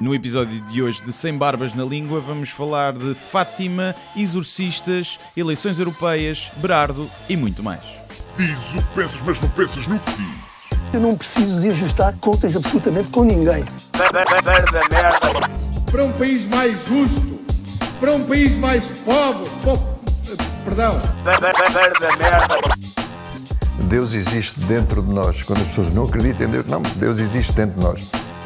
[0.00, 5.78] No episódio de hoje de Sem Barbas na Língua, vamos falar de Fátima, exorcistas, eleições
[5.78, 7.80] europeias, Berardo e muito mais.
[8.38, 10.40] Diz o que pensas, mas não pensas no que diz.
[10.94, 13.62] Eu não preciso de ajustar contas absolutamente com ninguém.
[15.90, 17.38] para um país mais justo,
[18.00, 20.00] para um país mais pobre, po-
[20.64, 20.98] perdão,
[23.88, 25.42] Deus existe dentro de nós.
[25.42, 28.10] Quando as pessoas não acreditam em Deus, não, Deus existe dentro de nós.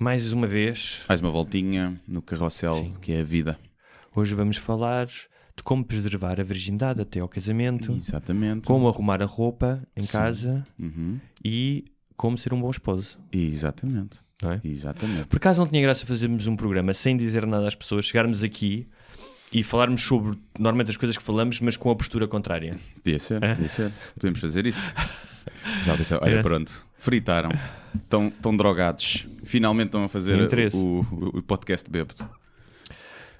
[0.00, 3.58] Mais uma vez, Mais uma voltinha no carrossel que é a vida.
[4.16, 8.66] hoje vamos falar de como preservar a virgindade até ao casamento, Exatamente.
[8.66, 10.12] como arrumar a roupa em Sim.
[10.12, 11.18] casa Uhum.
[11.44, 11.84] e
[12.16, 13.18] como ser um bom esposo.
[13.30, 14.20] Exatamente.
[14.42, 14.60] Não é?
[14.64, 15.26] Exatamente.
[15.26, 18.88] Por acaso não tinha graça fazermos um programa sem dizer nada às pessoas, chegarmos aqui
[19.52, 22.78] e falarmos sobre normalmente as coisas que falamos, mas com a postura contrária.
[23.04, 23.54] Podia ser, É?
[23.54, 23.92] podia ser.
[24.14, 24.94] Podemos fazer isso.
[25.84, 27.50] Já pensou, olha, Era- pronto, fritaram.
[27.94, 29.26] Estão, estão drogados.
[29.44, 30.40] Finalmente estão a fazer
[30.74, 30.78] o,
[31.10, 32.28] o- o podcast bêbado.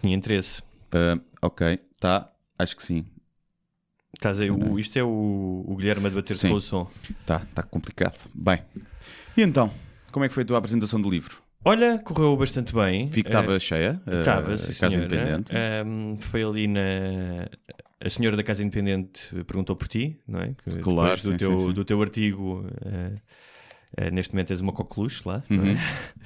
[0.00, 0.62] Tinha interesse.
[0.92, 2.30] Ah, ok, tá.
[2.58, 3.04] Acho que sim.
[4.14, 6.48] Estás aí, o- isto é o, o Guilherme a debater-se Sim.
[6.50, 6.90] com o som.
[7.24, 8.18] Tá, tá complicado.
[8.34, 8.60] Bem.
[9.36, 9.70] E então,
[10.10, 11.40] como é que foi a tua apresentação do livro?
[11.64, 13.06] Olha, correu bastante bem.
[13.08, 14.00] Vi que Eh, estava cheia.
[14.06, 15.04] ah, Estava, a sim, Casa senhora.
[15.14, 15.52] Independente.
[16.26, 16.80] Foi ali na.
[18.02, 20.54] A senhora da Casa Independente perguntou por ti, não é?
[20.64, 21.72] Que Claro, depois do, sim, teu, sim, sim.
[21.74, 23.12] do teu artigo, eh,
[23.98, 25.42] eh, neste momento és uma coqueluche lá.
[25.50, 25.70] não é?
[25.72, 25.76] Uhum.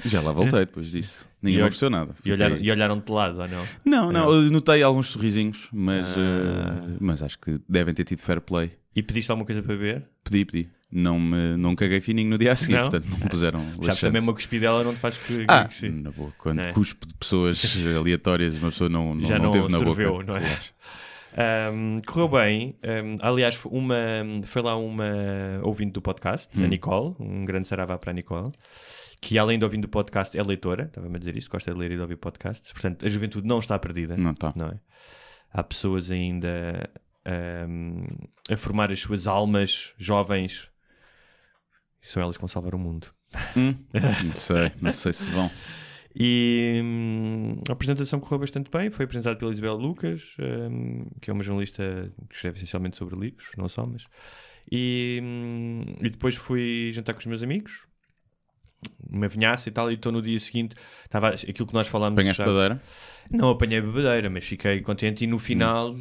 [0.04, 1.28] Já lá voltei depois disso.
[1.42, 2.12] Ninguém E me ofereceu nada.
[2.12, 3.64] E, Fiquei- olharam, e olharam de lado, ou não?
[3.84, 6.80] Não, não, eu notei alguns sorrisinhos, mas, Ah.
[6.86, 8.70] ah, mas acho que devem ter tido fair play.
[8.94, 10.04] E pediste alguma coisa para beber?
[10.22, 10.68] Pedi, pedi.
[10.92, 12.82] Não me não caguei fininho no dia a seguir, Não?
[12.82, 14.00] portanto não me puseram Sabes laxante.
[14.02, 15.44] também uma cuspidela não te faz que.
[15.48, 15.88] Ah, que- sim.
[15.90, 16.32] na boa.
[16.38, 16.72] Quando é?
[16.72, 17.60] cuspe de pessoas
[17.98, 20.02] aleatórias, uma pessoa não, não, Já não não, teve na boca.
[20.04, 20.40] não é?
[20.40, 20.60] Claro.
[21.36, 22.76] Ahm, correu bem.
[22.82, 23.96] Ahm, aliás, foi uma,
[24.44, 25.04] foi lá uma
[25.62, 26.64] ouvinte do podcast, Hum.
[26.64, 28.52] a Nicole, um grande saravá para a Nicole,
[29.20, 31.90] que além de ouvir do podcast é leitora, estava-me a dizer isso, gosta de ler
[31.90, 32.72] e de ouvir podcasts.
[32.72, 34.16] Portanto, a juventude não está perdida.
[34.16, 34.52] Não está.
[34.54, 34.78] Não é?
[35.52, 36.88] Há pessoas ainda
[37.24, 38.04] ahm,
[38.50, 40.68] a formar as suas almas jovens.
[42.02, 43.08] E são elas que vão salvar o mundo.
[43.56, 43.74] Hum,
[44.24, 45.50] não sei, não sei se vão.
[46.16, 48.88] E hum, a apresentação correu bastante bem.
[48.90, 53.50] Foi apresentada pela Isabel Lucas, hum, que é uma jornalista que escreve essencialmente sobre livros,
[53.56, 54.06] não só, mas.
[54.70, 57.86] E, hum, e depois fui jantar com os meus amigos,
[59.10, 59.90] uma vinhaça e tal.
[59.90, 62.18] E estou no dia seguinte, estava aquilo que nós falámos.
[62.18, 62.80] Apanhaste padeira?
[63.30, 65.24] Não apanhei bebedeira, mas fiquei contente.
[65.24, 65.96] E no final,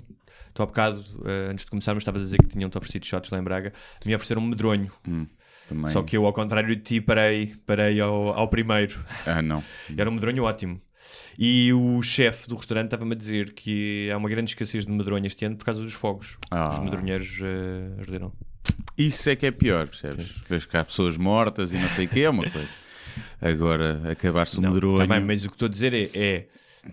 [0.53, 3.39] tu há bocado, eh, antes de começarmos, estavas a dizer que tinham-te oferecido shots lá
[3.39, 3.73] em Braga,
[4.05, 4.91] me ofereceram um medronho.
[5.07, 5.25] Hum,
[5.67, 5.91] também.
[5.91, 9.03] Só que eu, ao contrário de ti, parei, parei ao, ao primeiro.
[9.25, 9.63] Ah, não.
[9.97, 10.81] Era um medronho ótimo.
[11.37, 15.25] E o chefe do restaurante estava-me a dizer que há uma grande escassez de medronho
[15.25, 16.37] este ano por causa dos fogos.
[16.51, 16.73] Ah.
[16.73, 18.31] Os medronheiros uh, arderam.
[18.97, 20.27] Isso é que é pior, percebes?
[20.47, 22.69] Vês que há pessoas mortas e não sei o que é uma coisa.
[23.41, 24.97] Agora, acabar-se o Não, medronho.
[24.97, 26.47] tá bem, mas o que estou a dizer é, é,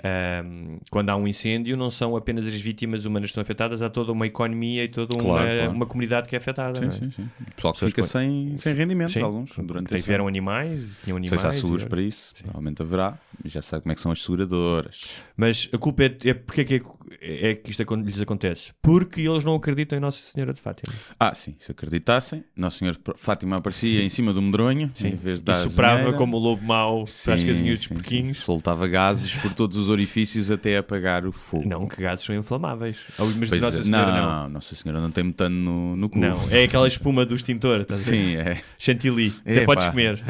[0.04, 3.90] ahm, quando há um incêndio, não são apenas as vítimas humanas que estão afetadas, há
[3.90, 5.72] toda uma economia e toda uma, Claro, claro.
[5.72, 6.74] uma comunidade que é afetada.
[6.78, 6.96] Sim, não é?
[6.96, 7.28] sim, sim.
[7.40, 9.22] O pessoal que fica sem, sem rendimentos, Sim.
[9.22, 10.28] alguns, durante ano.
[10.28, 11.40] animais, tinham Não sei animais.
[11.40, 13.18] se há seguros e- para isso, provavelmente haverá.
[13.44, 15.22] Já sabe como é que são as seguradoras.
[15.36, 16.82] Mas a culpa é, é porque é que,
[17.22, 18.70] é que isto lhes acontece?
[18.82, 20.92] Porque eles não acreditam em Nossa Senhora de Fátima.
[21.18, 25.44] Ah, sim, se acreditassem, Nosso Senhor Fátima aparecia em cima do medronho, em vez de
[25.44, 26.18] dar e soprava azinheira.
[26.18, 28.36] como o lobo mau para as Sim, casinhas dos sim, porquinhos.
[28.38, 28.44] sim.
[28.44, 31.68] Soltava gases por todos os orifícios até apagar o fogo.
[31.68, 32.98] Não, que gases são inflamáveis.
[33.18, 33.84] Mas Pois Nossa é.
[33.84, 34.48] Senhora não, não.
[34.48, 36.18] Nossa Senhora não tem metano no, no cu.
[36.18, 37.86] Não, é aquela espuma do extintor.
[37.88, 37.92] ver?
[37.92, 38.62] Sim, é.
[38.78, 39.32] Chantilly.
[39.40, 40.22] Até podes comer.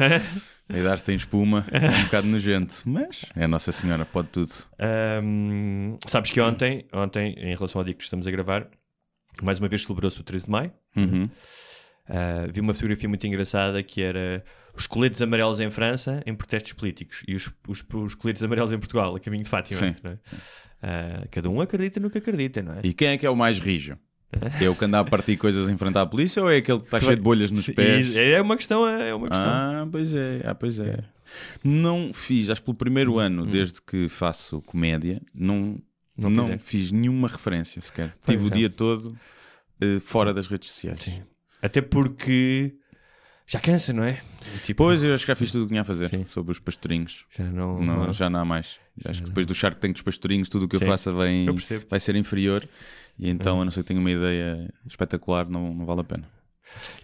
[0.69, 4.53] A idade tem espuma, é um bocado nojento, mas é a Nossa Senhora, pode tudo.
[4.79, 8.67] Ahm, sabes que ontem, ontem, em relação ao dia que estamos a gravar,
[9.43, 10.71] mais uma vez celebrou-se o 13 de maio.
[10.95, 11.29] Uhum.
[12.07, 14.43] Ah, vi uma fotografia muito engraçada que era
[14.75, 18.77] os coletes amarelos em França em protestos políticos e os, os, os coletes amarelos em
[18.77, 19.95] Portugal, a caminho de Fátima.
[20.03, 20.17] É?
[20.81, 22.79] Ah, cada um acredita no que acredita, não é?
[22.83, 23.97] E quem é que é o mais rijo?
[24.61, 26.85] É o que anda a partir coisas em frente à polícia ou é aquele que
[26.85, 28.15] está cheio de bolhas nos pés?
[28.15, 29.45] É uma questão, é uma questão.
[29.45, 31.03] Ah, pois é, ah, pois é.
[31.63, 35.77] Não fiz, acho que pelo primeiro ano, desde que faço comédia, não,
[36.17, 38.15] Não não, fiz nenhuma referência sequer.
[38.23, 38.57] Pois Tive o é.
[38.57, 39.17] dia todo
[39.81, 40.99] eh, fora das redes sociais.
[41.01, 41.21] Sim.
[41.61, 42.75] Até porque
[43.51, 44.21] Já cansa, não é?
[44.65, 46.23] Tipo, Pois, eu acho que já fiz tudo o que tinha a fazer Sim.
[46.25, 47.25] sobre os pastorinhos.
[47.35, 47.81] já não.
[47.81, 48.79] Não, não- já não há mais.
[49.03, 50.85] Acho que depois do Shark Tank dos pastorinhos, tudo o que eu Sim.
[50.85, 51.55] faça vem, Eu
[51.89, 52.65] vai ser inferior.
[53.19, 56.23] E então, a não ser que tenha uma ideia espetacular, não, não vale a pena.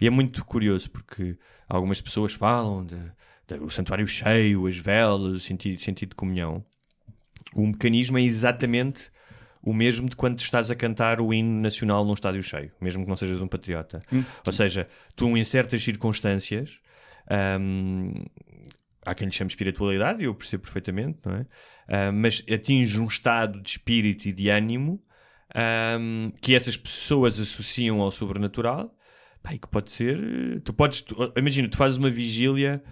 [0.00, 1.36] E é muito curioso porque
[1.68, 2.96] algumas pessoas falam de,
[3.46, 6.64] de- o santuário cheio, as velas, o sentido, sentido de comunhão.
[7.54, 9.10] O mecanismo é exatamente
[9.62, 13.08] o mesmo de quando estás a cantar o hino nacional num estádio cheio, mesmo que
[13.08, 14.00] não sejas um patriota.
[14.46, 16.80] Ou seja, tu em certas circunstâncias
[17.60, 18.12] hum,
[19.04, 21.46] há quem lhe chame espiritualidade, eu percebo perfeitamente, não é?
[21.88, 25.02] Ah, mas atinge um estado de espírito e de ânimo
[25.54, 28.94] ahm, que essas pessoas associam ao sobrenatural
[29.42, 30.60] pá, e que pode ser.
[30.62, 31.00] Tu podes.
[31.00, 32.82] tu- imagina, tu fazes uma vigília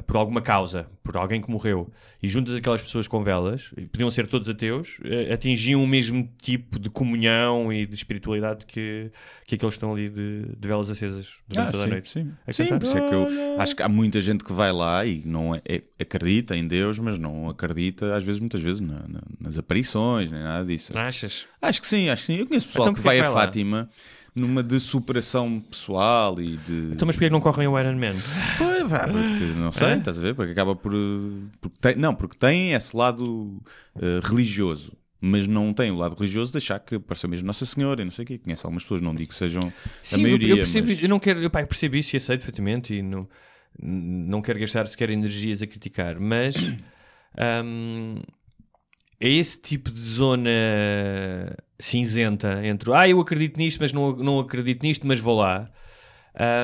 [0.00, 1.90] por alguma causa, por alguém que morreu,
[2.22, 6.26] e juntas aquelas pessoas com velas, e podiam ser todos ateus, eh, atingiam o mesmo
[6.40, 9.10] tipo de comunhão e de espiritualidade que,
[9.44, 12.10] que aqueles que estão ali de, de velas acesas durante toda a sim, noite.
[12.10, 12.32] sim.
[12.46, 13.26] A Sim, por isso é que eu
[13.60, 16.98] acho que há muita gente que vai lá e não é, é- acredita em Deus,
[16.98, 20.96] mas não acredita, às vezes, muitas vezes, na- na- nas aparições, nem nada disso.
[20.96, 21.44] Achas?
[21.60, 22.38] Acho que sim, acho que sim.
[22.38, 23.42] Eu conheço pessoal Então que porquê vai que a lá?
[23.42, 23.90] Fátima
[24.34, 26.90] numa de superação pessoal e de.
[26.92, 28.14] Então, mas porquê que não correm o Iron Man?
[28.58, 29.96] Pois, porque não sei, É?
[29.96, 30.34] estás a ver?
[30.34, 30.92] Porque acaba por.
[31.60, 33.24] Porque tem, não, porque tem esse lado
[33.96, 34.92] uh, religioso.
[35.24, 38.10] Mas não tem o lado religioso de achar que apareceu mesmo Nossa Senhora e não
[38.10, 38.38] sei o quê.
[38.38, 39.62] Conhece algumas pessoas, não digo que sejam
[40.02, 40.48] Sim, a maioria.
[40.48, 41.00] eu, percebo, mas...
[41.00, 43.28] eu não quero, eu, pá, eu percebo isso e aceito perfeitamente e não,
[43.80, 46.56] não quero gastar sequer energias a criticar, mas
[47.64, 48.16] hum,
[49.20, 50.50] é esse tipo de zona
[51.84, 55.70] cinzenta entre ah, eu acredito nisto, mas não, não acredito nisto, mas vou lá,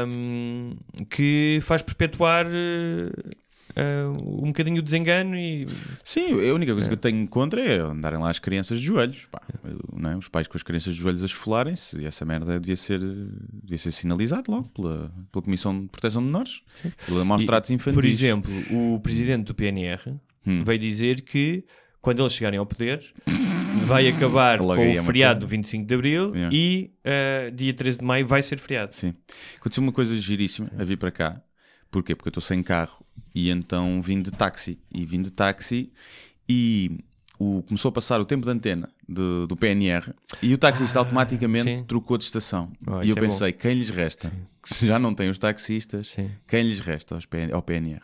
[0.06, 0.76] hum,
[1.10, 3.10] que faz perpetuar eh,
[3.76, 5.66] eh, um bocadinho o desengano e
[6.02, 9.26] Sim, a única coisa que eu tenho contra é andarem lá as crianças de joelhos.
[9.30, 9.42] Pá,
[9.92, 10.16] não é?
[10.16, 13.78] Os pais com as crianças de joelhos a esfolarem-se e essa merda devia ser, devia
[13.78, 16.62] ser sinalizado logo pela, pela Comissão de Proteção de Menores,
[17.06, 17.94] pela maus tratos infantis.
[17.94, 20.16] Por exemplo, o presidente do PNR
[20.46, 20.64] Hum.
[20.64, 21.62] veio dizer que
[22.00, 23.02] quando eles chegarem ao poder
[23.86, 26.54] vai acabar Logo com é o uma feriado do 25 de Abril Yeah.
[26.56, 28.94] e eh, dia 13 de Maio vai ser feriado.
[28.94, 29.14] Sim.
[29.58, 31.40] Aconteceu uma coisa giríssima a vir para cá.
[31.90, 32.14] Porquê?
[32.14, 33.04] Porque eu estou sem carro
[33.34, 34.78] e então vim de táxi.
[34.92, 35.92] E vim de táxi
[36.48, 36.98] e
[37.38, 40.12] o, começou a passar o tempo de antena do, do PNR
[40.42, 41.84] e o taxista automaticamente Ah, sim.
[41.84, 42.72] trocou de estação.
[42.86, 44.30] Oh, e eu é pensei, quem lhes resta?
[44.62, 46.30] Que se já não tem os taxistas, Sim.
[46.46, 48.02] quem lhes resta PN ao PNR?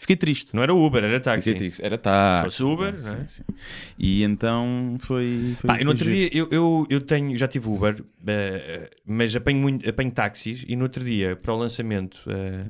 [0.00, 0.54] Fiquei triste.
[0.54, 1.42] Não era Uber, era táxi.
[1.42, 1.84] Fiquei triste.
[1.84, 2.44] Era táxi.
[2.44, 3.28] fosse Uber, sim, não é?
[3.28, 3.42] sim.
[3.98, 5.56] E então foi.
[5.60, 6.16] foi, Pá, foi no outro giro.
[6.16, 10.76] dia eu, eu, eu tenho, já tive Uber, eh, mas apanho, muito, apanho táxis e
[10.76, 12.66] no outro dia, para o lançamento, eh,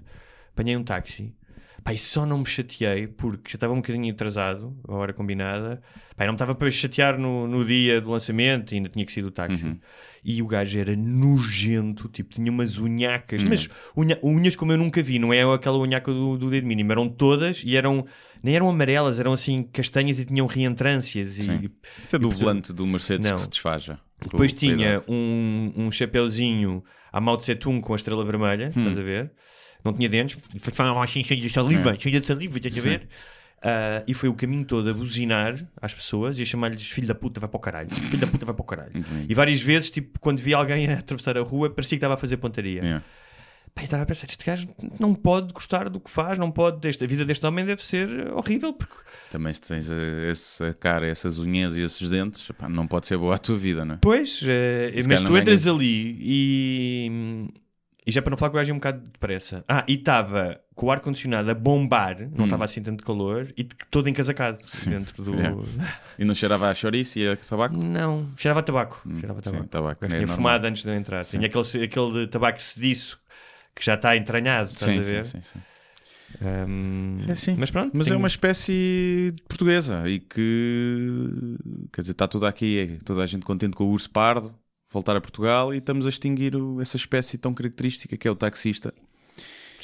[0.52, 1.32] apanhei um táxi.
[1.90, 5.80] E só não me chateei porque já estava um bocadinho atrasado, a hora combinada.
[6.18, 9.30] Não me estava para chatear no, no dia do lançamento, ainda tinha que sair do
[9.30, 9.64] táxi.
[9.64, 9.78] Uhum.
[10.24, 13.48] E o gajo era nojento, tipo, tinha umas unhacas, Uhum.
[13.48, 16.90] mas unha- unhas como eu nunca vi, não é aquela unhaca do, do dedo mínimo,
[16.92, 18.04] eram todas e eram,
[18.42, 21.38] nem eram amarelas, eram assim castanhas e tinham reentrâncias.
[21.38, 21.70] E,
[22.04, 23.34] Isso é do e, volante do Mercedes não.
[23.36, 23.98] que se desfaja.
[24.20, 26.82] depois a tinha um, um chapeuzinho
[27.12, 28.80] à Mao Tse Tung com a estrela vermelha, Hum.
[28.80, 29.32] estás a ver?
[29.84, 30.38] Não tinha dentes,
[30.72, 32.82] falava assim cheio de saliva, cheio de saliva, estás a É.
[32.98, 33.08] Ver?
[33.60, 37.14] Ah, e foi o caminho todo a buzinar às pessoas e a chamar-lhes filho da
[37.14, 38.92] puta, vai para o caralho, filho da puta, vai para o caralho.
[38.92, 39.26] Bem.
[39.28, 42.16] E várias vezes, tipo, quando via alguém a atravessar a rua, parecia que estava a
[42.16, 42.84] fazer pontaria.
[42.84, 43.02] É.
[43.74, 46.80] Pá, eu estava a pensar, este gajo não pode gostar do que faz, não pode,
[46.80, 48.94] deste, a vida deste homem deve ser horrível, porque
[49.30, 53.18] Também se tens eh, essa cara, essas unhas e esses dentes, epá, não pode ser
[53.18, 53.98] boa a tua vida, não é?
[54.00, 54.48] Pois, Se
[55.08, 57.48] mas tu entras ali e.
[58.08, 59.62] E já para não falar que o gajo ia um bocado depressa.
[59.68, 62.44] Ah, e estava com o ar-condicionado a bombar, não Hum.
[62.44, 65.38] estava assim tanto calor, e todo encasacado Sim, dentro do.
[65.42, 65.54] é.
[66.18, 67.76] E não cheirava a chouriço e a tabaco?
[67.76, 69.02] Não, cheirava a tabaco.
[69.20, 69.68] cheirava a sim, tabaco.
[69.68, 70.36] tabaco, O gajo é tinha normal.
[70.36, 71.22] fumado antes de eu entrar.
[71.22, 73.20] Tinha aquele, aquele tabaco sediço
[73.74, 75.24] que já está entranhado, estás Sim, a ver?
[75.26, 75.60] sim, sim, sim.
[76.40, 77.56] Ahm, É assim.
[77.58, 77.90] Mas pronto.
[77.94, 81.56] Mas é tenho- uma espécie portuguesa e que,
[81.92, 84.54] quer dizer, está tudo aqui, é toda a gente contente com o urso pardo,
[84.90, 88.34] voltar a Portugal e estamos a extinguir o- essa espécie tão característica que é o
[88.34, 88.92] taxista.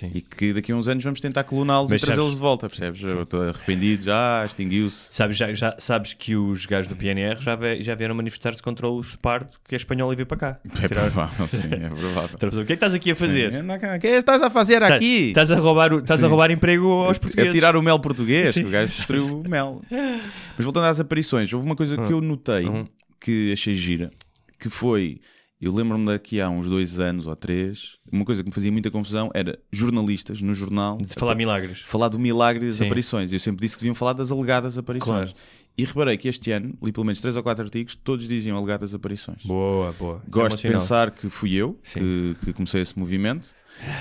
[0.00, 0.10] Sim.
[0.12, 3.00] E que daqui a uns anos vamos tentar coluná-los e trazê-los de volta, percebes?
[3.00, 5.14] Eu estou arrependido já, extinguiu-se.
[5.14, 8.88] Sabes, já, já- sabes que os gajos do PNR já, ve- já vieram manifestar-se contra
[8.88, 10.60] o urso pardo que é espanhol e veio para cá.
[10.64, 12.34] É Tirar- provável, sim, é provável.
[12.34, 13.52] O que é que estás aqui a fazer?
[13.52, 13.60] Sim.
[13.70, 15.26] O que é que estás a fazer Tá- aqui?
[15.28, 16.28] Estás a roubar, o- estás a Sim.
[16.28, 17.52] roubar emprego aos a portugueses.
[17.52, 18.62] tirar o mel português, Sim.
[18.62, 19.80] que o gajo destruiu o mel.
[20.58, 22.84] Mas voltando às aparições, houve uma coisa que eu notei Uhum.
[23.20, 24.10] que achei gira,
[24.58, 25.20] que foi,
[25.60, 28.90] eu lembro-me daqui há uns dois anos ou três, uma coisa que me fazia muita
[28.90, 31.80] confusão era jornalistas no jornal De falar milagres.
[31.80, 32.86] falar do milagre das Sim.
[32.86, 33.32] aparições.
[33.32, 35.32] Eu sempre disse que deviam falar das alegadas aparições.
[35.32, 35.46] Claro.
[35.76, 38.94] E reparei que este ano, li pelo menos três ou quatro artigos, todos diziam alegadas
[38.94, 39.44] aparições.
[39.44, 40.22] Boa, boa.
[40.24, 43.50] É Gosto bom de pensar que fui eu que, que comecei esse movimento.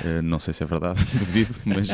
[0.05, 1.89] Uh, não sei se é verdade, duvido, mas.
[1.89, 1.93] uh,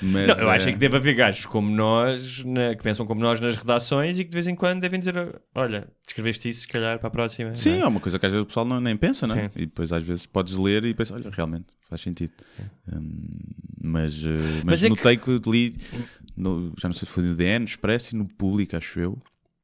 [0.00, 3.20] mas Não, eu acho é que deve haver gajos como nós, na- que pensam como
[3.20, 5.14] nós nas redações e que de vez em quando devem dizer:
[5.54, 7.54] Olha, escreveste isso, se calhar para a próxima.
[7.56, 9.50] Sim, não é uma coisa que às vezes o pessoal não, nem pensa, não é?
[9.56, 12.32] E depois às vezes podes ler e pensar, olha, realmente faz sentido.
[12.92, 13.28] Hum,
[13.82, 14.28] mas uh,
[14.64, 15.40] mas, Mas é notei que...
[15.46, 15.74] li,
[16.36, 19.18] no- já não sei se foi no DN, no Expresso e no Público, acho eu.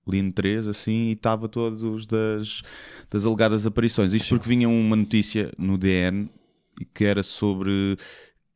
[0.09, 2.63] Li em três assim e estava todos das,
[3.11, 4.13] das alegadas aparições.
[4.13, 6.29] Isto porque vinha uma notícia no DN
[6.95, 7.97] que era sobre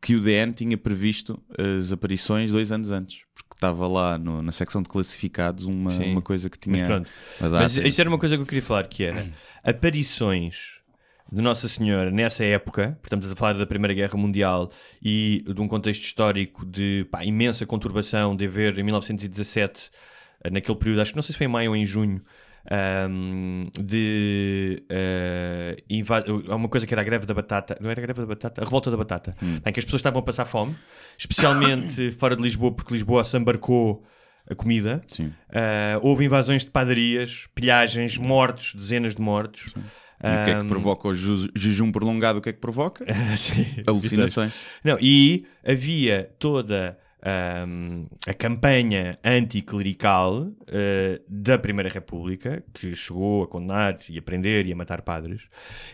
[0.02, 3.22] que o DN tinha previsto as aparições dois anos antes.
[3.34, 6.12] Porque estava lá no- na secção de classificados uma, Sim.
[6.12, 7.10] uma coisa que Mas tinha pronto.
[7.38, 7.62] a data.
[7.62, 9.28] Mas isso era uma coisa que eu queria falar, que era
[9.62, 10.80] aparições
[11.32, 14.70] de Nossa Senhora nessa época, portanto a falar da Primeira Guerra Mundial
[15.02, 19.90] e de um contexto histórico de pá, imensa conturbação de haver em 1917,
[20.42, 22.20] eh, naquele período, acho que não sei se foi em maio ou em junho,
[22.68, 24.82] ahm, de
[26.48, 28.60] há uma coisa que era a greve da batata, não era a greve da batata,
[28.60, 30.74] a revolta da batata, em que as pessoas estavam a passar fome,
[31.18, 34.04] especialmente fora de Lisboa, porque Lisboa se embarcou
[34.50, 35.02] a comida.
[35.20, 39.72] Uh, houve invasões de padarias, pilhagens, mortos, dezenas de mortos.
[40.22, 42.40] E o que é que Um, provoca o ju- jejum prolongado?
[42.40, 43.04] O que é que provoca?
[43.86, 44.54] Alucinações.
[44.84, 50.54] Não, e havia toda um, a campanha anticlerical uh,
[51.28, 55.48] da Primeira República, que chegou a condenar e a prender e a matar padres,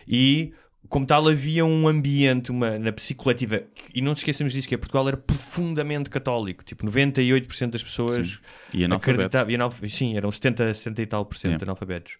[0.07, 0.53] e
[0.89, 3.61] como tal havia um ambiente uma, na psicoletiva,
[3.93, 8.39] e não nos esqueçamos disso, que é Portugal era profundamente católico, tipo 98% das pessoas
[8.71, 8.79] Sim.
[8.79, 11.65] E acreditavam, e analf- sim, eram 70, 70 e tal por cento Yeah.
[11.65, 12.17] analfabetos.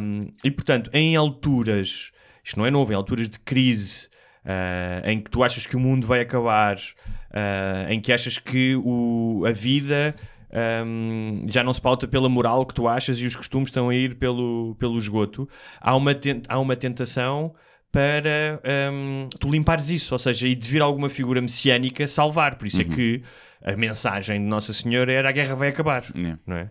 [0.00, 2.10] Um, e portanto, em alturas,
[2.42, 4.08] isto não é novo, em alturas de crise,
[4.44, 6.78] ah, em que tu achas que o mundo vai acabar,
[7.32, 10.14] ah, em que achas que o, a vida
[10.52, 13.94] ahm, já não se pauta pela moral que tu achas e os costumes estão a
[13.94, 15.48] ir pelo, pelo esgoto,
[15.80, 16.12] há uma,
[16.48, 17.54] há uma tentação
[17.92, 22.56] para ahm, tu limpares isso, ou seja, e de vir alguma figura messiânica salvar.
[22.56, 23.22] Por isso é que
[23.64, 26.38] a mensagem de Nossa Senhora era a guerra vai acabar Yeah.
[26.46, 26.70] não é?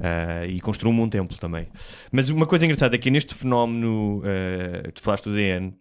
[0.00, 1.68] Ah, e construiu um templo também.
[2.10, 5.74] Mas uma coisa engraçada é que neste fenómeno, ah, tu falaste do DN,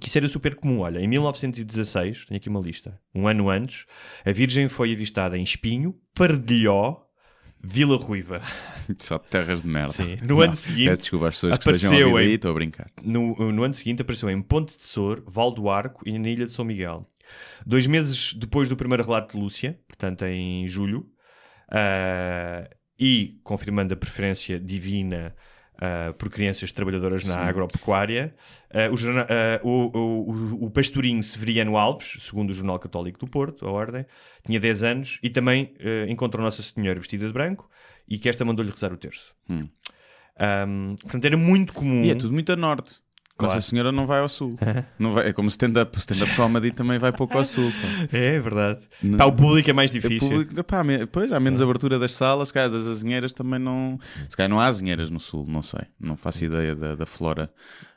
[0.00, 0.80] que isso era super comum.
[0.80, 3.86] Olha, em 1916, tenho aqui uma lista, um ano antes,
[4.24, 7.02] a Virgem foi avistada em Espinho, Pardilhó,
[7.62, 8.42] Vila Ruiva.
[8.98, 9.92] Só terras de merda.
[9.92, 10.16] Sim.
[10.22, 12.54] No Não, ano seguinte, Peço desculpa às pessoas que apareceu estejam a ouvir estou a
[12.54, 12.90] brincar.
[13.02, 16.46] No, no ano seguinte apareceu em Ponte de Sor, Val do Arco e na Ilha
[16.46, 17.08] de São Miguel.
[17.64, 21.08] Dois meses depois do primeiro relato de Lúcia, portanto em julho,
[21.70, 22.68] ah,
[22.98, 25.34] e confirmando a preferência divina
[25.84, 28.34] ah, por crianças trabalhadoras na agropecuária,
[28.70, 33.70] ah, o, ah, o- o- pastorinho Severiano Alves, segundo o Jornal Católico do Porto, a
[33.72, 34.06] Ordem,
[34.46, 35.74] tinha 10 anos e também
[36.08, 37.68] encontrou Nossa Senhora vestida de branco
[38.08, 39.34] e que esta mandou-lhe rezar o terço.
[39.50, 39.68] Hum.
[40.38, 42.04] Ahm, portanto, era muito comum.
[42.04, 42.96] E é tudo muito a norte.
[43.38, 43.54] Claro.
[43.54, 44.56] Nossa Senhora não vai ao sul.
[44.98, 45.98] não vai, é como stand-up.
[45.98, 47.70] Stand-up comedy também vai pouco ao sul.
[47.72, 48.06] pá.
[48.16, 48.80] É verdade.
[49.02, 50.28] Não- Pá, o público é mais É difícil.
[50.28, 53.98] público, pá, pois, há menos abertura das salas, se calhar das azinheiras também não.
[54.28, 55.80] Se calhar não há azinheiras no sul, não sei.
[55.98, 57.50] Não faço ideia da, da flora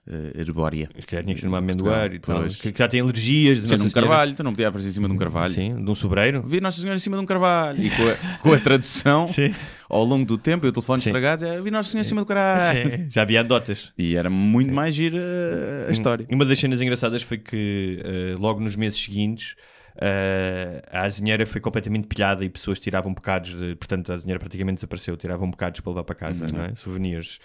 [0.07, 0.89] eh, herbórea.
[0.99, 2.41] Se calhar tinha que ser numa amendoeira e tal.
[2.41, 2.55] Pois.
[2.55, 4.07] Que já tem alergias de Nossa num Senhora.
[4.07, 5.53] carvalho, tu não podia aparecer em cima de um carvalho.
[5.53, 6.41] Sim, de um sobreiro.
[6.43, 7.81] Vi Nossa Senhora em cima de um carvalho.
[7.83, 9.53] E com a, com a tradução, Sim.
[9.89, 11.09] ao longo do tempo, e o telefone Sim.
[11.09, 12.91] estragado, já vi Nossa Senhora em cima do carvalho.
[12.91, 13.91] Sim, Já havia anedotas.
[13.97, 15.19] E era muito mais gira
[15.87, 16.25] a história.
[16.31, 19.55] Uma das cenas engraçadas foi que eh, logo nos meses seguintes
[19.97, 24.75] eh, a azinheira foi completamente pilhada e pessoas tiravam bocados, de, portanto a azinheira praticamente
[24.77, 26.75] desapareceu, tiravam bocados para levar para casa, não é?
[26.75, 27.39] souvenirs.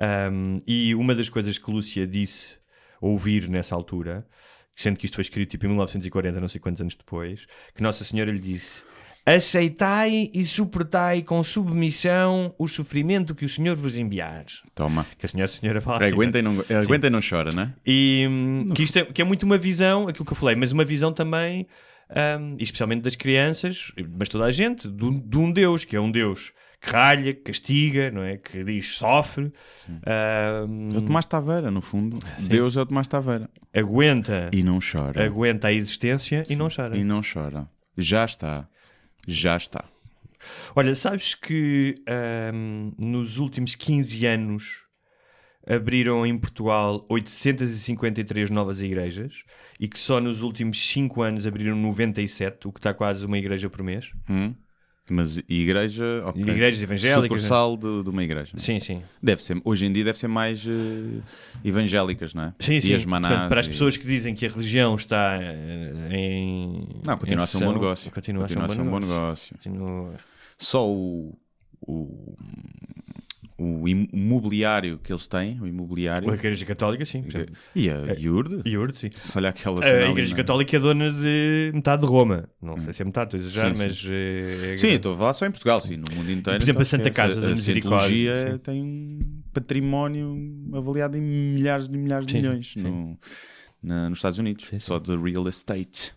[0.00, 2.54] Um, e uma das coisas que Lúcia disse
[3.00, 4.26] ouvir nessa altura,
[4.74, 8.04] sendo que isto foi escrito tipo em 1940, não sei quantos anos depois, que Nossa
[8.04, 8.82] Senhora lhe disse:
[9.26, 14.46] Aceitai e suportai com submissão o sofrimento que o Senhor vos enviar.
[14.74, 15.06] Toma.
[15.18, 17.74] Que a senhora, a senhora fala assim, Aguenta e não, aguenta e não chora, né?
[17.84, 20.72] e hum, que isto é, que é muito uma visão, aquilo que eu falei, mas
[20.72, 21.66] uma visão também,
[22.58, 26.00] e especialmente das crianças, mas toda a gente, de um, de um Deus, que é
[26.00, 28.36] um Deus que ralha, que castiga, não é?
[28.36, 29.52] Que diz sofre,
[29.88, 32.18] hum, É o Tomás Taveira, no fundo.
[32.40, 33.50] Deus é o Tomás Taveira.
[33.74, 35.24] aguenta, E não chora.
[35.24, 36.96] aguenta a existência e não chora.
[36.96, 37.68] E não chora.
[37.96, 38.68] Já está.
[39.26, 39.84] Já está.
[40.76, 41.96] Olha, sabes que
[42.54, 44.86] hum, nos últimos 15 anos
[45.66, 49.42] abriram em Portugal 853 novas igrejas
[49.78, 53.68] e que só nos últimos 5 anos abriram 97, o que está quase uma igreja
[53.68, 54.10] por mês.
[54.30, 54.54] Hum?
[55.12, 56.04] Mas igreja.
[56.26, 56.42] ok.
[56.42, 58.52] Igrejas evangélicas, Sucursal de, de uma igreja.
[58.56, 59.02] Sim, sim.
[59.22, 61.20] Deve ser, hoje em dia deve ser mais eh,
[61.64, 62.54] evangélicas, não é?
[62.60, 63.06] Sim, sim.
[63.06, 66.88] Manás Portanto, para as e- pessoas que dizem que a religião está eh, em.
[67.06, 68.10] Não, continua em a ser um bom negócio.
[68.10, 69.00] Continua, a ser um bom negócio.
[69.00, 69.56] negócio.
[69.56, 70.14] Continua-
[70.58, 71.38] Só o,
[71.80, 72.34] o
[73.60, 76.30] o im- o mobiliário que eles têm, o imobiliário.
[76.30, 77.24] A Igreja Católica, sim.
[77.74, 78.62] E a Iurde?
[78.64, 79.10] Iurde, sim.
[79.34, 82.48] Olha aquela A Igreja na- Católica é dona de metade de Roma.
[82.62, 84.06] Não sei se é metade, estou a exagerar, Sim, mas.
[84.08, 86.56] eh, é- Sim, estou a falar só em Portugal, sim, no mundo inteiro.
[86.60, 87.28] Por exemplo, a então, Santa esquece.
[87.30, 88.58] Casa da a, Misericórdia, sim.
[88.58, 89.18] tem um
[89.52, 90.36] património
[90.74, 92.80] avaliado em milhares de milhares de Sim, milhões sim.
[92.82, 93.18] no-
[93.82, 94.80] na- nos Estados Unidos, Sim, sim.
[94.80, 96.12] só de real estate.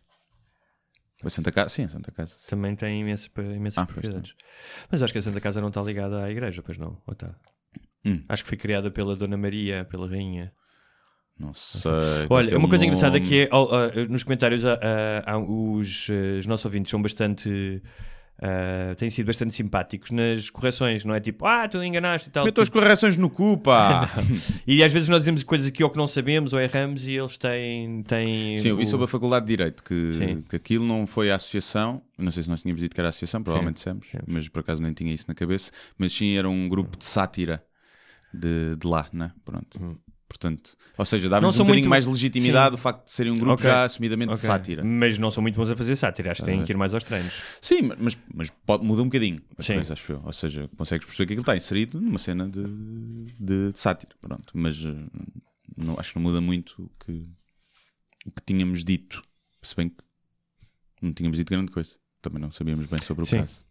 [1.23, 2.35] A Santa Casa, sim, a Santa Casa.
[2.49, 4.33] Também tem imensas, imensas Ah, propriedades.
[4.91, 6.97] Mas acho que a Santa Casa não está ligada à igreja, pois não?
[7.05, 7.35] Ou está?
[8.05, 8.23] Hum.
[8.27, 10.51] Acho que foi criada pela Dona Maria, pela Rainha.
[11.39, 11.91] Não sei.
[12.29, 13.27] Olha, aquele uma coisa engraçada nome.
[13.29, 14.79] que é, ao- ah, nos comentários, ah,
[15.25, 17.81] ah, os, ah, os nossos ouvintes são bastante.
[18.41, 22.43] Ah, têm sido bastante simpáticos nas correções, não é tipo, ah, tu enganaste e tal.
[22.43, 24.09] Metam as Tipo, correções no cu, pá!
[24.65, 27.37] e às vezes nós dizemos coisas aqui ou que não sabemos ou erramos e eles
[27.37, 28.01] têm.
[28.03, 30.41] têm Sim, eu vi o- sobre a Faculdade de Direito que, Sim.
[30.49, 32.01] que aquilo não foi a associação.
[32.17, 34.17] eu Não sei se nós tínhamos dito que era a associação, provavelmente dissemos, sim.
[34.25, 35.71] mas por acaso nem tinha isso na cabeça.
[35.97, 37.63] Mas sim, era um grupo de sátira
[38.33, 39.31] de, de lá, né?
[39.45, 39.99] Pronto.
[40.31, 42.75] Portanto, ou seja, dava-nos um bocadinho muito- mais legitimidade Sim.
[42.75, 43.65] o facto de serem um grupo Ok.
[43.65, 44.47] já assumidamente de Ok.
[44.47, 44.81] sátira.
[44.83, 46.93] Mas não são muito bons a fazer sátira, acho que têm a que ir mais
[46.93, 47.33] aos treinos.
[47.61, 49.75] Sim, mas, mas pode, muda um bocadinho Sim.
[49.77, 50.21] acho eu.
[50.23, 52.63] Ou seja, consegues perceber que aquilo está inserido numa cena de,
[53.39, 54.15] de, de sátira.
[54.21, 54.51] Pronto.
[54.53, 54.95] Mas eh,
[55.77, 57.11] não, acho que não muda muito o que,
[58.25, 59.21] o que tínhamos dito.
[59.61, 59.97] Se bem que
[61.01, 61.91] não tínhamos dito grande coisa.
[62.21, 63.39] Também não sabíamos bem sobre o Sim.
[63.39, 63.65] caso.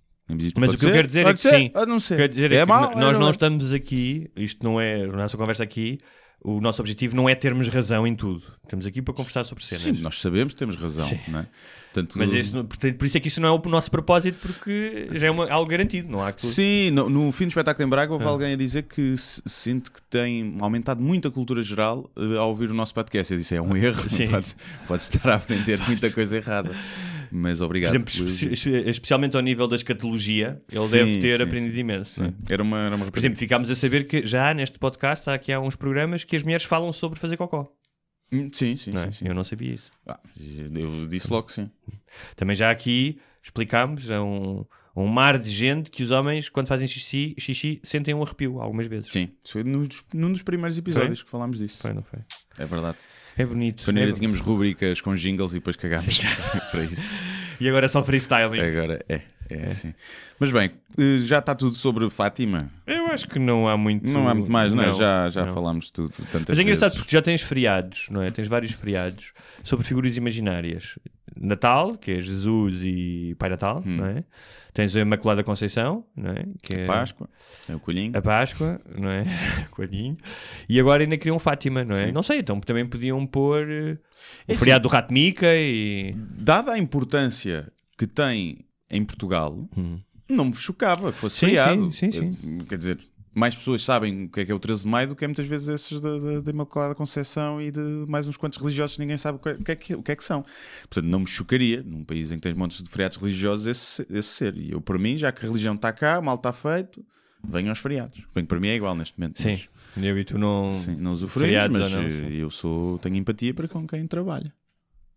[0.58, 1.70] Mas o que eu ser, quero dizer é pode que ser, sim.
[1.88, 2.16] não ser.
[2.16, 3.30] Quer dizer, é, É que mau, n- nós é não mau.
[3.32, 5.98] estamos aqui, isto não é, a nossa conversa aqui,
[6.42, 8.42] o nosso objetivo não é termos razão em tudo.
[8.64, 9.82] Estamos aqui para conversar sobre cenas.
[9.82, 11.06] Sim, nós sabemos, temos razão.
[11.06, 11.18] Sim.
[11.28, 11.47] Não é?
[11.92, 15.09] Portanto, Mas isso portanto, por isso é que isso não é o nosso propósito, porque
[15.12, 16.47] já é uma- algo garantido, não há que.
[16.47, 18.28] Sim, no, no fim do espetáculo em Braga houve Ah.
[18.28, 22.50] alguém a dizer que se- sente que tem aumentado muito a cultura geral eh, ao
[22.50, 23.32] ouvir o nosso podcast.
[23.32, 24.54] Eu disse, é um erro, pode,
[24.87, 26.70] pode estar a aprender muita coisa errada.
[27.32, 27.90] Mas Por obrigado.
[27.94, 31.80] exemplo, espe- espe- especialmente ao nível da escatologia, ele Sim, deve ter sim, aprendido sim.
[31.80, 32.25] imenso.
[32.25, 32.34] Sim.
[32.49, 35.52] Era uma, era uma Por exemplo, ficámos a saber que já neste podcast há aqui
[35.52, 37.72] há uns programas que as mulheres falam sobre fazer cocó.
[38.32, 39.10] Hum, Sim, sim, não é?
[39.12, 39.26] sim.
[39.26, 39.90] Eu não sabia isso.
[40.06, 40.18] Ah,
[40.75, 41.70] eu disse logo que sim.
[42.37, 44.64] Também já aqui explicámos a um,
[44.97, 48.87] um mar de gente que os homens, quando fazem xixi, xixi sentem um arrepio algumas
[48.87, 49.12] vezes.
[49.12, 51.80] Sim, isso foi num dos, num dos primeiros episódios que falámos disso.
[51.80, 52.19] Foi, não foi?
[52.58, 52.99] É verdade.
[53.38, 53.84] É bonito.
[53.84, 56.19] Quando É ainda bo- tínhamos rubricas com jingles e depois cagámos
[56.71, 57.14] para isso.
[57.60, 58.60] E agora é só freestyling.
[58.60, 59.95] Agora é, é assim.
[60.38, 62.71] Mas bem, eh, já está tudo sobre Fátima.
[62.86, 64.06] Eu acho que não há muito.
[64.08, 64.86] Não há muito mais, não, é?
[64.88, 65.54] Não, Já, já não.
[65.54, 66.12] falámos tudo.
[66.32, 66.99] Tantas Mas é engraçado vezes.
[66.99, 68.30] porque já tens feriados, não é?
[68.30, 70.99] Tens vários feriados sobre figuras imaginárias.
[71.36, 73.97] Natal, que é Jesus e Pai Natal, Hum.
[73.97, 74.25] não é?
[74.73, 76.45] Tens a Imaculada Conceição, não é?
[76.62, 77.28] Que é Páscoa,
[77.69, 78.16] é o colhinho.
[78.16, 79.25] a Páscoa, não é?
[79.73, 80.16] Coelhinho.
[80.69, 82.06] E agora ainda criam Fátima, não é?
[82.06, 82.12] Sim.
[82.12, 83.99] Não sei, então também podiam pôr eh,
[84.49, 86.14] o É feriado do Rato Mica e.
[86.16, 89.69] Dada a importância que tem em Portugal,
[90.28, 91.93] não me chocava que fosse Sim, feriado.
[91.93, 92.99] sim, sim, Eh, Quer dizer,
[93.34, 95.28] mais pessoas sabem o que é que é o 13 de maio do que é
[95.28, 99.16] muitas vezes esses da, da, da Imaculada Conceição e de mais uns quantos religiosos ninguém
[99.16, 100.45] sabe o que, é- o que é que, o que é que são.
[100.88, 104.28] Portanto, não me chocaria, num país em que tens montes de feriados religiosos, esse, esse
[104.28, 104.56] ser.
[104.56, 107.04] E eu, por mim, já que a religião está cá, mal está feito,
[107.43, 108.21] venham aos feriados.
[108.34, 109.40] Bem, para mim é igual neste momento.
[109.40, 109.60] Sim,
[109.97, 110.66] eu e tu não.
[110.66, 114.06] Mas, sim, não usufruímos, feriados mas não, eh, eu sou, tenho empatia para com quem
[114.06, 114.52] trabalha.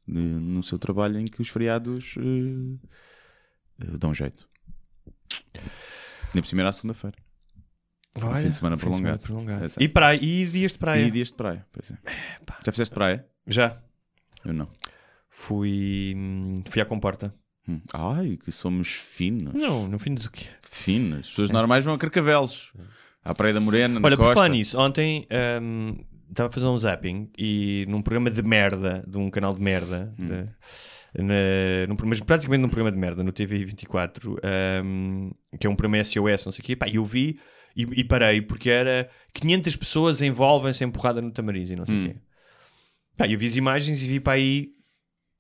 [0.06, 2.78] No seu trabalho em que os feriados eh,
[3.82, 4.48] eh, dão jeito.
[6.34, 7.18] Nem por cima era à segunda-feira.
[8.16, 9.24] Um fim de semana prolongado.
[9.24, 9.66] prolongado.
[9.66, 9.82] É certo.
[9.82, 11.02] E, praia, e dias de praia?
[11.02, 11.66] E dias de praia.
[11.72, 11.98] Pois é.
[12.66, 13.26] Já fizeste praia?
[13.48, 13.78] Já.
[14.46, 14.68] Eu não.
[15.30, 17.34] Fui, hum, fui à comporta.
[17.68, 17.82] Hum.
[17.94, 19.54] Ai, que somos finos.
[19.54, 20.46] Não, no fim do quê?
[20.62, 21.20] Finos.
[21.22, 22.72] As pessoas normais vão a Carcavelos.
[23.24, 25.26] À Praia da Morena, na Olha, por falar nisso, ontem
[25.62, 29.62] hum, estava a fazer um zapping e num programa de merda, de um canal de
[29.62, 30.26] merda, Hum.
[30.28, 34.36] de- na- num, mas praticamente num programa de merda, no TV24,
[34.84, 37.40] hum, que é um programa SOS, não sei o quê, pá, e eu vi
[37.76, 41.98] e, e parei, porque era 500 pessoas envolvem-se empurrada no tamariz e não sei o
[42.00, 42.08] Hum.
[42.10, 42.16] quê.
[43.18, 44.70] Pá, eu vi as imagens e vi para aí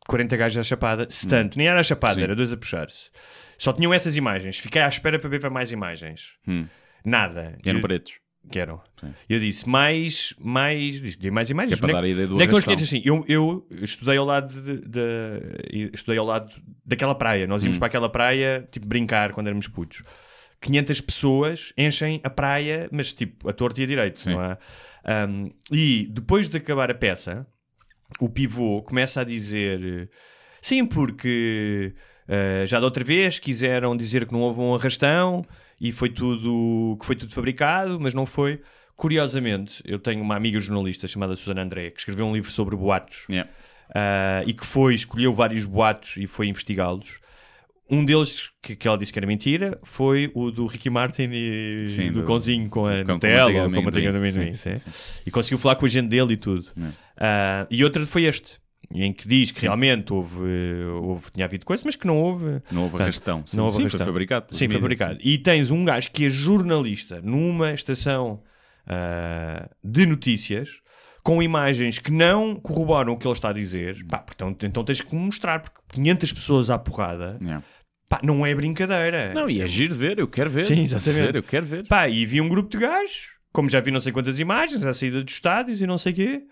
[0.07, 1.29] 40 gajos à chapada, se Hum.
[1.29, 2.21] tanto, nem era a chapada, Sim.
[2.23, 3.09] era dois a puxar-se.
[3.57, 6.33] Só tinham essas imagens, fiquei à espera para ver para mais imagens.
[6.47, 6.65] Hum.
[7.05, 7.57] Nada.
[7.65, 8.13] Eram Eu- pretos.
[8.51, 8.81] que eram.
[8.99, 9.13] Sim.
[9.29, 11.77] Eu disse, mais, mais, disse, mais Que imagens.
[11.77, 13.01] é para dar a ideia do é que nós assim?
[13.05, 16.51] Eu, eu estudei ao lado de, de- estudei ao lado
[16.85, 17.47] daquela praia.
[17.47, 17.67] Nós Hum.
[17.67, 20.03] íamos para aquela praia, tipo, brincar quando éramos putos.
[20.63, 24.31] 500 pessoas enchem a praia, mas tipo, a torto e a direito, Sim.
[24.31, 24.57] não há?
[25.27, 27.45] Um, e depois de acabar a peça,
[28.19, 30.09] o pivô começa a dizer
[30.61, 31.93] sim, porque
[32.27, 35.45] uh, já da outra vez quiseram dizer que não houve um arrastão
[35.79, 38.61] e foi tudo que foi tudo fabricado, mas não foi.
[38.95, 43.25] Curiosamente, eu tenho uma amiga jornalista chamada Susana André que escreveu um livro sobre boatos
[43.29, 43.49] Yeah.
[43.89, 47.19] uh, e que foi, escolheu vários boatos e foi investigá-los.
[47.93, 51.85] Um deles que, que ela disse que era mentira foi o do Ricky Martin e
[51.87, 54.51] Sim, do, do- cãozinho com a Nutella ou com a manteiga de amendoim.
[55.25, 56.65] E conseguiu falar com a gente dele e tudo.
[57.17, 58.59] Ah, e outra foi este,
[58.91, 60.39] em que diz que realmente houve,
[61.01, 62.61] houve tinha havido coisa, mas que não houve.
[62.71, 63.43] Não houve arrastão.
[63.45, 63.99] Sim, Não houve sim, arrastão.
[63.99, 64.45] foi fabricado.
[64.55, 65.19] Sim, fabricado.
[65.23, 68.41] E tens um gajo que é jornalista numa estação
[68.87, 70.81] ah, de notícias
[71.23, 74.05] com imagens que não corroboram o que ele está a dizer.
[74.07, 77.63] Pá, então, então tens que mostrar, porque 500 pessoas à porrada, Yeah.
[78.15, 79.33] Pá, não é brincadeira.
[79.33, 80.63] Não, e é giro ver, eu quero ver.
[80.63, 81.23] Sim, A exatamente.
[81.23, 81.87] sério, eu quero ver.
[81.87, 84.93] Pá, e vi um grupo de gajos, como já vi não sei quantas imagens, à
[84.93, 86.43] saída dos estádios e não sei o quê,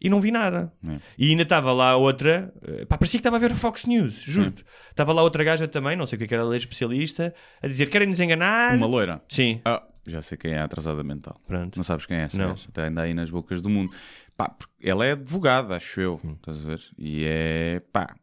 [0.00, 0.72] e não vi nada.
[0.86, 0.96] É.
[1.18, 4.14] E ainda estava lá outra, eh, pá, parecia que estava a ver a Fox News,
[4.22, 4.64] juro-te.
[4.90, 7.66] Estava lá outra gaja também, não sei o que é era, ela é especialista, a
[7.66, 8.76] dizer: querem nos enganar.
[8.76, 9.20] Uma loira.
[9.28, 11.40] Sim, Ah, já sei quem é a atrasada mental.
[11.46, 11.76] pronto.
[11.76, 12.50] Não sabes quem é essa Não.
[12.50, 12.66] gaja?
[12.68, 13.92] Até ainda aí nas bocas do mundo.
[14.36, 16.20] Pá, ela é advogada, acho eu.
[16.24, 16.34] Hum.
[16.34, 16.80] Estás a ver?
[16.96, 17.82] E é.
[17.92, 18.14] pá.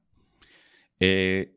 [0.99, 1.49] É.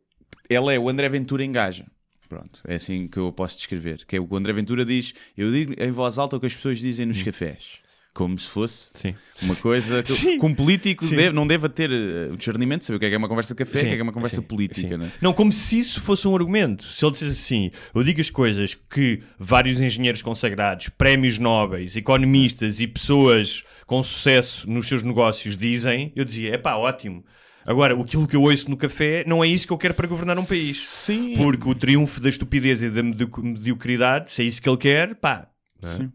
[0.48, 1.84] Ela é o André Ventura engaja.
[2.28, 4.04] Pronto, é assim que eu posso descrever.
[4.06, 5.14] Que é o que o André Ventura diz.
[5.36, 7.78] Eu digo em voz alta o que as pessoas dizem nos cafés.
[8.12, 9.14] Como se fosse Sim.
[9.42, 10.16] uma coisa que, Hum.
[10.16, 10.38] Sim.
[10.40, 11.14] que um político Sim.
[11.16, 13.28] deve- não deva ter eh, o discernimento de saber o que é que é uma
[13.28, 14.98] conversa de café o que é que é uma conversa política.
[14.98, 15.10] Né?
[15.22, 16.84] Não, como se isso fosse um argumento.
[16.84, 22.80] Se ele dissesse assim, eu digo as coisas que vários engenheiros consagrados, prémios nobres, economistas
[22.80, 27.24] e pessoas com sucesso nos seus negócios dizem, eu dizia, é pá, ótimo.
[27.70, 30.38] Agora, aquilo que eu ouço no café não é isso que eu quero para governar
[30.38, 30.88] um país.
[30.88, 31.34] Sim.
[31.36, 35.14] Porque o triunfo da estupidez e da medio- mediocridade, se é isso que ele quer,
[35.16, 35.48] pá.
[35.82, 36.10] Sim.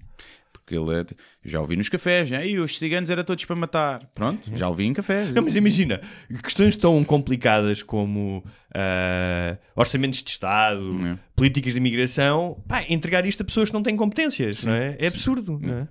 [0.51, 1.05] Porque ele é.
[1.45, 4.09] Já ouvi nos cafés, já, e os ciganos eram todos para matar.
[4.15, 5.33] Pronto, já ouvi em cafés.
[5.35, 5.99] Não, mas imagina,
[6.41, 11.19] questões tão complicadas como ah, orçamentos de Estado, É.
[11.35, 14.95] políticas de imigração, pá, entregar isto a pessoas que não têm competências, não é?
[14.99, 15.87] É absurdo, não é?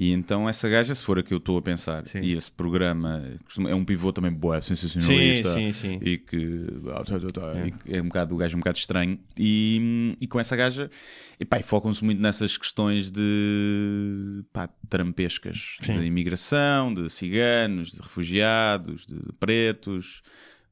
[0.00, 2.20] E então essa gaja, se for a que eu estou a pensar, Sim.
[2.20, 3.20] e esse programa
[3.68, 7.72] é um pivô também boa, sensacionalista, Sim, sim, e que ah, tá, tá, tá, e
[7.72, 10.88] que é um bocado o gajo um bocado estranho, e, e com essa gaja,
[11.40, 19.04] e pá, focam-se muito nessas questões de pá, trampescas, de imigração, de ciganos, de refugiados,
[19.04, 20.22] de pretos,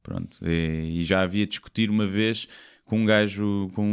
[0.01, 0.37] pronto.
[0.41, 2.47] E, e já havia discutir uma vez
[2.87, 3.83] com um gajo, com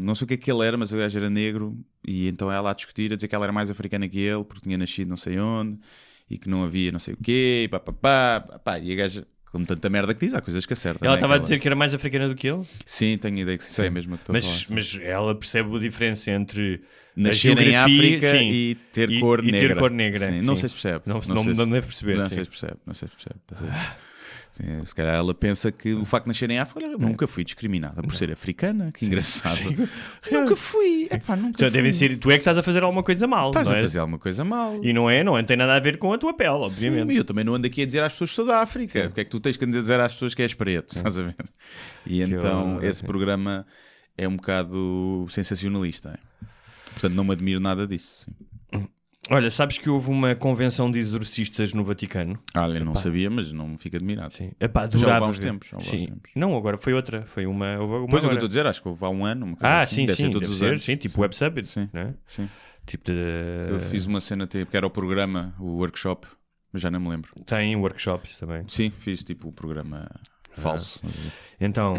[0.00, 2.50] não sei o que é que ele era, mas o gajo era negro, e então
[2.50, 5.08] ela a discutir, a dizer que ela era mais africana que ele, porque tinha nascido
[5.08, 5.78] não sei onde,
[6.28, 8.96] e que não havia não sei o quê, e pá, pá, pá, pá, e a
[8.96, 11.06] gaja, com tanta merda que diz, há coisas que acertam.
[11.06, 11.18] Ela né?
[11.18, 13.82] estava a dizer que era mais africana do que ele, Sim, tenho ideia que sim,
[13.82, 14.58] é a que estou a mas, falar.
[14.58, 14.74] sim.
[14.74, 16.82] mas ela percebe a diferença entre
[17.16, 19.76] a Nascer em África sim, e ter e- cor e ter negra.
[19.76, 21.02] cor negra, Sim, Não sei se percebe.
[21.06, 22.34] Não- sei não- se- não deve perceber, Não sim.
[22.34, 22.76] sei se percebe.
[22.84, 23.40] Não sei se percebe.
[24.84, 28.02] se calhar ela pensa que o facto de nascer em África, olha, nunca fui discriminada
[28.02, 28.90] por ser africana.
[28.92, 29.58] Que engraçado.
[30.30, 31.08] Nunca fui.
[31.10, 31.70] Epá, nunca Então, fui.
[31.70, 33.82] devem ser, tu é que estás a fazer alguma coisa mal, Estás não a é?
[33.82, 34.84] fazer alguma coisa mal.
[34.84, 37.14] E não é, não tem nada a ver com a tua pele, Sim, obviamente.
[37.14, 39.02] e eu também não ando aqui a dizer às pessoas que sou da África.
[39.04, 40.96] Porque é que tu tens que dizer às pessoas que és preto?
[40.96, 41.36] Estás a ver?
[42.06, 43.06] E então horror, esse sim.
[43.06, 43.66] programa
[44.16, 46.18] é um bocado sensacionalista.
[46.22, 46.46] é.
[46.92, 48.24] Portanto, não me admiro nada disso.
[48.24, 48.32] sim.
[49.30, 52.38] Olha, sabes que houve uma convenção de exorcistas no Vaticano?
[52.56, 54.32] Olha, não sabia, mas não me fico admirado.
[54.34, 54.52] Sim.
[54.58, 56.06] Epá, Já houve há uns tempos, já houve há uns Sim.
[56.06, 56.30] tempos.
[56.34, 57.22] Não, agora foi outra.
[57.26, 57.78] Foi uma.
[57.78, 58.34] houve uma Pois é o que eu agora.
[58.36, 59.44] estou a dizer, acho que houve há um ano.
[59.46, 59.96] Uma coisa Ah, assim.
[59.96, 60.22] sim, deve sim.
[60.26, 60.82] ser todos deve os ser, anos.
[60.84, 61.66] Sim, tipo Web Summit.
[61.68, 61.88] Sim.
[61.92, 62.14] Né?
[62.24, 62.48] Sim.
[62.86, 63.12] Tipo de.
[63.70, 66.26] Eu fiz uma cena, tipo, que era o programa, o workshop,
[66.72, 67.30] mas já não me lembro.
[67.44, 68.64] Tem workshops também.
[68.66, 70.08] Sim, fiz tipo o programa
[70.52, 71.02] falso.
[71.60, 71.94] Então,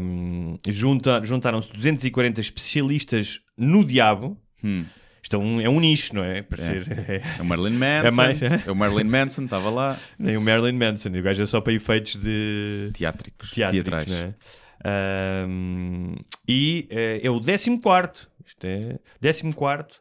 [0.00, 4.36] hum, junta- juntaram-se 240 especialistas no diabo.
[4.64, 4.84] Hum.
[5.24, 6.44] Isto é um, é um nicho, não é?
[6.54, 8.06] Ser- É o Marilyn Manson.
[8.06, 9.98] É mais- é o Marilyn Manson, estava lá.
[10.18, 11.08] Nem o Marilyn Manson.
[11.08, 12.90] O gajo é só para efeitos de.
[12.92, 13.50] Teátricos.
[13.50, 14.06] teatrais.
[14.06, 14.34] não é?
[16.46, 19.98] E eh, é o 14 isto é 14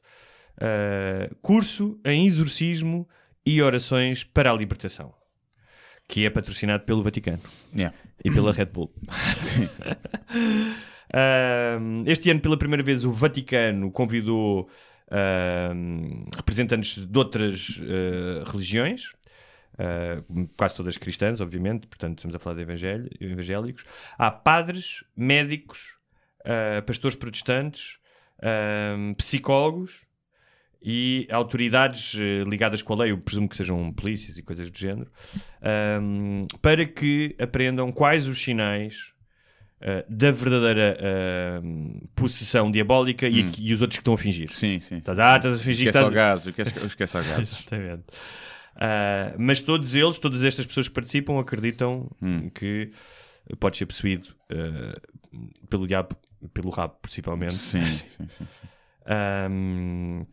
[0.60, 3.08] ah, curso em exorcismo
[3.46, 5.14] e orações para a libertação
[6.08, 7.40] que é patrocinado pelo Vaticano
[7.74, 7.96] Yeah.
[8.26, 8.94] e pela Red Bull
[12.06, 14.70] este ano pela primeira vez o Vaticano convidou
[16.36, 19.12] representantes de outras ah, religiões
[19.73, 23.84] Uh, quase todas cristãs, obviamente, portanto estamos a falar de evangélicos.
[24.17, 25.95] Há padres, médicos,
[26.41, 27.97] uh, pastores protestantes,
[28.97, 30.06] um, psicólogos
[30.80, 34.78] e autoridades uh, ligadas com a lei, eu presumo que sejam polícias e coisas do
[34.78, 35.12] género,
[36.62, 39.12] para que aprendam quais os sinais
[39.84, 40.98] uh, da verdadeira
[41.63, 44.52] um, possessão diabólica e, aqui- e os outros que estão a fingir.
[44.52, 44.98] Sim, sim.
[44.98, 46.13] Estás, ah, estás a fingir Esquece que ao estás...
[46.15, 47.39] gás, esquece, esquece ao gás.
[47.60, 48.04] Exatamente.
[48.76, 52.50] Ah, mas todos eles, todas estas pessoas que participam, acreditam Hum.
[52.50, 52.91] que
[53.60, 55.00] pode ser possuído ah,
[55.69, 56.15] pelo diabo,
[56.54, 57.54] pelo rabo, possivelmente.
[57.56, 58.46] Sim, sim, sim.
[58.50, 58.67] sim.
[59.06, 60.26] Ahm,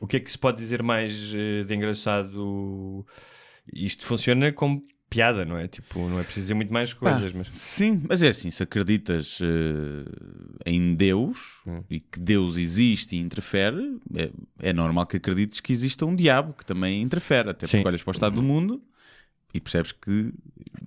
[0.00, 3.04] o que é que se pode dizer mais eh, de engraçado?
[3.72, 5.68] Isto funciona como piada, não é?
[5.68, 7.50] Tipo, não é preciso dizer muito mais Pá, coisas, mas...
[7.54, 10.10] Sim, mas é assim, se acreditas eh,
[10.64, 11.82] em Deus Hum.
[11.90, 16.54] e que Deus existe e interfere, é, é normal que acredites que exista um diabo
[16.54, 17.86] que também interfere, até porque Sim.
[17.86, 18.82] olhas para o estado do mundo
[19.52, 20.32] e percebes que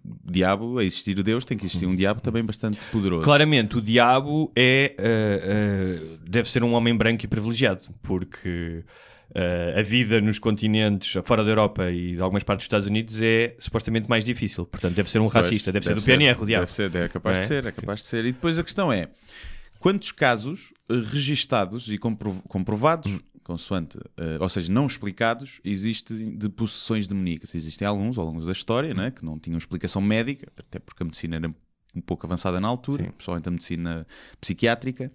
[0.03, 3.23] diabo, a existir o Deus, tem que existir um diabo também bastante poderoso.
[3.23, 8.83] Claramente, o diabo é, eh, eh, deve ser um homem branco e privilegiado, porque
[9.33, 13.17] eh, a vida nos continentes fora da Europa e de algumas partes dos Estados Unidos
[13.21, 14.65] é supostamente mais difícil.
[14.65, 16.65] Portanto, deve ser um Pois, racista, deve, ser do PNR, o diabo.
[16.65, 17.47] Deve ser, é capaz Não de é?
[17.47, 18.25] ser, é capaz de ser.
[18.25, 19.09] E depois a questão é,
[19.79, 23.19] quantos casos eh, registados e compro- comprovados, Hum.
[23.43, 27.53] consoante, eh, ou seja, não explicados, existem de possessões demoníacas?
[27.53, 31.05] Existem alguns ao longo da história, né, que não tinham explicação médica, até porque a
[31.05, 31.53] medicina era
[31.95, 33.11] um pouco avançada na altura, Sim.
[33.11, 34.07] principalmente a medicina
[34.41, 35.11] psiquiátrica,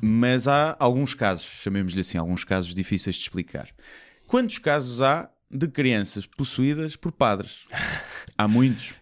[0.00, 3.68] mas há alguns casos, chamemos-lhe assim, alguns casos difíceis de explicar.
[4.26, 7.66] Quantos casos há de crianças possuídas por padres?
[8.38, 8.94] Há muitos.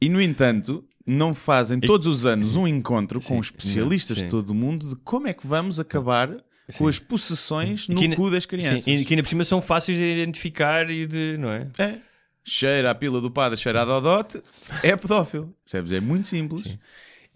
[0.00, 4.24] E, no entanto, não fazem todos os anos um encontro com Sim, especialistas sim.
[4.24, 6.30] de todo o mundo de como é que vamos acabar
[6.78, 8.84] com as possessões no ainda- cu das crianças.
[8.84, 11.36] Sim, e que ainda por cima são fáceis de identificar e de.
[11.38, 11.68] não é?
[11.78, 11.98] É.
[12.42, 14.42] Cheira a pila do padre, cheira a Dodote,
[14.82, 15.54] é pedófilo.
[15.64, 15.92] Percebes?
[15.92, 16.78] É muito simples.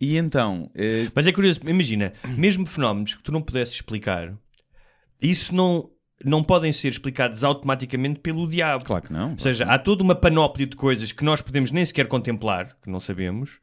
[0.03, 4.35] E então, eh, Mas é curioso, imagina, mesmo fenómenos que tu não pudesses explicar,
[5.23, 5.89] isso não,
[6.25, 8.85] não podem ser explicados automaticamente pelo diabo.
[8.85, 9.31] claro que não.
[9.31, 12.91] Ou seja, há toda uma panóplia de coisas que nós podemos nem sequer contemplar, que
[12.91, 13.61] não sabemos,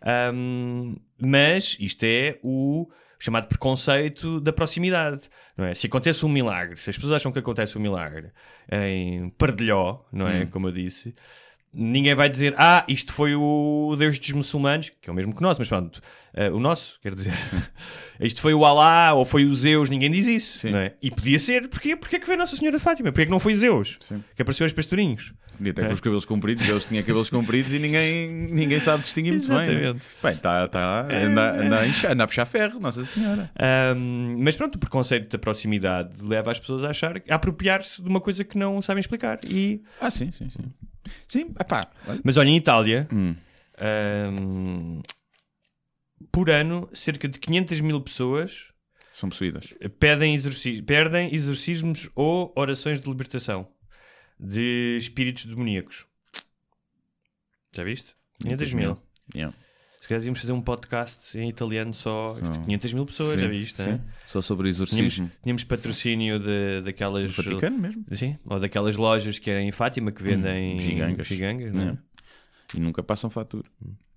[0.00, 5.28] ahm, mas isto é o chamado preconceito da proximidade.
[5.58, 5.74] Não é?
[5.74, 8.32] Se acontece um milagre, se as pessoas acham que acontece um milagre
[8.72, 10.46] em Pardilhó, não é?
[10.46, 11.14] Como eu disse,
[11.74, 15.40] ninguém vai dizer, ah, isto foi o Deus dos muçulmanos, que é o mesmo que
[15.42, 16.00] nós, mas pronto,
[16.34, 17.32] eh, o nosso, quer dizer,
[18.20, 20.72] isto foi o Alá ou foi o Zeus, ninguém diz isso, Sim.
[20.72, 20.92] não é?
[21.02, 21.96] E podia ser, porquê?
[21.96, 23.10] Porque é que veio Nossa Senhora de Fátima?
[23.10, 23.96] Porquê é que não foi Zeus?
[24.00, 24.22] Sim.
[24.36, 25.32] Que apareceu aos pastorinhos.
[25.60, 25.86] E até É.
[25.86, 29.56] com os cabelos compridos, Deus tinha cabelos compridos e ninguém, ninguém sabe distinguir muito bem.
[29.58, 29.62] né?
[29.74, 30.02] Exatamente.
[30.22, 33.50] Bem, tá, tá, anda, anda, anda a puxar ferro, Nossa Senhora.
[33.58, 38.08] Ahm, mas pronto, o preconceito da proximidade leva as pessoas a achar, a apropriar-se de
[38.08, 39.38] uma coisa que não sabem explicar.
[39.46, 39.80] E...
[40.00, 40.64] Ah, sim, sim, sim.
[41.28, 41.90] Sim, epá.
[42.24, 43.34] Mas olha, em Itália, Hum.
[43.78, 45.00] ahm,
[46.30, 48.68] por ano, cerca de 500 mil pessoas
[49.12, 49.74] São possuídas.
[49.98, 53.68] pedem, exorci- perdem exorcismos ou orações de libertação
[54.38, 56.06] de espíritos demoníacos.
[57.74, 58.14] Já viste?
[58.40, 58.98] 500 mil.
[59.34, 59.56] Yeah.
[60.02, 62.50] Se calhar íamos fazer um podcast em italiano só Só.
[62.50, 63.80] de 500 mil pessoas, já viste?
[63.80, 63.90] sim.
[63.90, 64.00] né?
[64.26, 65.30] Só sobre Tínhamos, exorcismo.
[65.40, 67.32] tínhamos patrocínio de, daquelas.
[67.32, 68.04] Do Vaticano mesmo.
[68.10, 71.24] Sim, ou daquelas lojas que eram em Fátima que vendem gigangas.
[71.28, 71.98] gigangas, não é?
[72.74, 73.62] E nunca passam fatura.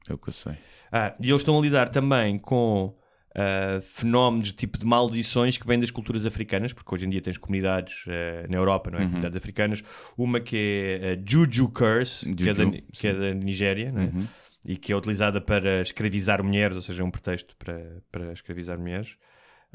[0.09, 0.53] É o que eu sei.
[0.91, 2.95] Ah, e eles estão a lidar também com
[3.35, 7.37] ah, fenómenos tipo de maldições que vêm das culturas africanas, porque hoje em dia tens
[7.37, 8.95] comunidades ah, na Europa, Uhum.
[8.95, 9.05] não é?
[9.05, 9.83] Comunidades africanas.
[10.17, 14.01] Uma que é a Juju Curse, que, é da, Juju, que é da Nigéria, não
[14.01, 14.05] é?
[14.05, 14.27] Uhum.
[14.65, 18.79] E que é utilizada para escravizar mulheres, ou seja, é um pretexto para, para escravizar
[18.79, 19.15] mulheres.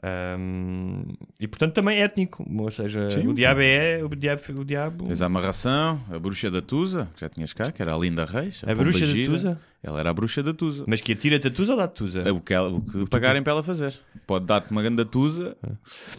[0.03, 1.03] Ahm,
[1.38, 3.26] e portanto também é étnico, ou seja, Sim.
[3.26, 7.20] o diabo é o diabo, o diabo Tens a amarração, a bruxa da Tusa, que
[7.20, 8.62] já tinhas cá, que era a Linda Reis.
[8.66, 9.12] A bruxa da.
[9.12, 9.61] Tusa?
[9.82, 10.84] Ela era a bruxa da Tusa.
[10.86, 12.20] mas que atira-te a tusa ou dá-te tusa?
[12.20, 13.98] É o que, ela- o que pagarem para ela fazer.
[14.26, 15.56] Pode dar-te uma grande tusa.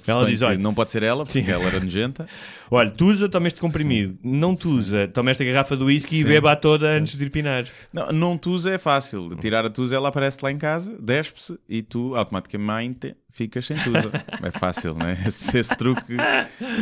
[0.04, 1.52] se Ela diz, olha- Não pode ser ela, porque Sim.
[1.52, 2.26] ela era nojenta.
[2.71, 4.17] Olha, tusa, toma este comprimido.
[4.24, 6.28] Não tusa, toma esta garrafa de whisky e Sim.
[6.30, 7.65] beba toda antes de ir pinar.
[7.93, 9.36] Não, não tusa é fácil.
[9.36, 14.12] Tirar a tusa, ela aparece lá em casa, despe-se e tu automaticamente ficas sem tusa.
[14.43, 15.17] é fácil, não é?
[15.28, 16.15] Esse, esse truque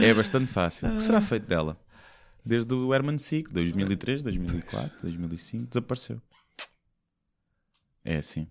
[0.01, 0.87] é bastante fácil.
[0.89, 1.75] O que será feito dela?
[2.45, 6.21] Desde o Herman Sick, 2003, 2004, 2005, desapareceu.
[8.03, 8.47] É assim.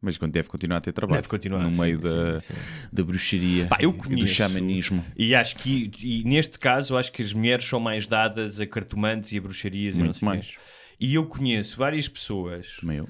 [0.00, 1.18] Mas deve continuar a ter trabalho.
[1.18, 2.54] Deve continuar, No sim, meio sim, da, sim.
[2.92, 5.04] da bruxaria Pá, eu e do conheço- xamanismo.
[5.16, 9.32] E acho que, e neste caso, acho que as mulheres são mais dadas a cartomantes
[9.32, 10.34] e a bruxarias e não Muito sei quê.
[10.34, 10.52] mais.
[11.00, 13.08] E eu conheço várias pessoas Também eu.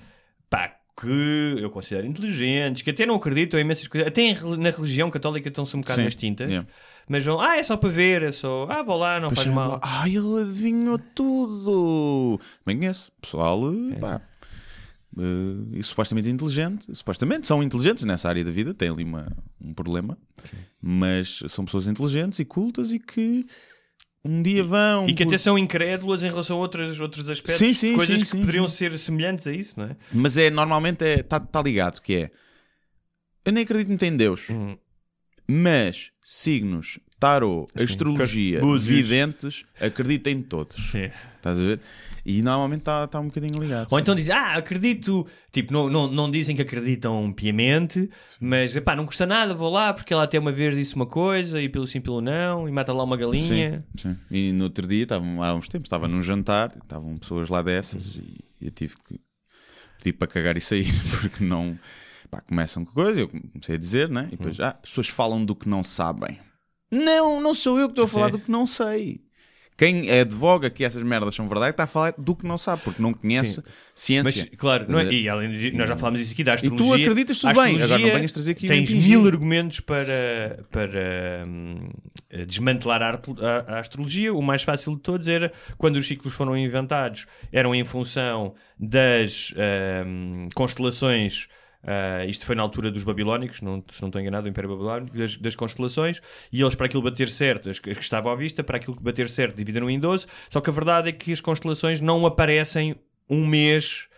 [0.49, 5.11] pá, que eu considero inteligentes, que até não acreditam em imensas coisas, até na religião
[5.11, 6.67] católica estão-se um bocado Sim, nas tintas, yeah.
[7.07, 9.45] mas vão, ah, é só para ver, é só, ah, vou lá, não Depois faz
[9.45, 9.71] chega mal.
[9.73, 12.41] lá, Ah, ele adivinhou tudo.
[12.65, 13.13] Bem conheço.
[13.21, 13.61] Pessoal,
[13.93, 14.23] eh, pá.
[15.19, 16.87] Eh, e supostamente inteligente.
[16.95, 18.75] Supostamente são inteligentes nessa área da vida.
[18.75, 19.27] Têm ali uma,
[19.61, 20.19] um problema.
[20.81, 23.47] Mas são pessoas inteligentes e cultas e que
[24.25, 25.09] um dia vão.
[25.09, 28.25] E que até são incrédulas em relação a outros, outros aspectos, Sim, sim, coisas sim,
[28.25, 28.77] que sim, poderiam sim.
[28.77, 29.97] ser semelhantes a isso, não é?
[30.13, 32.01] Mas é normalmente está tá ligado.
[32.01, 32.31] Que é.
[33.45, 34.51] Eu nem acredito muito em Deus.
[34.51, 34.77] Hum.
[35.49, 40.91] Mas signos tarô, astrologia, videntes, acredita em todos.
[40.91, 41.11] Sim.
[41.47, 41.81] Estás a ver?
[42.25, 43.87] E normalmente está tá um bocadinho ligado.
[43.93, 45.27] Ou então dizem, ah, acredito.
[45.53, 49.95] Tipo, não, não, não dizem que acreditam piamente, mas epá, não custa nada, vou lá
[49.95, 52.93] porque ela até uma vez disse uma coisa e pelo sim, pelo não, e mata
[52.93, 53.85] lá uma galinha.
[53.97, 54.17] Sim, sim.
[54.31, 58.45] E no outro dia, há uns tempos, estava num jantar, estavam pessoas lá dessas e
[58.61, 59.21] eu tive que
[59.99, 61.79] pedir para cagar e sair, porque não.
[62.29, 64.27] Pá, começam com coisa, eu comecei a dizer, né?
[64.33, 66.41] E depois, ah, as pessoas falam do que não sabem.
[66.91, 69.26] Não, não sou eu que estou a falar do que não sei.
[69.77, 73.03] Quem advoga que essas merdas são verdade está a falar do que não sabe, porque
[73.03, 74.51] não conhece Mas, ciência.
[74.57, 77.05] claro, não é- e além de, nós já falámos isso aqui da tu astrologia.
[77.05, 81.91] acreditas tudo bem, agora não venhas trazer aqui Tens mil argumentos para, para hum,
[82.47, 84.33] desmantelar a, a- a astrologia.
[84.33, 89.53] O mais fácil de todos era quando os ciclos foram inventados, eram em função das
[90.07, 91.49] hum, constelações.
[91.87, 95.17] Ah, isto foi na altura dos babilónicos, não, se não estou enganado, do Império Babilónico,
[95.17, 96.21] das, das constelações,
[96.53, 98.97] e eles, para aquilo bater certo, as, que as que estavam à vista, para aquilo
[98.97, 100.27] que bater certo, dividiram em 12.
[100.51, 102.97] Só que a verdade é que as constelações não aparecem
[103.31, 104.09] um mês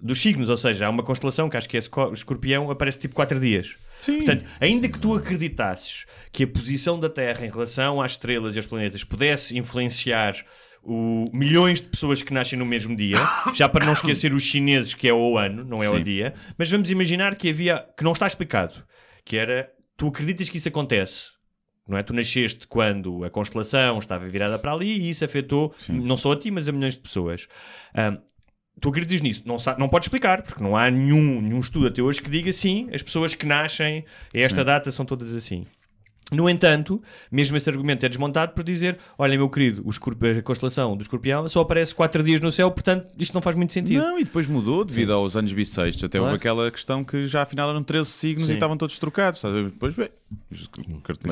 [0.00, 3.14] dos signos, ou seja, há uma constelação que acho que é esco- escorpião, aparece tipo
[3.14, 3.76] 4 dias.
[4.00, 4.18] Sim.
[4.18, 8.58] Portanto, ainda que tu acreditasses que a posição da Terra em relação às estrelas e
[8.58, 10.36] aos planetas pudesse influenciar
[10.82, 13.16] o milhões de pessoas que nascem no mesmo dia,
[13.54, 16.02] já para não esquecer os chineses que é o ano, não é o Sim.
[16.02, 18.82] dia, mas vamos imaginar que havia que não está explicado,
[19.24, 21.38] que era tu acreditas que isso acontece.
[21.86, 22.02] Não é?
[22.02, 26.36] Tu nasceste quando a constelação estava virada para ali e isso afetou não só a
[26.36, 27.48] ti, mas a milhões de pessoas.
[27.94, 28.18] Ahm,
[28.78, 29.42] tu acreditas nisso?
[29.46, 32.90] Não, não podes explicar, porque não há nenhum, nenhum estudo até hoje que diga sim,
[32.92, 35.66] as pessoas que nascem a esta data são todas assim.
[36.30, 41.00] No entanto, mesmo esse argumento é desmontado por dizer: Olha, meu querido, a constelação do
[41.02, 44.02] escorpião só aparece 4 dias no céu, portanto isto não faz muito sentido.
[44.02, 46.04] Não, e depois mudou devido aos anos bissextos.
[46.04, 46.32] Até Claro.
[46.34, 48.50] houve aquela questão que já afinal eram 13 signos Sim.
[48.52, 49.40] e estavam todos trocados.
[49.42, 50.10] Depois, ué,
[50.50, 50.68] os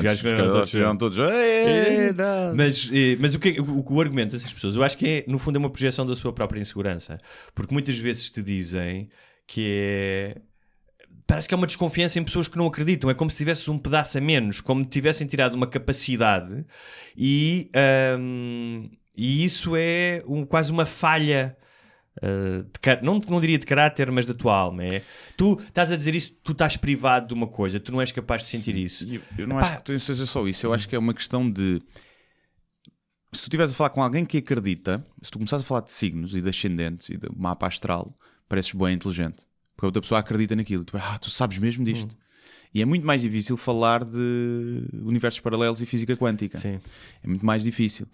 [0.01, 1.19] gajos vieram todos- vieram todos.
[1.19, 4.97] "Ei, não." Mas, eh, mas o, que, é- o, o argumento dessas pessoas, eu acho
[4.97, 7.19] que é, no fundo, é uma projeção da sua própria insegurança.
[7.53, 9.09] Porque muitas vezes te dizem
[9.45, 10.37] que é.
[11.27, 13.09] Parece que é uma desconfiança em pessoas que não acreditam.
[13.09, 16.65] É como se tivesse um pedaço a menos, como se tivessem tirado uma capacidade
[17.17, 18.85] e, ahm,
[19.15, 21.57] e isso é um- quase uma falha.
[22.23, 22.63] ah,
[22.97, 24.83] de não, não diria de caráter, mas da tua alma.
[24.83, 25.03] É?
[25.35, 28.41] Tu estás a dizer isso, tu estás privado de uma coisa, tu não és capaz
[28.43, 29.03] de sentir isso.
[29.03, 29.67] E Eu, eu não Epá.
[29.75, 30.65] acho que seja só isso.
[30.65, 31.79] Eu acho que é uma questão de.
[33.33, 35.91] Se tu estiveres a falar com alguém que acredita, se tu começares a falar de
[35.91, 39.45] signos e de ascendentes e do mapa astral, pareces bem inteligente.
[39.77, 40.83] Porque a outra pessoa acredita naquilo.
[40.83, 42.11] Tu, ah, tu sabes mesmo disto.
[42.13, 42.26] Hum.
[42.73, 46.59] E é muito mais difícil falar de universos paralelos e física quântica.
[46.59, 46.79] Sim.
[47.23, 48.05] É muito mais difícil.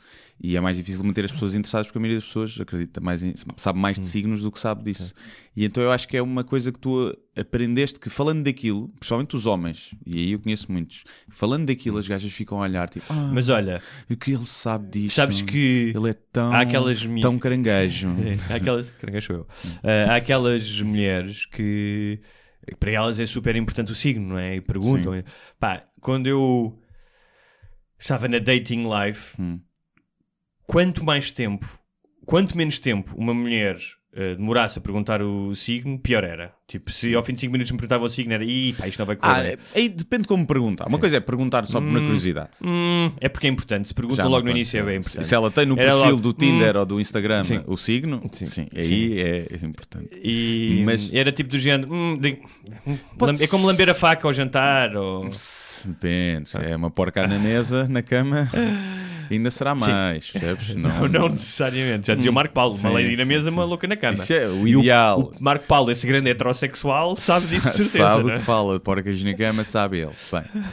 [0.41, 3.23] E é mais difícil manter as pessoas interessadas porque a maioria das pessoas acredita mais
[3.23, 4.01] em- sabe mais Hum.
[4.01, 5.13] de signos do que sabe disso.
[5.55, 9.35] E então eu acho que é uma coisa que tu aprendeste que falando daquilo, principalmente
[9.35, 13.05] os homens, e aí eu conheço muitos, falando daquilo as gajas ficam a olhar tipo,
[13.09, 15.15] ah, Mas olha, o que ele sabe disto?
[15.15, 18.07] sabes que ele é tão, há aquelas tão caranguejo.
[18.49, 19.47] Há aquelas, caranguejo eu.
[19.83, 22.19] Ah, há aquelas mulheres que
[22.79, 24.55] para elas é super importante o signo, não é?
[24.55, 25.13] E perguntam.
[25.59, 26.79] Pá, quando eu
[27.99, 29.59] estava na dating life, Hum.
[30.67, 31.65] quanto mais tempo,
[32.25, 33.77] quanto menos tempo uma mulher
[34.15, 36.53] ah, demorasse a perguntar o signo, pior era.
[36.67, 38.97] Tipo, se ao fim de 5 minutos me perguntava o signo, era ih, pá, isto
[38.97, 40.87] não vai correr Ah, bem." é- aí depende de como perguntar.
[40.87, 42.51] Uma coisa é perguntar só por na curiosidade.
[42.63, 43.87] Hum, é porque é importante.
[43.89, 45.25] Se perguntam Já logo no início é bem importante.
[45.27, 47.61] Se ela tem no Era perfil logo, do Tinder hum, ou do Instagram Sim.
[47.67, 48.45] o signo, Sim.
[48.45, 50.09] sim, aí é importante.
[50.23, 51.93] E Mas- era tipo do género.
[51.93, 52.39] hum, de-
[53.43, 54.95] é como lamber a faca ao jantar.
[54.95, 55.29] Ou...
[55.85, 58.49] Depende, se é uma porca na mesa, na cama,
[59.31, 60.75] ainda será mais, percebes?
[60.75, 62.07] Não, não necessariamente.
[62.07, 63.55] Já dizia o Marco Paulo: uma Sim, lady na mesa, sim.
[63.55, 64.15] uma louca na cama.
[64.15, 65.31] Isso é o E ideal.
[65.39, 67.97] O Marco Paulo, esse grande heterossexual, sabe disso de certeza.
[67.97, 68.39] sabe não o é?
[68.39, 70.11] que fala, de porcas na cama, sabe ele.
[70.31, 70.63] Bem.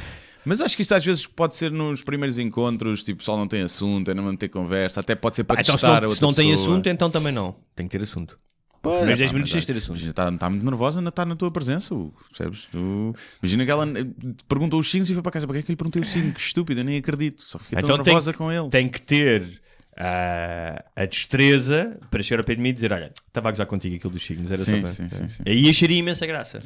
[0.44, 3.46] Mas acho que isso às vezes pode ser nos primeiros encontros, tipo, o pessoal não
[3.46, 6.00] tem assunto, é não ter conversa, até pode ser para Ah, então, se testar a
[6.00, 6.68] não, outra se não tem pessoa.
[6.72, 7.54] assunto, então também não.
[7.76, 8.38] Tem que ter assunto.
[8.82, 9.96] Pois, primeiros é, 10 pá, minutos tens de ter assunto.
[10.00, 12.66] Está, está muito nervosa, está na tua presença, Hugo, percebes?
[12.66, 13.14] Tu...
[13.42, 14.06] Imagina que ela eh,
[14.48, 16.04] perguntou os signos e foi para casa, para que é que eu lhe perguntei o
[16.04, 16.32] signo?
[16.32, 18.70] Que estúpida, nem acredito, só fiquei tão Então tem nervosa que- com ele.
[18.70, 19.60] Tem que ter
[19.96, 23.66] ah, a destreza para chegar ao pé de mim e dizer: Olha, estava a gozar
[23.66, 24.50] contigo aquilo dos signos.
[24.50, 24.90] Era Sim, só para...
[24.92, 25.42] sim, sim, sim.
[25.46, 26.60] Aí acharia imensa graça.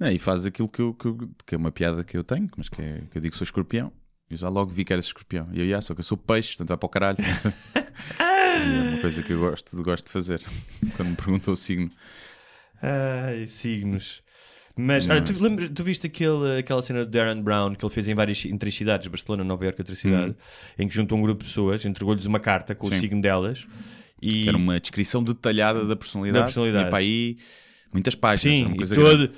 [0.00, 2.50] Não, e faz aquilo que, eu, que, eu- que é uma piada que eu tenho,
[2.56, 3.92] mas que, é, que eu digo que sou escorpião.
[4.28, 5.48] Eu já logo vi que era escorpião.
[5.52, 7.18] E eu, já, só que eu sou peixe, portanto vai para o caralho.
[8.56, 10.40] é uma coisa que eu gosto, gosto de fazer.
[10.96, 11.90] Quando me perguntam o signo.
[12.82, 14.22] Ai, signos.
[14.78, 18.06] Mas, olha, tu, lembras- tu viste aquele, aquela cena do Darren Brown que ele fez
[18.08, 20.36] em várias em três cidades, Barcelona, Nova Iorque outra cidade,
[20.78, 22.88] em que juntou um grupo de pessoas, entregou-lhes uma carta com.
[22.88, 22.96] Sim.
[22.96, 23.66] o signo delas
[24.20, 26.40] e Que era uma descrição detalhada da personalidade.
[26.40, 26.86] Da personalidade.
[26.88, 27.38] E para aí,
[27.90, 28.68] muitas páginas.
[28.68, 29.32] sim, e todo, grande.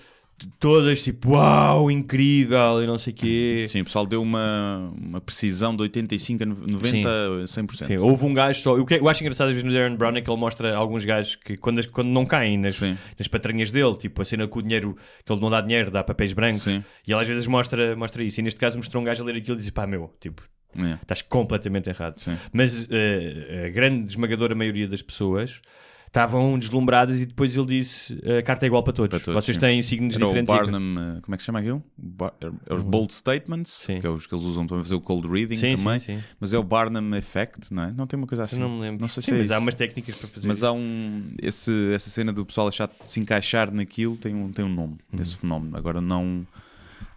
[0.59, 3.65] Todas tipo, uau, incrível e não sei o quê.
[3.69, 7.09] Sim, o pessoal deu uma, uma precisão de 85 a 90,
[7.45, 7.87] 100%.
[7.87, 8.75] Sim, houve um gajo só.
[8.75, 11.05] O que eu acho engraçado às vezes no Darren Brown é que ele mostra alguns
[11.05, 12.97] gajos que quando, quando não caem nas, Sim.
[13.19, 16.03] nas patranhas dele, tipo a cena com o dinheiro, que ele não dá dinheiro, dá
[16.05, 16.83] papéis brancos, Sim.
[17.07, 18.41] e ele às vezes mostra, mostra isso.
[18.41, 20.43] E neste caso mostrou um gajo a ler aquilo e disse: pá, meu, tipo,
[20.77, 20.95] É.
[21.03, 22.19] estás completamente errado.
[22.19, 22.37] Sim.
[22.53, 25.61] Mas eh, a grande esmagadora maioria das pessoas
[26.09, 29.09] estavam deslumbradas e depois ele disse: a carta é igual para todos.
[29.11, 29.61] Para todos, Vocês sim.
[29.61, 30.53] têm signos Era o diferentes.
[30.55, 31.83] e- Barnum, eh, como é que se chama aquilo?
[31.97, 32.35] Bar-
[32.67, 34.01] é os bold statements, Sim.
[34.01, 36.03] que é os que eles usam para fazer o cold reading Sim, também.
[36.41, 37.93] Mas é o Barnum Effect, não é?
[37.93, 38.57] Não tem uma coisa assim.
[38.61, 39.01] Eu não me lembro.
[39.01, 40.47] Não sei se é mas há umas técnicas para fazer.
[40.49, 40.67] Mas isso.
[40.67, 41.31] há um.
[41.41, 44.97] Esse, essa cena do pessoal achar de se encaixar naquilo tem um, tem um nome,
[45.13, 45.21] Uhum.
[45.23, 45.77] esse fenómeno.
[45.77, 46.47] Agora não.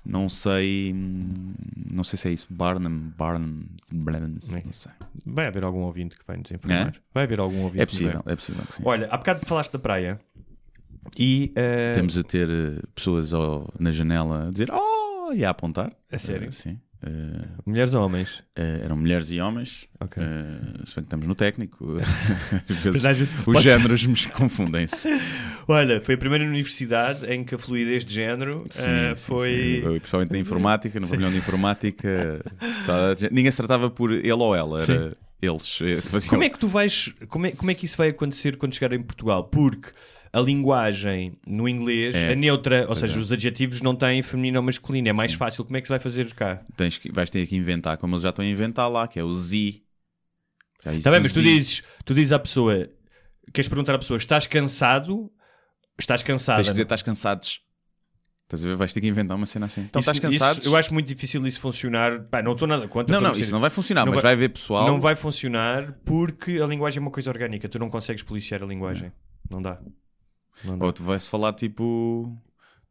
[0.04, 0.94] Não sei.
[1.92, 2.48] Não sei se é isso.
[2.50, 4.64] Barnum, Barnum, É.
[4.64, 4.92] não sei.
[5.26, 6.96] Vai haver algum ouvinte que vai nos informar.
[7.14, 8.12] Vai haver algum ouvinte É que vai.
[8.14, 8.84] possível, é possível que sim.
[8.86, 10.20] Olha, há bocado falaste da praia
[11.18, 11.52] e.
[11.56, 15.32] eh, Temos a ter eh, pessoas ao- na janela a dizer oh!
[15.34, 15.92] e a apontar.
[16.12, 16.48] A sério?
[16.48, 16.80] Eh, sim.
[17.04, 18.44] Eh, Mulheres ou homens?
[18.56, 19.88] eh, eram mulheres e homens.
[20.00, 20.22] Ok.
[20.22, 21.98] Eh, se bem que estamos no técnico,
[22.70, 25.10] às vezes os géneros me confundem-se.
[25.72, 29.50] Olha, foi a primeira universidade em que a fluidez de género Sim, eh, sim, foi.
[29.50, 29.86] sim.
[29.86, 32.44] Eu, Principalmente na informática, no pavilhão de informática,
[33.18, 35.80] gente- ninguém se tratava por ele ou ela, era eles.
[35.82, 37.14] eh, faziam- Como é que tu vais.
[37.30, 39.46] Como é, como é que isso vai acontecer quando chegar em Portugal?
[39.46, 39.90] Porque
[40.34, 42.32] a linguagem no inglês É.
[42.32, 43.22] é, neutra, ou seja, é.
[43.22, 45.66] os adjetivos não têm feminino ou masculino, é mais fácil.
[45.66, 46.62] Como é que se vai fazer cá?
[46.78, 49.24] Tens que, vais ter que inventar, como eles já estão a inventar lá, que é
[49.24, 49.82] o Z.
[50.80, 52.90] Está Tá bem, mas tu dizes, tu dizes à pessoa,
[53.54, 55.30] queres perguntar à pessoa, estás cansado?
[56.02, 56.58] Estás cansada?
[56.58, 57.62] Tens de dizer, estás cansados.
[58.44, 58.76] Estás a ver?
[58.76, 59.82] Vais ter que inventar uma cena assim.
[59.82, 60.64] Então Isso- estás cansados?
[60.66, 62.24] isso- eu acho muito difícil isso funcionar.
[62.24, 63.14] Pá, não estou nada contra.
[63.14, 64.88] Não, não, isso não vai funcionar, Não mas vai- vai, haver pessoal.
[64.88, 67.70] Não vai funcionar porque a linguagem é uma coisa orgânica.
[67.70, 69.12] Tu não consegues policiar a linguagem.
[69.50, 69.80] Não dá.
[70.66, 70.86] Não dá.
[70.86, 72.38] Ou tu vais falar tipo.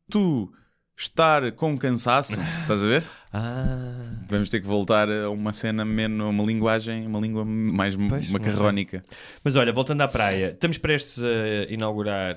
[0.08, 0.50] Tu
[0.96, 2.32] estar com cansaço,
[2.62, 3.04] estás a ver?
[3.32, 4.14] Ah.
[4.28, 8.32] Vamos ter que voltar a uma cena menos, uma linguagem, uma língua mais Pois, não
[8.32, 9.02] macarrónica.
[9.44, 12.36] Mas olha, voltando à praia, estamos prestes a inaugurar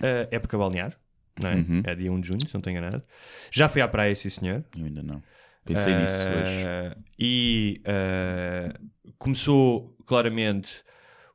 [0.00, 0.96] a época balnear.
[1.42, 1.54] Não é?
[1.56, 1.82] Uhum.
[1.84, 3.02] é dia 1 de junho, se não estou enganado.
[3.50, 4.64] Já fui à praia, sim senhor.
[4.78, 5.20] Eu ainda não.
[5.64, 6.64] Pensei nisso hoje.
[6.66, 8.78] Ah, E ah,
[9.18, 10.70] começou claramente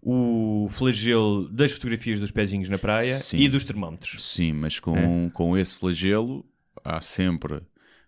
[0.02, 3.38] o flagelo das fotografias dos pezinhos na praia Sim.
[3.40, 4.24] e dos termómetros.
[4.24, 4.80] Sim, mas É.
[4.80, 6.46] com, com esse flagelo
[6.86, 7.62] há sempre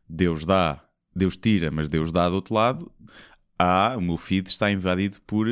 [0.07, 0.81] Deus dá,
[1.13, 2.89] Deus tira, mas Deus dá do outro lado.
[3.63, 5.51] Há, o meu feed está invadido por eh,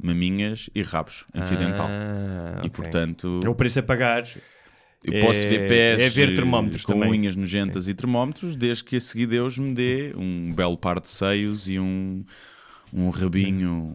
[0.00, 1.88] maminhas e rabos em fio dental.
[1.88, 2.70] Ah, E ok.
[2.70, 4.28] portanto, É o preço a pagar.
[5.04, 7.10] eu é- posso ver pés é ver termómetros com também.
[7.10, 11.08] unhas nojentas e termómetros, desde que a seguir Deus me dê um belo par de
[11.08, 12.24] seios e um,
[12.92, 13.92] um rabinho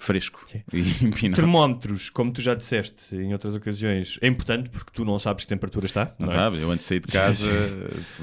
[0.00, 1.40] fresco e empinado.
[1.40, 5.48] Termómetros, como tu já disseste em outras ocasiões, é importante porque tu não sabes que
[5.48, 6.14] temperatura está.
[6.18, 6.36] Não não é?
[6.50, 7.50] tá, eu antes de sair de casa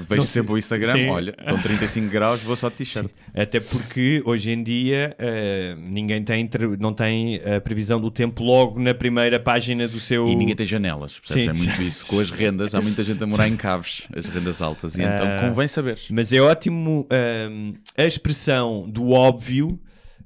[0.08, 0.54] vejo Não sempre sei.
[0.54, 1.08] o Instagram, Sim.
[1.08, 3.10] olha, estão 35 graus, vou só de t-shirt.
[3.34, 8.80] Até porque hoje em dia eh, ninguém tem, não tem a previsão do tempo logo
[8.80, 10.26] na primeira página do seu.
[10.28, 11.44] E ninguém tem janelas, percebes?
[11.44, 11.50] Sim.
[11.50, 12.06] É muito isso.
[12.06, 15.26] Com as rendas, há muita gente a morar em caves, as rendas altas, e então
[15.26, 15.40] Ah.
[15.46, 15.98] convém saber.
[16.10, 19.78] Mas é ótimo ahm, a expressão do óbvio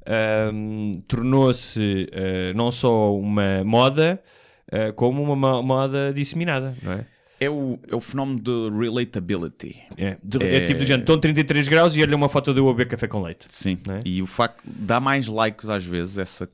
[0.07, 4.20] ahm, tornou-se ah, não só uma moda,
[4.70, 7.07] ah, como uma mo- moda disseminada, não é?
[7.42, 9.74] É o, é o fenómeno de relatability.
[9.96, 12.61] É, de- É- é tipo do género, estão 33 graus e olha uma foto de
[12.61, 13.46] eu a beber café com leite.
[13.48, 13.78] Sim.
[13.88, 14.03] É?
[14.05, 16.46] E o facto dá mais likes às vezes, essa.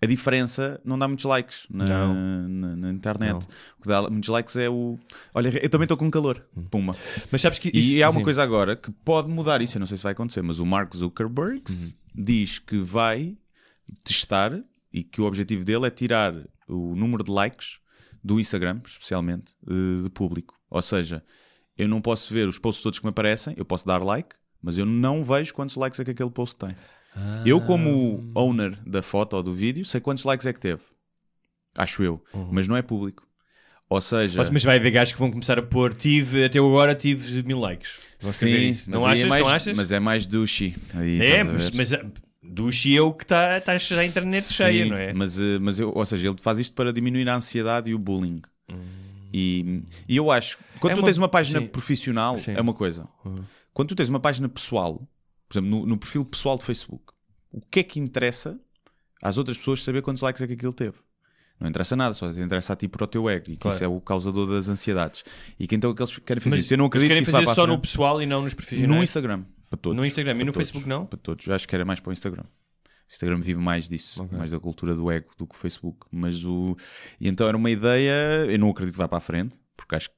[0.00, 1.84] A, diferença não dá muitos likes na,
[2.48, 3.32] na, na internet.
[3.32, 3.38] Não.
[3.78, 4.98] O que dá muitos likes é o.
[5.34, 6.44] Olha, eu também estou com calor.
[6.70, 6.94] Puma.
[7.32, 9.76] Mas sabes que E isso- há uma coisa agora que pode mudar isso.
[9.76, 11.90] Eu não sei se vai acontecer, mas o Mark Zuckerberg Uhum.
[12.24, 13.36] diz que vai
[14.04, 14.60] testar
[14.92, 16.34] e que o objetivo dele é tirar
[16.68, 17.78] o número de likes
[18.22, 20.54] do Instagram, especialmente, eh, de público.
[20.70, 21.24] Ou seja,
[21.76, 24.30] eu não posso ver os posts todos que me aparecem, eu posso dar like,
[24.62, 26.70] mas eu não vejo quantos likes é que aquele post tem.
[27.44, 30.82] Eu, como owner da foto ou do vídeo, sei quantos likes é que teve.
[31.76, 32.22] Acho eu.
[32.50, 33.26] Mas não é público.
[33.88, 36.94] Ou seja, Mas- Mas vai haver gajos que vão começar a pôr, tive, até agora
[36.94, 37.92] tive mil likes.
[38.20, 39.24] Vão escrever sim, Não aí achas?
[39.24, 39.76] é mais, não achas?
[39.76, 40.28] mas é mais.
[40.94, 42.04] Aí, é, mas, mas ah,
[42.42, 45.12] do Xi que está tá a internet Sim, cheia, não é?
[45.14, 47.98] Mas, eh, mas eu, ou seja, ele faz isto para diminuir a ansiedade e o
[47.98, 48.42] bullying.
[49.32, 51.66] E, e eu acho, quando É tu uma- tens uma página sim.
[51.66, 52.52] profissional, Sim.
[52.52, 53.06] é uma coisa.
[53.24, 53.42] Uhum.
[53.72, 55.00] Quando tu tens uma página pessoal,
[55.48, 57.04] por exemplo, no, no perfil pessoal de Facebook,
[57.50, 58.58] o que é que interessa
[59.22, 60.96] às outras pessoas saber quantos likes é que aquilo teve?
[61.60, 63.74] Não interessa nada, só te interessa a ti para o teu ego, e que Claro.
[63.74, 65.24] isso é o causador das ansiedades.
[65.58, 66.74] E que então é que eles querem fazer Mas isso.
[66.74, 68.88] Eu não acredito que querem isso vá fazer só no pessoal e não nos profissionais.
[68.96, 69.96] No Instagram, para todos.
[69.96, 70.56] No Instagram e no todos.
[70.56, 71.04] Facebook não?
[71.06, 71.44] Para todos.
[71.46, 72.44] Eu acho que era mais para o Instagram.
[72.44, 74.38] O Instagram vive mais disso, Ok.
[74.38, 76.06] mais da cultura do ego do que o Facebook.
[76.12, 76.76] Mas o...
[77.20, 80.10] E então era uma ideia, eu não acredito que vá para a frente, porque acho
[80.10, 80.14] que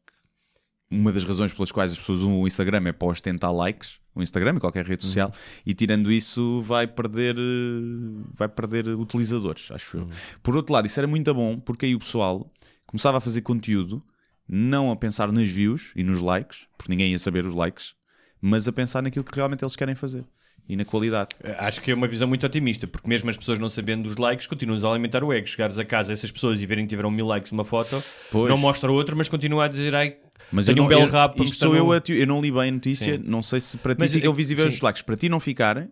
[0.90, 4.22] uma das razões pelas quais as pessoas usam o Instagram é para ostentar likes, o
[4.22, 5.32] Instagram e qualquer rede social,
[5.64, 10.08] e tirando isso vai perder, eh, vai perder utilizadores, acho eu.
[10.42, 12.50] Por outro lado, isso era muito bom porque aí o pessoal
[12.86, 14.02] começava a fazer conteúdo,
[14.48, 17.94] não a pensar nas views e nos likes, porque ninguém ia saber os likes,
[18.40, 20.24] mas a pensar naquilo que realmente eles querem fazer
[20.68, 21.30] e na qualidade.
[21.58, 24.46] Acho que é uma visão muito otimista, porque mesmo as pessoas não sabendo dos likes,
[24.46, 25.46] continuas a alimentar o ego.
[25.46, 28.00] Chegares a casa, essas pessoas e verem que tiveram mil likes numa foto,
[28.30, 28.48] Pois.
[28.48, 30.16] não mostra outra, mas continua a dizer, ai,
[30.52, 32.26] Mas tenho eu um não, belo eu- rabo para isto sou eu, no- ti- eu
[32.26, 33.24] não li bem a notícia, Sim.
[33.26, 34.76] não sei se para ti Mas, ficam visíveis sim.
[34.76, 35.02] os likes.
[35.02, 35.90] Para ti não ficarem,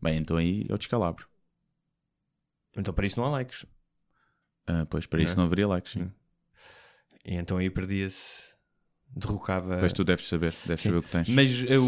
[0.00, 1.26] bem, então aí o descalabro.
[2.76, 3.64] Então para isso não há likes.
[4.66, 5.36] Ah, pois, para Não isso é?
[5.36, 6.10] não haveria likes, sim.
[7.24, 8.54] E então aí perdia-se,
[9.16, 9.78] derrocava.
[9.78, 10.88] Pois tu deves saber, deves Sim.
[10.90, 11.28] saber o que tens.
[11.28, 11.82] Mas eh, o,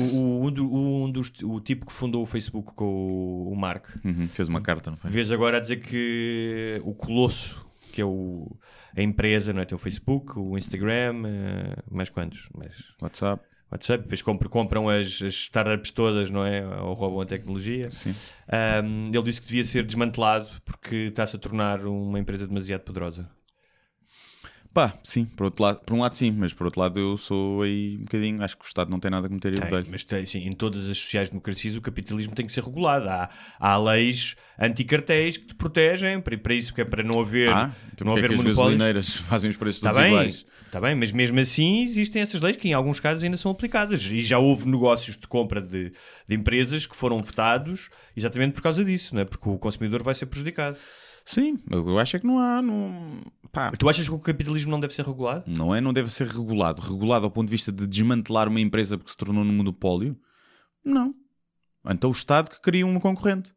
[0.44, 4.48] um, um dos, o tipo que fundou o Facebook com o, o Mark, Uhum, fez
[4.48, 5.10] uma carta, não foi?
[5.10, 8.56] vês agora a dizer que o Colosso, que é o,
[8.96, 9.64] a empresa, não é?
[9.64, 12.48] Tem o Facebook, o Instagram, eh, mais quantos?
[12.56, 16.66] Mais WhatsApp, WhatsApp, depois compram, compram as, as startups todas, não é?
[16.80, 17.90] Ou roubam a tecnologia.
[17.90, 18.14] sim.
[18.50, 23.28] Ahm, ele disse que devia ser desmantelado porque está-se a tornar uma empresa demasiado poderosa.
[24.72, 27.62] Pá, sim, por, outro lado, por um lado sim, mas por outro lado eu sou
[27.62, 30.04] aí um bocadinho, acho que o Estado não tem nada que meter aí Tem, mas
[30.04, 33.08] tem, sim, em todas as sociais-democracias o capitalismo tem que ser regulado.
[33.08, 37.48] Há, há leis anticartéis que te protegem para, para isso, que é para não haver,
[37.48, 38.74] Ah, então não é haver que as monopólios.
[38.78, 40.46] gasolineiras fazem os preços todos bem, iguais?
[40.66, 44.04] está bem, mas mesmo assim existem essas leis que em alguns casos ainda são aplicadas.
[44.04, 45.92] E já houve negócios de compra de,
[46.28, 49.24] de empresas que foram vetados exatamente por causa disso, não é?
[49.24, 50.76] porque o consumidor vai ser prejudicado.
[51.30, 53.20] Sim, eu acho é que não há, não,
[53.52, 55.44] pá, Tu achas que o capitalismo não deve ser regulado?
[55.46, 56.80] não é, não deve ser regulado.
[56.80, 60.18] Regulado ao ponto de vista de desmantelar uma empresa porque se tornou num monopólio?
[60.82, 61.14] Não.
[61.86, 63.52] Então o Estado que cria uma concorrente.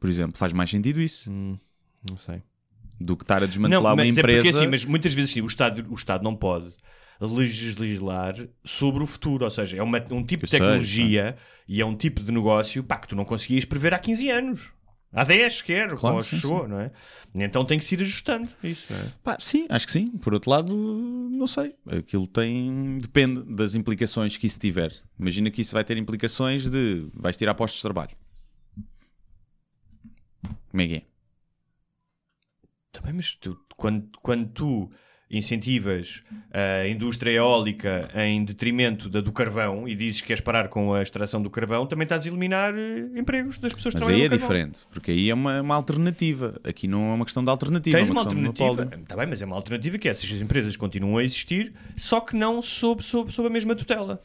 [0.00, 1.56] Por exemplo, faz mais sentido isso Hum,
[2.10, 2.42] não sei.
[3.00, 4.42] do que estar a desmantelar uma mas é empresa.
[4.42, 6.74] porque assim, mas muitas vezes sim, o Estado, o Estado não pode
[7.20, 11.36] legislar sobre o futuro, ou seja, é uma- um tipo Eu de sei, tecnologia
[11.68, 14.72] e é um tipo de negócio pá, que tu não conseguias prever há 15 anos.
[15.12, 16.90] Há 10, quer, Claro, sim, chegou, não é?
[17.34, 19.12] Então tem que se ir ajustando isso, não é?
[19.24, 20.10] Pá, sim, acho que sim.
[20.18, 21.74] Por outro lado, não sei.
[21.86, 22.98] Aquilo tem.
[22.98, 24.92] Depende das implicações que isso tiver.
[25.18, 27.08] Imagina que isso vai ter implicações de.
[27.14, 28.10] vais tirar postos de trabalho.
[30.70, 31.02] Como é que é?
[32.92, 34.90] Tá bem, mas tu- quando, quando tu
[35.30, 36.22] incentivas
[36.52, 41.02] a indústria eólica em detrimento da do carvão e dizes que queres parar com a
[41.02, 44.28] extração do carvão, também estás a eliminar eh, empregos das pessoas que Mas aí é
[44.28, 44.38] carvão.
[44.38, 46.60] diferente, porque aí é uma, uma alternativa.
[46.64, 49.42] Aqui não é uma questão de alternativa, Tens é uma uma alternativa, está bem, mas
[49.42, 53.48] é uma alternativa que essas empresas continuam a existir, só que não sob, sob, sob
[53.48, 54.22] a mesma tutela.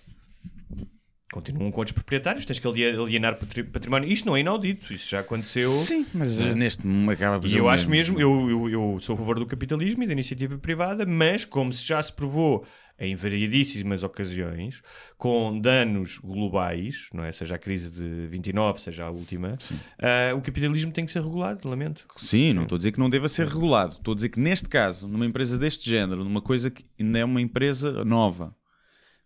[1.32, 4.10] Continuam com outros proprietários, tens que ali- alienar patri- património.
[4.12, 5.72] Isto não é inaudito, isso já aconteceu.
[5.72, 9.18] Sim, mas eh, neste acaba por E eu acho mesmo, eu, eu, eu sou a
[9.18, 12.66] favor do capitalismo e da iniciativa privada, mas como se já se provou
[13.00, 14.84] em variedíssimas ocasiões,
[15.18, 17.32] com danos globais, não é?
[17.32, 19.58] seja a crise de 29, seja a última,
[19.98, 22.06] ah, o capitalismo tem que ser regulado, lamento.
[22.18, 23.94] Sim, não estou a dizer que não deva ser regulado.
[23.94, 27.26] Estou a dizer que neste caso, numa empresa deste género, numa coisa que ainda é
[27.26, 28.56] uma empresa nova,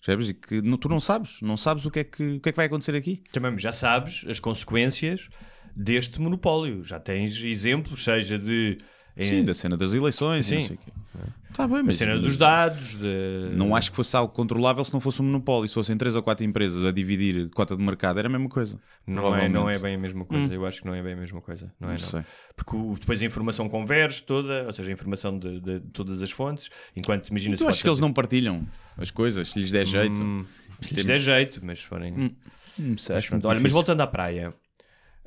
[0.05, 0.29] percebes?
[0.29, 2.51] E que não- tu não sabes, não sabes o que, é que, o que é
[2.51, 3.23] que vai acontecer aqui.
[3.31, 5.27] Também já sabes as consequências
[5.75, 6.83] deste monopólio.
[6.83, 8.77] Já tens exemplos, seja de.
[9.17, 10.77] eh, Sim, da cena das eleições Sim.
[11.15, 11.33] Sei.
[11.49, 12.95] Está bem, a mas cena dos dados.
[12.95, 13.51] De...
[13.55, 15.67] não acho que fosse algo controlável se não fosse um monopólio.
[15.67, 18.77] Se fossem três ou quatro empresas a dividir cota de mercado, era a mesma coisa.
[19.07, 20.53] Não é, não é bem a mesma coisa.
[20.53, 21.71] Eu acho que não é bem a mesma coisa.
[21.79, 22.21] Não é, Não sei.
[22.55, 26.31] Porque o- depois a informação converge toda, ou seja, a informação de, de todas as
[26.31, 26.69] fontes.
[26.95, 30.21] Enquanto imagina E tu achas que eles não partilham as coisas, se lhes der jeito?
[30.21, 30.45] Hum,
[30.81, 32.13] se lhes der jeito, mas se forem.
[32.13, 32.29] Hum,
[32.77, 34.53] Mas acho pronto, muito olha, mas voltando à praia,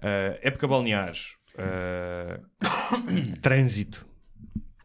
[0.02, 2.40] ah, época balneares, ah,
[3.40, 4.06] trânsito,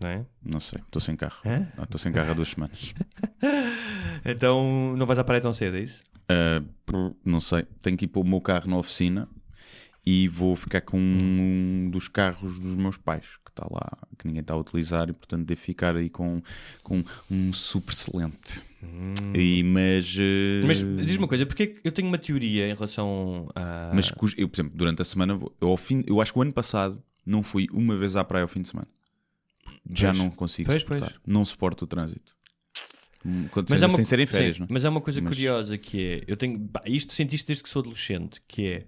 [0.03, 0.25] não é?
[0.43, 1.41] Não sei, estou sem carro.
[1.81, 2.93] Estou sem carro há duas semanas.
[4.25, 6.01] Então não vais à praia tão cedo, é isso?
[6.31, 9.27] Uh, não sei, tenho que ir pôr o meu carro na oficina
[10.05, 14.41] e vou ficar com um dos carros dos meus pais que está lá, que ninguém
[14.41, 16.41] está a utilizar e portanto devo ficar aí com,
[16.81, 18.63] com um super excelente.
[19.33, 22.73] E, mas, uh, Mas diz-me uma coisa, porque é que eu tenho uma teoria em
[22.73, 23.91] relação a.
[23.93, 26.53] mas eu, por exemplo, durante a semana, eu, ao fim, eu acho que o ano
[26.53, 28.87] passado não fui uma vez à praia ao fim de semana.
[29.91, 30.17] Já Pois.
[30.17, 31.09] não consigo Pois, suportar.
[31.11, 31.21] pois.
[31.25, 32.33] Não suporto o trânsito.
[33.25, 34.67] Hum, Quando Mas sem, é uma, sem ser em férias, sim, é?
[34.69, 37.63] mas é uma coisa Mas- curiosa que é, eu tenho, pá, isto senti isto desde
[37.63, 38.85] que sou adolescente, que é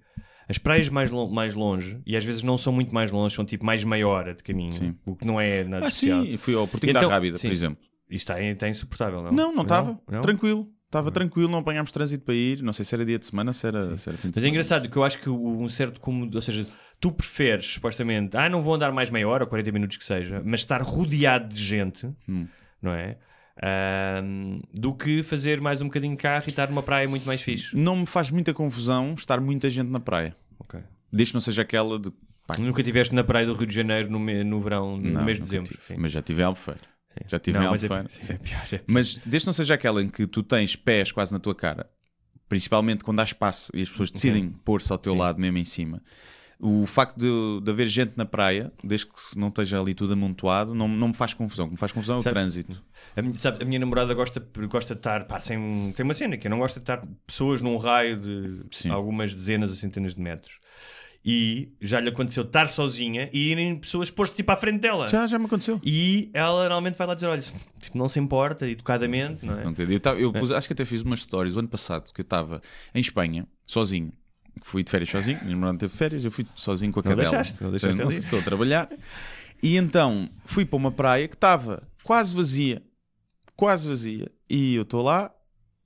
[0.50, 3.46] as praias mais, lo- mais longe, e às vezes não são muito mais longe, são
[3.46, 4.96] tipo mais meia hora de caminho, Sim.
[5.06, 6.24] o que não é nada Ah, especial.
[6.26, 7.48] sim, fui ao Portinho Então, da Rábida, sim.
[7.48, 7.78] por exemplo.
[8.10, 9.32] Isto está, está insuportável, não?
[9.32, 9.96] Não, não estava.
[10.22, 10.70] Tranquilo.
[10.86, 12.62] Estava tranquilo, não apanhámos trânsito para ir.
[12.62, 14.42] Não sei se era dia de semana, se era, se era fim de Mas é
[14.42, 14.48] semana.
[14.50, 16.66] engraçado que eu acho que um certo cômodo, ou seja,
[17.00, 20.42] tu preferes supostamente, ah, não vou andar mais meia hora ou 40 minutos que seja,
[20.44, 22.48] mas estar rodeado de gente, Hum.
[22.82, 23.18] não é?
[23.62, 27.42] Ahm, do que fazer mais um bocadinho de carro e estar numa praia muito mais
[27.42, 27.76] fixe.
[27.76, 30.36] Não me faz muita confusão estar muita gente na praia.
[30.60, 30.80] Ok.
[31.12, 32.12] Desde que não seja aquela de.
[32.46, 35.24] pá, Nunca estiveste na praia do Rio de Janeiro no, me- no verão, no não,
[35.24, 35.78] mês de dezembro.
[35.98, 36.82] Mas já tive em Albufeira.
[37.28, 38.34] Já tive Não, em mas é- Albufeira.
[38.34, 41.32] é pior, é- Mas desde que não seja aquela em que tu tens pés quase
[41.32, 41.90] na tua cara,
[42.50, 45.20] principalmente quando há espaço e as pessoas decidem pôr-se ao teu Sim.
[45.20, 46.02] lado mesmo em cima,
[46.60, 50.74] o facto de, de haver gente na praia, desde que não esteja ali tudo amontoado,
[50.74, 51.66] não, não me faz confusão.
[51.66, 52.82] O que me faz confusão é o Sabe- trânsito.
[53.16, 56.38] A minha, sabe, a minha namorada gosta, gosta de estar, pá, sem, tem uma cena
[56.38, 58.90] que eu não gosto de estar pessoas num raio de Sim.
[58.90, 60.60] algumas dezenas ou centenas de metros.
[61.28, 65.08] E já lhe aconteceu estar sozinha e irem pessoas pôr-se tipo à frente dela.
[65.08, 65.82] Já, já me aconteceu.
[65.84, 67.42] E ela normalmente vai lá dizer: olha,
[67.82, 69.64] tipo, não se importa, educadamente, não é?
[69.64, 69.74] Não.
[69.90, 72.24] Eu, tava- eu pus- acho que até fiz umas stories o ano passado que eu
[72.24, 72.62] estava
[72.94, 74.14] em Espanha, sozinho.
[74.62, 77.30] Fui de férias sozinho, minha irmã teve férias, eu fui sozinho com a cadela.
[77.30, 78.10] deixaste, não deixaste Então.
[78.10, 78.90] Estou a trabalhar.
[79.62, 82.82] E então fui para uma praia que estava quase vazia.
[83.56, 84.32] Quase vazia.
[84.50, 85.34] E eu estou lá,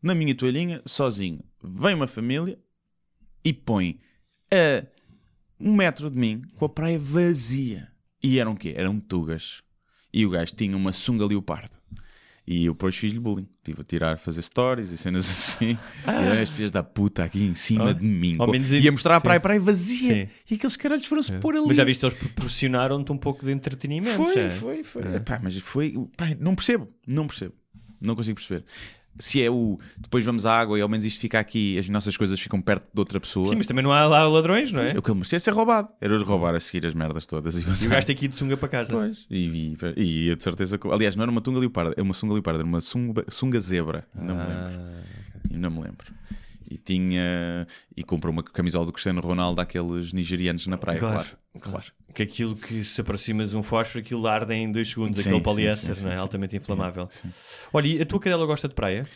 [0.02, 1.44] na minha toalhinha, sozinho.
[1.64, 2.58] Vem uma família
[3.44, 4.00] e põe
[4.52, 4.86] a
[5.60, 7.90] um metro de mim com a praia vazia.
[8.24, 8.74] E eram o quê?
[8.76, 9.62] Eram tugas.
[10.12, 11.79] E o gajo tinha uma sunga leopardo.
[12.52, 13.48] E eu depois fiz-lhe bullying.
[13.60, 15.78] Estive a tirar, fazer stories e cenas assim.
[16.08, 17.94] E as filhas da puta aqui em cima Ah.
[17.94, 18.38] de mim.
[18.40, 20.26] Ao menos e a mostrar a praia, a praia vazia.
[20.26, 20.30] Sim.
[20.50, 21.68] E aqueles caras foram-se pôr ali.
[21.68, 24.16] Mas já viste, eles proporcionaram-te um pouco de entretenimento.
[24.18, 24.50] Foi, já.
[24.50, 25.04] foi, foi.
[25.04, 25.16] É.
[25.18, 25.94] Epá, mas foi.
[26.40, 27.54] não percebo, não percebo.
[28.02, 28.64] Não consigo perceber.
[29.18, 29.78] Se é o.
[29.98, 32.86] Depois vamos à água e ao menos isto fica aqui, as nossas coisas ficam perto
[32.94, 33.48] de outra pessoa.
[33.50, 34.98] Sim, mas também não há lá ladrões, não é?
[34.98, 35.90] O que ele merecia é ser roubado.
[36.00, 37.56] Era de roubar a seguir as merdas todas.
[37.56, 38.92] E, E o gajo ir de sunga para casa.
[38.94, 39.26] Pois.
[39.30, 40.80] E, e, eu de certeza.
[40.92, 44.08] Aliás, não era uma tunga leoparda, é uma sunga leoparda, era uma sunga, sunga zebra.
[44.16, 44.72] Não me lembro.
[44.72, 45.02] Ah,
[45.52, 46.14] E não me lembro.
[46.70, 47.66] E tinha.
[47.98, 51.38] E comprou uma camisola do Cristiano Ronaldo daqueles nigerianos na praia, Claro, claro.
[51.60, 51.86] claro.
[52.14, 55.44] Que aquilo que se aproximas um fósforo, aquilo arde em dois segundos, Sim, aquele sim,
[55.44, 56.16] poliéster, sim, não é?
[56.16, 57.08] sim, altamente inflamável.
[57.10, 57.30] Sim.
[57.74, 59.08] Olha, e a tua cadela gosta de praia?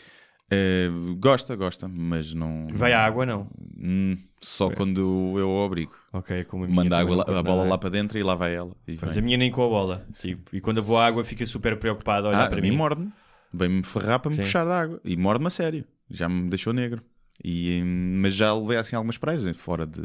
[0.52, 0.90] Eh,
[1.20, 2.68] gosta, gosta, mas não.
[2.74, 3.48] Vai à água, não?
[3.78, 5.94] Hum, só quando eu a obrigo.
[6.12, 8.36] Ok, como a minha Manda a, água lá- a bola lá para dentro e lá
[8.36, 8.76] vai ela.
[9.02, 10.06] Mas a minha nem com a bola.
[10.14, 12.72] Tipo, e quando eu vou à água fica super preocupada a olhar ah, para mim
[12.72, 13.12] morde-me.
[13.54, 14.42] Vem-me ferrar para me Sim.
[14.44, 15.00] puxar da água.
[15.06, 15.86] E morde-me a sério.
[16.10, 17.02] Já me deixou negro.
[17.44, 20.02] E, mas já levei assim algumas praias, fora de,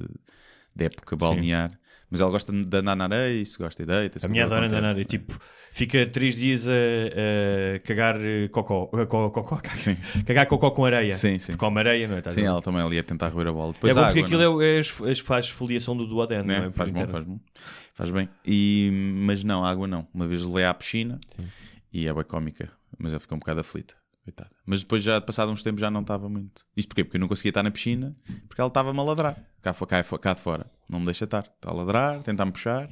[0.77, 1.79] de época balnear.
[2.11, 4.25] Mas ela gosta de andar na areia, se gosta de deita.
[4.25, 5.05] A minha adora andar na área.
[5.05, 5.39] Tipo,
[5.73, 6.73] fica três dias a,
[7.77, 8.89] a cagar eh, cocó.
[8.95, 9.95] a co- cocó, Sim.
[10.27, 11.13] Cagar cocó com areia.
[11.13, 11.55] Sim, sim.
[11.57, 12.19] Come areia, não é?
[12.21, 13.71] Estás Sim, ela também ali a tentar roer a bola.
[13.71, 14.63] É Depois bom a porque água, aquilo não.
[14.63, 16.61] é, é, as- as- faz esfoliação do duodeno, Né?
[16.61, 16.73] não é?
[16.73, 17.41] Faz bom, faz bom.
[17.93, 18.29] Faz bem.
[18.47, 18.89] E,
[19.27, 20.09] mas não, água não.
[20.15, 21.21] Uma vez levei à piscina
[21.93, 23.95] e é bem cómica, mas ela ficou um bocado aflita.
[24.29, 24.51] Coitada.
[24.67, 26.63] Mas depois, já passado uns tempos, já não estava muito.
[26.77, 27.03] Isto porquê?
[27.03, 28.15] Porque eu não conseguia estar na piscina
[28.47, 29.35] porque ela estava-me a ladrar.
[29.63, 30.71] Cá, cá, fo- cá de fora.
[30.89, 31.45] Não me deixa estar.
[31.45, 32.91] Está a ladrar, tentar-me puxar,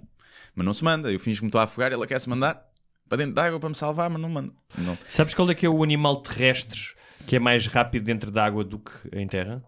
[0.55, 1.13] mas não se manda.
[1.13, 2.67] Eu fingo que me estou a afogar, ela quer-se mandar
[3.07, 4.53] para dentro da água para me salvar, mas não manda.
[4.79, 4.97] Não.
[5.11, 6.81] Sabes qual é que é o animal terrestre
[7.27, 9.63] que é mais rápido dentro da água do que em terra?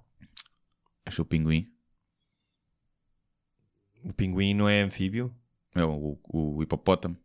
[1.04, 1.70] Acho o pinguim.
[4.04, 5.34] O pinguim não é anfíbio?
[5.74, 7.16] É o, o, o hipopótamo.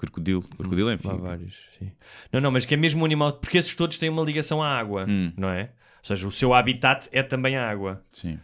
[0.00, 0.42] Crocodilo.
[0.42, 1.92] Crocodilo é Há vários, sim.
[2.32, 4.68] Não, não, mas que é mesmo um animal, porque esses todos têm uma ligação à
[4.78, 5.32] água, Hum.
[5.36, 5.72] não é?
[5.98, 8.02] Ou seja, o seu habitat é também a água.
[8.10, 8.38] Sim.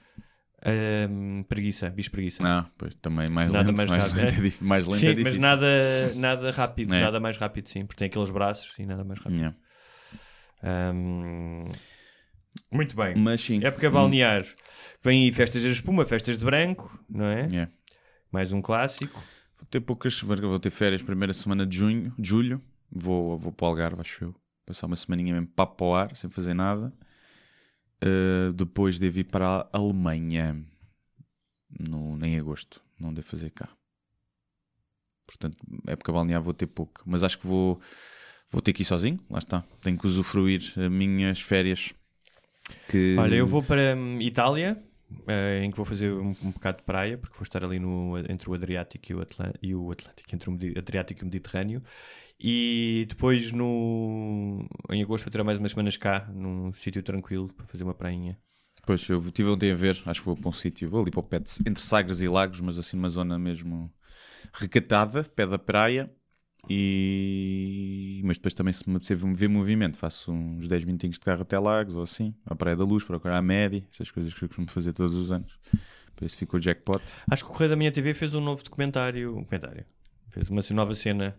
[0.64, 2.42] Ahm, preguiça, bicho preguiça.
[2.42, 3.76] Não, pois também mais Nada lento.
[3.76, 4.48] mais Mais, rápido, lento, é?
[4.48, 5.40] é mais lento sim, é mas difícil.
[5.40, 5.66] nada,
[6.14, 7.00] nada rápido, É.
[7.00, 9.54] nada mais rápido, sim, porque tem aqueles braços e nada mais rápido.
[10.62, 11.68] Ahm,
[12.70, 13.14] Muito bem.
[13.16, 13.64] Mas sim.
[13.64, 14.44] Época balnear.
[15.02, 17.68] Vem aí festas de espuma, festas de branco, não é?
[18.32, 19.22] Mais um clássico.
[19.58, 20.20] Vou ter poucas.
[20.20, 22.62] Vou ter férias primeira semana de junho, julho.
[22.90, 24.34] Vou, vou para o Algarve, acho eu.
[24.64, 26.92] Passar uma semaninha mesmo para o ar, sem fazer nada.
[28.02, 30.62] Uh, depois devo ir para a Alemanha
[31.88, 32.80] no, em agosto.
[32.98, 33.68] Não devo fazer cá.
[35.26, 37.02] Portanto, época balnear vou ter pouco.
[37.04, 37.80] Mas acho que vou,
[38.50, 39.18] vou ter que ir sozinho.
[39.28, 39.64] Lá está.
[39.80, 41.92] Tenho que usufruir as minhas férias.
[42.88, 43.16] Que...
[43.18, 44.82] Olha, eu vou para hum, Itália,
[45.26, 48.18] eh, em que vou fazer um, um bocado de praia, porque vou estar ali no,
[48.30, 49.26] entre o Adriático e o,
[49.62, 51.82] e o Atlântico, entre o Medi- Adriático e o Mediterrâneo.
[52.40, 57.66] E depois, no, em agosto, vou ter mais umas semanas cá, num sítio tranquilo, para
[57.66, 58.38] fazer uma prainha.
[58.86, 61.20] Pois, eu estive ontem a ver, acho que vou para um sítio, vou ali para
[61.20, 63.92] o pé de, entre Sagres e Lagos, mas assim numa zona mesmo
[64.52, 66.12] recatada, pé da praia.
[66.68, 68.20] E...
[68.24, 71.58] Mas depois também se me apetecer ver movimento, faço uns 10 minutinhos de carro até
[71.58, 74.68] Lagos ou assim, à Praia da Luz, procurar a média, essas coisas que eu costumo
[74.68, 75.58] fazer todos os anos.
[76.14, 77.02] Por isso ficou o jackpot.
[77.30, 79.84] Acho que o Correio da Minha TV fez um novo documentário, um documentário,
[80.30, 81.36] fez uma nova cena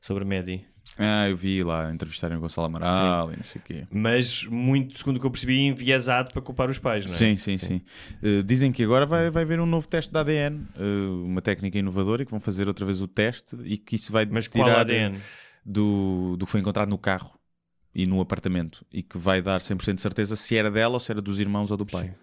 [0.00, 0.64] sobre a Medi.
[0.98, 3.86] Ah, eu vi lá entrevistarem o Gonçalo Amaral e não sei o quê.
[3.90, 7.16] Mas muito, segundo o que eu percebi, enviesado para culpar os pais, não é?
[7.16, 7.80] Sim, sim, sim.
[8.22, 11.78] Uh, dizem que agora vai, vai haver um novo teste de ADN, uh, uma técnica
[11.78, 14.64] inovadora, e que vão fazer outra vez o teste e que isso vai Mas tirar...
[14.64, 15.18] qual ADN?
[15.64, 17.38] do, do que foi encontrado no carro
[17.94, 21.10] e no apartamento e que vai dar 100% de certeza se era dela ou se
[21.10, 22.08] era dos irmãos ou do pai.
[22.08, 22.14] Sim.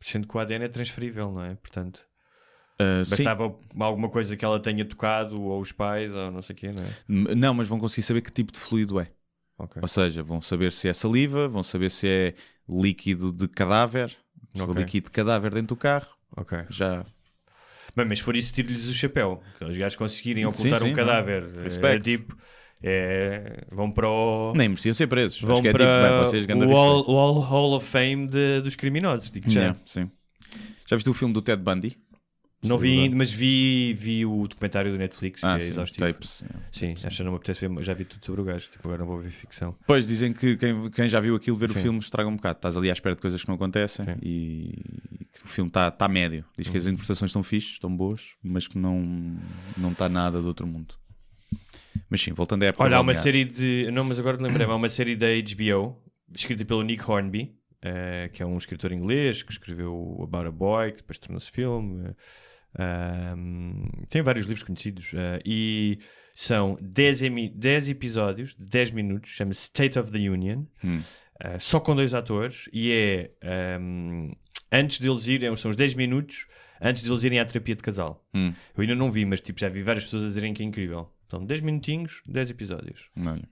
[0.00, 1.54] Sendo que o ADN é transferível, não é?
[1.54, 2.04] Portanto,
[2.80, 3.10] Uh, sim.
[3.10, 6.72] bastava alguma coisa que ela tenha tocado, ou os pais, ou não sei o quê,
[6.72, 6.82] não
[7.30, 7.34] é?
[7.34, 9.08] Não, mas vão conseguir saber que tipo de fluido é.
[9.58, 9.80] Ok.
[9.80, 12.34] Ou seja, vão saber se é saliva, vão saber se é
[12.68, 14.08] líquido de cadáver,
[14.52, 14.82] se for Ok.
[14.82, 16.08] líquido de cadáver dentro do carro.
[16.36, 16.58] Ok.
[16.70, 17.04] Já.
[17.94, 19.42] Mas se for isso, tire-lhes o chapéu.
[19.56, 20.96] Aqueles gajos conseguirem Sim, ocultar sim, um não.
[20.96, 21.44] cadáver.
[21.58, 22.02] É, Respect.
[22.04, 22.36] tipo.
[22.82, 24.52] É, vão para o.
[24.56, 25.40] Nem mereciam ser presos.
[25.40, 28.74] Vão é para tipo, vocês ganda o, Hall, o Hall- Hall of Fame de- dos
[28.74, 29.30] criminosos.
[29.30, 29.60] Digo já.
[29.60, 30.10] Yeah, sim.
[30.88, 31.96] Já viste o filme do Ted Bundy?
[32.62, 36.06] Não vi ainda, mas vi, vi o documentário do Netflix, Ah, que é sim, exaustivo.
[36.06, 36.40] tapes.
[36.42, 36.66] yeah.
[36.72, 38.68] Sim, acho que não me apetece ver, já vi tudo sobre o gajo.
[38.70, 39.76] Tipo, agora não vou ver ficção.
[39.86, 41.82] Pois dizem que quem, quem já viu aquilo ver o Sim.
[41.82, 42.58] filme estraga um bocado.
[42.58, 44.14] Estás ali à espera de coisas que não acontecem Sim.
[44.22, 44.74] e
[45.32, 46.44] que o filme está tá médio.
[46.56, 46.90] Diz que as Uhum.
[46.92, 49.02] interpretações estão fixes, estão boas, mas que não
[49.76, 50.94] não está nada do outro mundo.
[52.08, 52.84] Mas sim, voltando à época.
[52.84, 53.90] Olha, há uma série de.
[53.92, 55.96] Não, mas agora lembrei-me, há uma série da HBO,
[56.34, 60.92] escrita pelo Nick Hornby, eh, que é um escritor inglês que escreveu About a Boy,
[60.92, 62.08] que depois tornou-se filme.
[62.08, 62.14] eh,
[62.78, 65.10] ahm, tem vários livros conhecidos.
[65.14, 65.98] eh, e
[66.34, 71.02] são 10, emi- 10 episódios de 10 minutos, chama-se State of the Union, Hum.
[71.40, 73.30] eh, só com dois atores, e é.
[73.76, 74.30] ahm,
[74.70, 76.46] antes deles irem, são os 10 minutos
[76.80, 78.24] antes deles irem à terapia de casal.
[78.34, 78.52] Hum.
[78.76, 81.12] Eu ainda não vi, mas tipo, já vi várias pessoas a dizerem que é incrível.
[81.26, 83.08] Então, 10 minutinhos, 10 episódios.
[83.16, 83.48] Olha,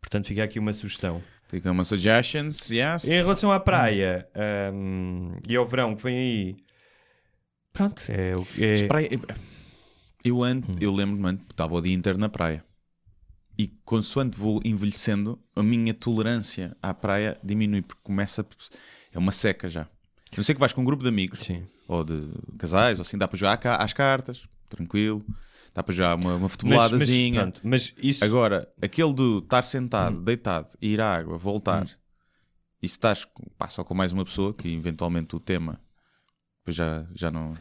[0.00, 1.22] Portanto, fica aqui uma sugestão.
[1.48, 3.04] Fica uma suggestions, yes.
[3.08, 4.28] Em relação à praia
[4.74, 6.56] hum, e ao verão que vem aí,
[7.74, 9.10] pronto, é o é, Mas praia-
[10.24, 10.76] Eu, ando, Hum.
[10.80, 12.64] eu lembro-me, estava o dia inteiro na praia.
[13.58, 18.40] E consoante vou envelhecendo, a minha tolerância à praia diminui, porque começa.
[18.40, 18.46] a-
[19.12, 19.86] É uma seca já.
[20.34, 21.64] Eu sei que vais com um grupo de amigos, Sim.
[21.86, 25.22] ou de casais, ou assim, dá para jogar cá às cartas, tranquilo.
[25.74, 27.42] Dá para jogar uma, uma Mas, mas, futeboladazinha.
[27.42, 30.24] pronto, mas isso Agora, aquele de estar sentado, Hum.
[30.24, 31.84] deitado, ir à água, voltar,
[32.82, 35.78] e se estás com- pá, só com mais uma pessoa, que eventualmente o tema
[36.64, 37.54] depois já, já não.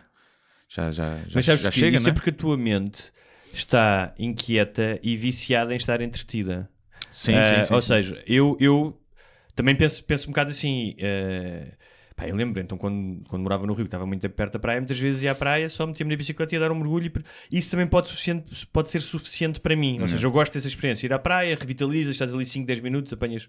[0.70, 2.10] Já, já, já, mas sabes já que chega, isso né?
[2.10, 3.12] é porque a tua mente
[3.54, 6.70] está inquieta e viciada em estar entretida.
[7.12, 7.88] Sim, Ah, sim, sim, ou sim.
[7.88, 9.00] seja, eu, eu
[9.56, 10.96] também penso, penso um bocado assim.
[10.98, 11.74] eh,
[12.16, 14.80] pá, eu lembro, então, quando, quando morava no Rio, que estava muito perto da praia,
[14.80, 17.12] muitas vezes ia à praia, só metia-me na bicicleta e ia dar um mergulho.
[17.52, 20.00] E isso também pode, suficiente, pode ser suficiente para mim.
[20.02, 21.06] Ou seja, eu gosto dessa experiência.
[21.06, 23.48] Ir à praia, revitalizas, estás ali 5, 10 minutos, apanhas,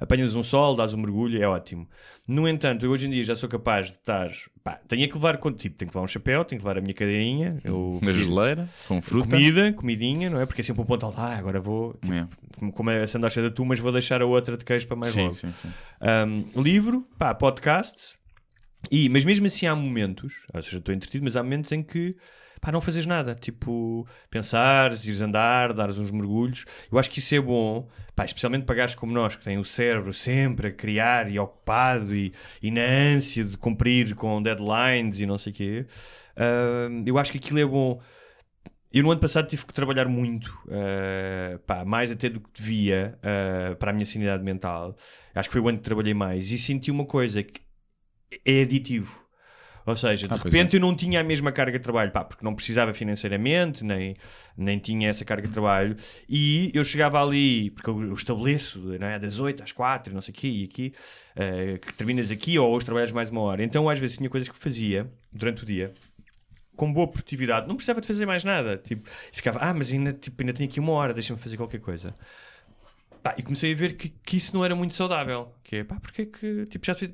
[0.00, 1.86] apanhas um sol, dás um mergulho, é ótimo.
[2.26, 4.30] No entanto, eu hoje em dia já sou capaz de estar.
[4.64, 6.94] Pá, tenho que levar, tipo, tenho que levar um chapéu, tenho que levar a minha
[6.94, 7.58] cadeirinha.
[7.64, 9.30] Eu, Na geleira, com fruta.
[9.30, 10.46] Comida, comidinha, não é?
[10.46, 11.20] Porque é sempre um ponto alto.
[11.20, 11.94] Ah, agora vou.
[11.94, 12.70] tipo, É.
[12.72, 15.12] como é a sandocha da tu, mas vou deixar a outra de queijo para mais
[15.12, 15.34] Sim, logo.
[15.34, 15.68] sim, sim.
[16.56, 18.14] Um, livro, pá, podcast.
[18.90, 22.16] E, mas mesmo assim há momentos, ou seja, estou entretido, mas há momentos em que
[22.62, 23.34] pá, não fazes nada.
[23.34, 26.64] Tipo, pensares, ires andar, dares uns mergulhos.
[26.90, 29.64] Eu acho que isso é bom, pá, especialmente para gajos como nós, que têm o
[29.64, 32.32] cérebro sempre a criar e ocupado e,
[32.62, 35.86] e na ânsia de cumprir com deadlines e não sei o quê.
[36.38, 38.00] Um, eu acho que aquilo é bom.
[38.92, 43.18] Eu no ano passado tive que trabalhar muito, eh, pá, mais até do que devia,
[43.22, 44.94] eh, para a minha sanidade mental.
[45.34, 47.62] Acho que foi o ano que trabalhei mais e senti uma coisa que
[48.44, 49.21] é aditivo.
[49.84, 52.44] Ou seja, de Ah, repente eu não tinha a mesma carga de trabalho, pá, porque
[52.44, 54.16] não precisava financeiramente, nem,
[54.56, 55.96] nem tinha essa carga de trabalho.
[56.28, 60.20] E eu chegava ali, porque eu, eu estabeleço não é, das 8 às 4, não
[60.20, 60.94] sei o quê, e aqui,
[61.34, 63.64] eh, que terminas aqui ou hoje trabalhas mais uma hora.
[63.64, 65.92] Então às vezes tinha coisas que fazia durante o dia
[66.76, 68.78] com boa produtividade, não precisava de fazer mais nada.
[68.78, 72.14] Tipo, ficava, ah, mas ainda, tipo, ainda tenho aqui uma hora, deixa-me fazer qualquer coisa.
[73.22, 75.54] Pá, e comecei a ver que, que isso não era muito saudável.
[75.62, 77.10] Que é, pá, porque é que, tipo, já, fiz-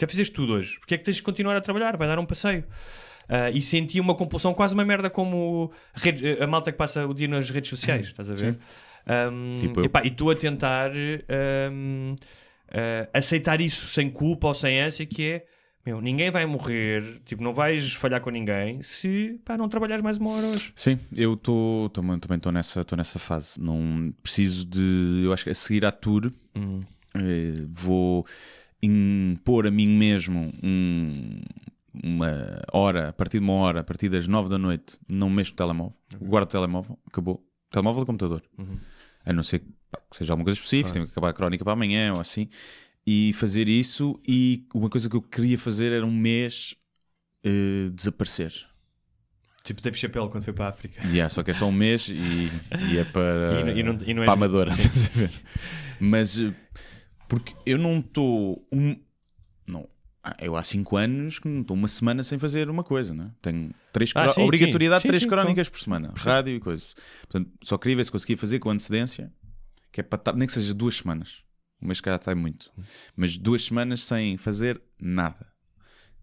[0.00, 1.96] já fizeste tudo hoje, porque é que tens de continuar a trabalhar?
[1.96, 2.64] Vai dar um passeio.
[3.28, 7.14] Ah, e senti uma compulsão, quase uma merda como rede- a malta que passa o
[7.14, 8.58] dia nas redes sociais, estás a ver?
[9.32, 9.84] Um, Tipo eu.
[9.86, 10.90] epá, e tu a tentar
[11.72, 12.14] um,
[12.68, 15.46] ah, aceitar isso sem culpa ou sem ânsia, que é
[15.84, 20.16] meu, ninguém vai morrer, tipo, não vais falhar com ninguém se pá, não trabalhares mais
[20.16, 20.72] uma hora hoje.
[20.76, 23.60] Sim, eu tô, tô- também estou nessa, tô nessa fase.
[23.60, 25.22] Não preciso de.
[25.24, 26.30] Eu acho que a seguir à tour
[27.16, 28.24] eh, vou
[28.82, 31.40] impor a mim mesmo um-
[32.02, 35.52] uma hora, a partir de uma hora, a partir das nove da noite, não mexo
[35.52, 35.96] no telemóvel.
[36.20, 37.46] Guardo o telemóvel, acabou.
[37.70, 38.42] Telemóvel ou computador.
[39.24, 41.62] A não ser que, pá, que seja alguma coisa específica, tenho que acabar a crónica
[41.64, 42.48] para amanhã ou assim.
[43.06, 44.20] E fazer isso.
[44.26, 46.74] E uma coisa que eu queria fazer era um mês
[47.44, 48.52] eh, desaparecer.
[49.64, 51.06] Tipo, teve chapéu quando foi para a África.
[51.06, 52.50] Yeah, só que é só um mês e,
[52.90, 54.72] e é para, E e não- e não é para Amadora.
[56.00, 56.52] Mas eh,
[57.32, 58.68] porque eu não estou.
[58.70, 58.94] Um,
[59.66, 59.88] não,
[60.22, 63.30] Ah, Eu há 5 anos que não estou uma semana sem fazer uma coisa, né?
[63.40, 66.94] Tenho três Ah, sim, obrigatoriedade de três Sim, sim, crónicas por semana, rádio e coisas.
[67.22, 69.32] Portanto, só queria ver se conseguia fazer com antecedência,
[69.90, 71.42] que é para nem que seja duas semanas.
[71.80, 72.70] Um mês que já está muito,
[73.16, 75.46] mas duas semanas sem fazer nada,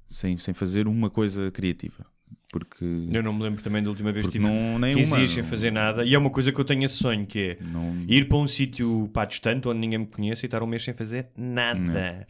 [0.08, 2.06] sem, sem fazer uma coisa criativa,
[2.52, 5.18] porque Eu não me lembro também da última vez que tive não- nem 15 uma,
[5.18, 6.04] dias sem não- fazer nada.
[6.04, 8.04] E é uma coisa que eu tenho esse sonho, que é não.
[8.08, 10.94] ir para um sítio pá, distante, onde ninguém me conhece e estar um mês sem
[10.94, 12.26] fazer nada.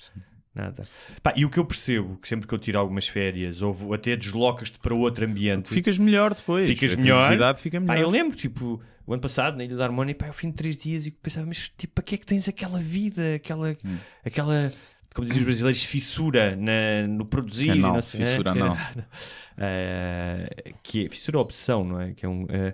[0.54, 0.84] Nada.
[1.22, 4.16] Pá, e o que eu percebo, que sempre que eu tiro algumas férias, ou até
[4.18, 6.68] deslocas-te para outro ambiente, Ficas melhor depois.
[6.68, 7.56] ficas a melhor.
[7.56, 8.04] fica Pá, melhor.
[8.04, 10.76] eu lembro, tipo, o ano passado, na Ilha da Harmonia, pá, ao fim de três
[10.76, 13.98] dias, e pensava, mas tipo, para que é que tens aquela vida, aquela, Hum.
[14.26, 14.74] aquela
[15.14, 17.72] como dizem os brasileiros, fissura na- no produzir?
[17.72, 18.78] Anal, não sei, fissura é, anal.
[19.58, 22.14] eh, que é fissura opção, não é?
[22.14, 22.46] Que é um.
[22.50, 22.74] eh,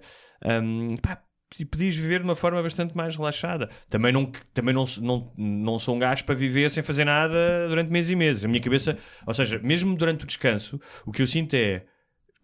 [0.62, 1.22] um, pá,
[1.58, 3.70] e podias viver de uma forma bastante mais relaxada.
[3.90, 7.90] Também não, também não, não, não sou um gajo para viver sem fazer nada durante
[7.90, 8.44] meses e meses.
[8.44, 11.86] A minha cabeça, ou seja, mesmo durante o descanso, o que eu sinto é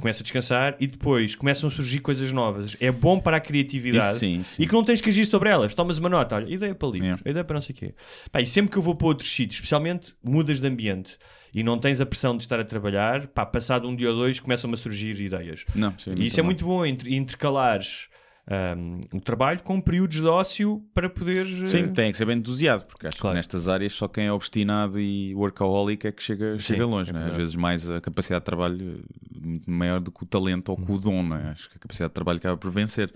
[0.02, 2.76] começo a descansar e depois começam a surgir coisas novas.
[2.82, 4.62] É bom para a criatividade sim, sim.
[4.64, 5.74] e que não tens que agir sobre elas.
[5.74, 7.30] Tomas uma nota, olha, ideia para livros, Yeah.
[7.30, 7.94] ideia para não sei o quê.
[8.32, 11.18] Pá, e sempre que eu vou para outros sítios, especialmente mudas de ambiente
[11.54, 14.40] e não tens a pressão de estar a trabalhar, pá, passado um dia ou dois
[14.40, 15.64] começam a surgir ideias.
[15.76, 16.48] Não, sim, E isso é bom.
[16.48, 18.08] muito bom, entre- intercalares
[18.54, 21.62] ahm, o trabalho com períodos de ócio para poderes.
[21.62, 23.36] eh, Sim, tem que ser bem entusiasmado, porque acho Claro.
[23.36, 27.12] que nestas áreas só quem é obstinado e workaholic é que chega, chega longe.
[27.12, 27.28] é né?
[27.30, 30.78] Às vezes mais a capacidade de trabalho eh, muito maior do que o talento ou
[30.78, 31.24] que o dom.
[31.24, 31.52] Né?
[31.52, 33.14] Acho que a capacidade de trabalho acaba por vencer.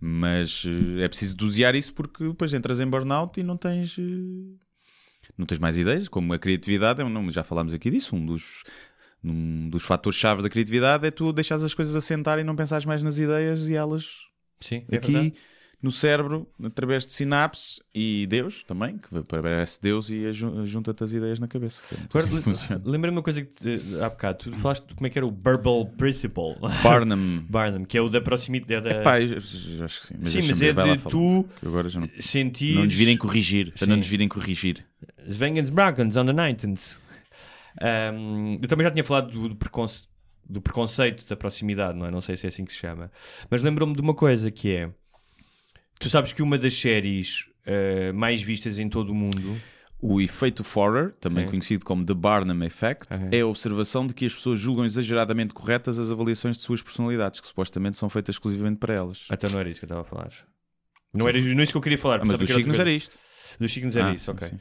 [0.00, 3.96] Mas eh, é preciso dosear isso porque depois entras em burnout e não tens,
[5.36, 6.06] não tens mais ideias.
[6.08, 8.62] Como a criatividade, é um- já falámos aqui disso, um dos,
[9.24, 13.02] um dos fatores-chave da criatividade é tu deixares as coisas assentar e não pensares mais
[13.02, 14.26] nas ideias e elas
[14.60, 15.34] Sim, é aqui verdade.
[15.80, 21.38] no cérebro, através de sinapses e Deus também, que parece Deus e junta-te as ideias
[21.38, 21.82] na cabeça.
[21.92, 25.10] é Agora, assim lembrei-me uma coisa que eh, há bocado, tu falaste de como é
[25.10, 26.56] que era o Verbal Principle.
[26.82, 27.40] Barnum.
[27.48, 28.88] Barnum, que é o da proximidade.
[28.88, 29.02] Da...
[29.02, 30.14] Pá, eu, eu acho que sim.
[30.20, 32.74] Mas, Sim, mas é de tu agora já não, sentir.
[32.74, 33.72] não nos virem corrigir.
[33.78, 33.98] Para não Sim.
[33.98, 34.84] nos virem corrigir.
[35.28, 36.96] Svengens Bragans on the 19th.
[37.80, 40.00] Um, eu também já tinha falado do, do, preconce-
[40.48, 42.10] do preconceito da proximidade, não é?
[42.10, 43.10] Não sei se é assim que se chama.
[43.50, 44.90] Mas lembrou-me de uma coisa que é.
[46.00, 49.60] Tu sabes que uma das séries eh, mais vistas em todo o mundo
[50.00, 51.50] O efeito Forer, também Sim.
[51.50, 53.28] conhecido como The Barnum Effect, Uhum.
[53.32, 57.40] é a observação de que as pessoas julgam exageradamente corretas as avaliações de suas personalidades,
[57.40, 59.26] que supostamente são feitas exclusivamente para elas.
[59.28, 60.30] Até não era isso que eu estava a falar.
[61.12, 62.20] Não era não é isso que eu queria falar.
[62.20, 63.18] Ah, mas dos signos era isto.
[63.58, 64.48] Dos signos era Ah, isso, ok.
[64.48, 64.58] sim.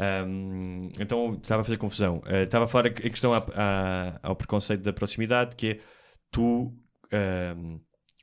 [0.00, 2.18] Um, então estava a fazer confusão.
[2.26, 5.78] Uh, Estava a falar a a questão à- à- ao preconceito da proximidade, que é
[6.30, 6.72] tu
[7.56, 7.80] um,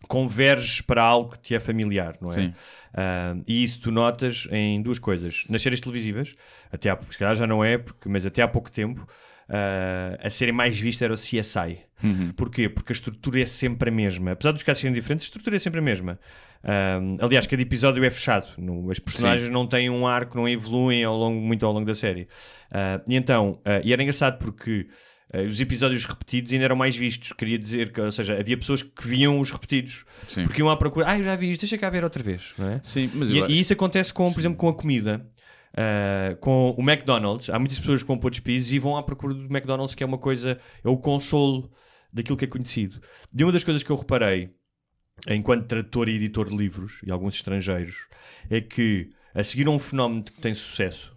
[0.08, 2.34] converges para algo que te é familiar, não é?
[2.34, 2.54] Sim.
[2.98, 5.44] Um, e isso tu notas em duas coisas.
[5.50, 6.36] Nas séries televisivas,
[6.72, 9.02] até há, se calhar já não é, porque, mas até há pouco tempo,
[9.50, 11.80] uh, a série mais vista era o CSI.
[12.04, 12.32] Uhum.
[12.34, 12.70] Porquê?
[12.70, 14.32] Porque a estrutura é sempre a mesma.
[14.32, 16.20] Apesar dos casos serem diferentes, a estrutura é sempre a mesma.
[16.68, 18.47] Um, aliás, cada episódio é fechado.
[18.57, 21.93] No- as personagens não têm um arco, não evoluem ao longo, muito ao longo da
[21.93, 22.24] série.
[22.72, 24.88] Uh, e então, uh, e era engraçado porque
[25.34, 27.32] uh, os episódios repetidos ainda eram mais vistos.
[27.34, 30.43] Queria dizer que, ou seja, havia pessoas que viam os repetidos Sim.
[30.45, 31.05] porque iam à procura.
[31.07, 32.53] Ah, eu já vi isto, deixa cá ver outra vez.
[32.57, 32.80] Não é?
[32.82, 35.26] Sim, mas E, acho- e isso acontece com, por exemplo, com a comida.
[35.78, 39.03] Uh, com o McDonald's, há muitas pessoas que vão para outros países e vão à
[39.03, 41.70] procura do McDonald's, que é uma coisa, é o consolo
[42.13, 43.01] daquilo que é conhecido.
[43.38, 44.51] E uma das coisas que eu reparei,
[45.28, 47.95] enquanto tradutor e editor de livros, e alguns estrangeiros,
[48.49, 51.13] é que a seguir a um fenómeno que tem sucesso,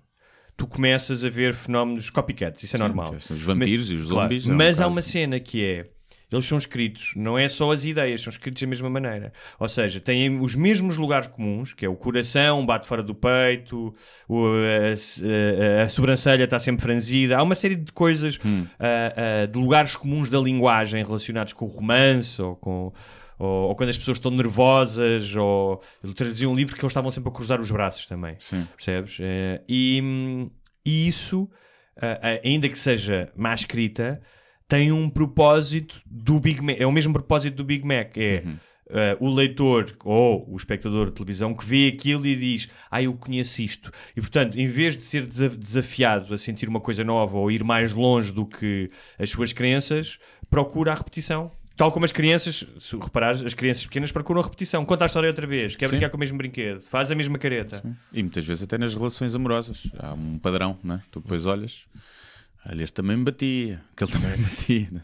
[0.56, 3.14] tu começas a ver fenómenos copycats, isso é Sim, normal.
[3.14, 4.48] Os vampiros e os Claro, zombies.
[4.48, 4.92] é um Mas há caso.
[4.94, 5.86] uma cena que é.
[6.30, 9.32] Eles são escritos, não é só as ideias, são escritos da mesma maneira.
[9.58, 13.94] Ou seja, têm os mesmos lugares comuns, que é o coração, bate fora do peito,
[14.28, 17.38] o- a, a- a sobrancelha está sempre franzida.
[17.38, 18.66] Há uma série de coisas, Hum.
[18.78, 22.92] ah, ah, de lugares comuns da linguagem relacionados com o romance ou com.
[23.38, 27.10] Ou, ou quando as pessoas estão nervosas, ou eu traduzia um livro que eles estavam
[27.10, 28.66] sempre a cruzar os braços também Sim.
[28.76, 29.18] percebes?
[29.20, 30.50] Eh, e,
[30.84, 31.48] e isso,
[32.42, 34.20] ainda que seja má escrita,
[34.66, 36.76] tem um propósito do Big Mac.
[36.78, 38.16] É o mesmo propósito do Big Mac.
[38.16, 38.42] É
[38.90, 43.12] ah, o leitor ou o espectador de televisão que vê aquilo e diz: Ah, eu
[43.14, 43.90] conheço isto.
[44.16, 47.62] E portanto, em vez de ser desa- desafiado a sentir uma coisa nova ou ir
[47.62, 50.18] mais longe do que as suas crenças,
[50.48, 51.50] procura a repetição.
[51.78, 54.84] Tal como as crianças, se reparares, as crianças pequenas procuram a repetição.
[54.84, 55.92] Conta a história outra vez, quer Sim.
[55.92, 57.80] brincar com o mesmo brinquedo, faz a mesma careta.
[58.12, 59.86] E muitas vezes até nas relações amorosas.
[59.96, 61.02] Há um padrão, não é?
[61.08, 61.86] Tu depois olhas,
[62.66, 64.88] olha, este também me batia, aquele também me batia.
[64.90, 65.02] né?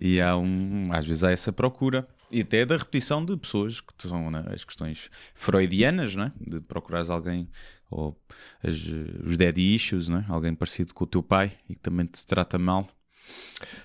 [0.00, 2.08] E há um, às vezes há essa procura.
[2.30, 6.32] E até da repetição de pessoas que são né, as questões freudianas, não é?
[6.40, 7.46] De procurares alguém
[7.90, 8.18] ou
[8.62, 8.76] as,
[9.22, 10.24] os daddy issues, não é?
[10.28, 12.88] alguém parecido com o teu pai e que também te trata mal.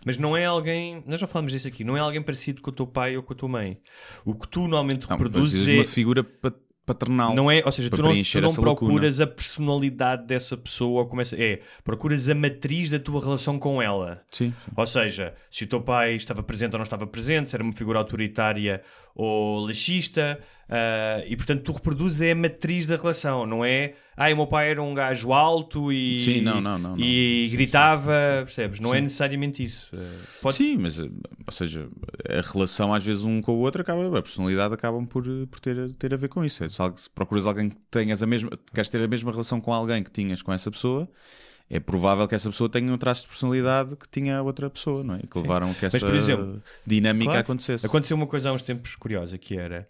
[0.05, 2.73] Mas não é alguém, nós já falamos disso aqui, não é alguém parecido com o
[2.73, 3.77] teu pai ou com a tua mãe.
[4.23, 5.73] O que tu normalmente Não, reproduzes é.
[5.75, 6.53] uma figura pa-
[6.85, 7.33] paternal.
[7.35, 8.61] Não é, ou seja, tu não, tu não essa lacuna.
[8.61, 13.81] procuras a personalidade dessa pessoa, ou começa, é, procuras a matriz da tua relação com
[13.81, 14.21] ela.
[14.31, 14.71] Sim, sim.
[14.75, 17.73] Ou seja, se o teu pai estava presente ou não estava presente, se era uma
[17.73, 18.81] figura autoritária
[19.15, 20.39] ou laxista,
[20.69, 23.93] ah, e portanto tu reproduzes é a matriz da relação, não é?
[24.17, 28.11] Ah, o meu pai era um gajo alto e, Sim, não, não, não, e gritava,
[28.45, 28.79] percebes?
[28.79, 29.87] Não é necessariamente isso.
[29.93, 29.99] Ah,
[30.41, 31.87] pode- Sim, mas, eh, ou seja,
[32.29, 35.59] a relação às vezes um com o outro acaba, a personalidade acabam por, eh, por
[35.59, 36.69] ter, ter a ver com isso.
[36.69, 39.71] Se, algo- se procuras alguém que tenhas a mesma, queres ter a mesma relação com
[39.73, 41.09] alguém que tinhas com essa pessoa,
[41.69, 45.03] é provável que essa pessoa tenha um traço de personalidade que tinha a outra pessoa,
[45.03, 45.19] não é?
[45.19, 47.39] Que levaram que essa por exemplo, dinâmica Claro.
[47.39, 47.85] acontecesse.
[47.85, 49.87] Aconteceu uma coisa há uns tempos curiosa que era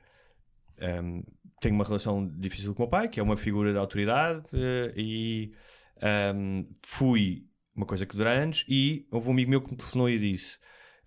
[1.04, 1.24] hum,
[1.62, 4.94] tenho uma relação difícil com o meu pai, que é uma figura de autoridade, eh,
[4.96, 5.52] e
[6.36, 7.46] hum, fui
[7.76, 10.58] uma coisa que dura anos, e houve um amigo meu que me telefonou e disse.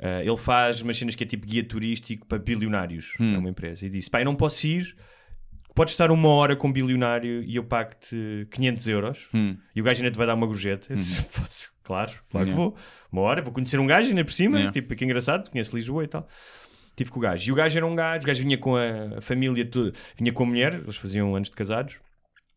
[0.01, 3.35] eh, ele faz umas cenas que é tipo guia turístico para bilionários, Hum.
[3.35, 4.97] é uma empresa, e disse: Pai, não posso ir,
[5.79, 9.57] podes estar uma hora com um bilionário e eu pago-te 500 euros, Hum.
[9.75, 10.93] e o gajo ainda te vai dar uma gorjeta.
[10.93, 12.57] Eu disse, "Foda-se, claro, claro que Yeah.
[12.71, 12.77] vou.
[13.13, 14.73] Uma hora, vou conhecer um gajo ainda por cima, Yeah.
[14.73, 16.29] tipo, que engraçado, conheço Lisboa e tal.
[16.97, 17.49] Tive com o gajo.
[17.49, 19.69] E o gajo era um gajo, o gajo vinha com a, família,
[20.19, 22.01] vinha com a mulher, eles faziam anos de casados.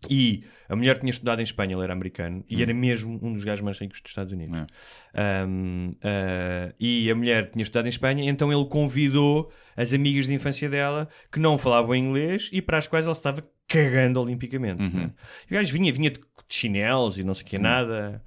[0.10, 3.44] E a mulher tinha estudado em Espanha, ele era americano, e era mesmo um dos
[3.44, 4.66] gajos mais ricos dos Estados Unidos.
[5.14, 5.46] É.
[5.46, 10.34] Um, ah, e a mulher tinha estudado em Espanha, então ele convidou as amigas de
[10.34, 14.82] infância dela que não falavam inglês e para as quais ela estava cagando olimpicamente.
[14.82, 14.90] Uhum.
[14.90, 15.12] né?
[15.50, 18.24] E o gajo vinha, vinha de chinelos e não sei o que, nada.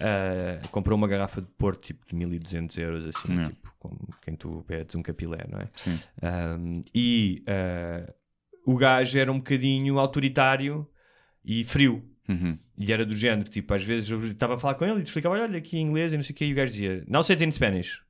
[0.00, 3.48] Ah, comprou uma garrafa de Porto tipo de 1200 euros, assim, Yeah.
[3.48, 5.68] tipo, como quem tu pedes um capilé, não é?
[5.74, 5.98] Sim.
[6.22, 8.12] Um, e ah,
[8.64, 10.88] o gajo era um bocadinho autoritário
[11.48, 12.04] e frio.
[12.28, 12.58] Uhum.
[12.78, 15.40] E era do género, tipo, às vezes eu estava a falar com ele e explicava,
[15.40, 17.36] olha, aqui em inglês e não sei o que, e o gajo dizia, não sei
[17.36, 18.00] em Spanish.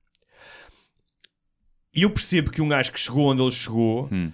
[1.95, 4.33] E eu percebo que um gajo que chegou onde ele chegou Hum.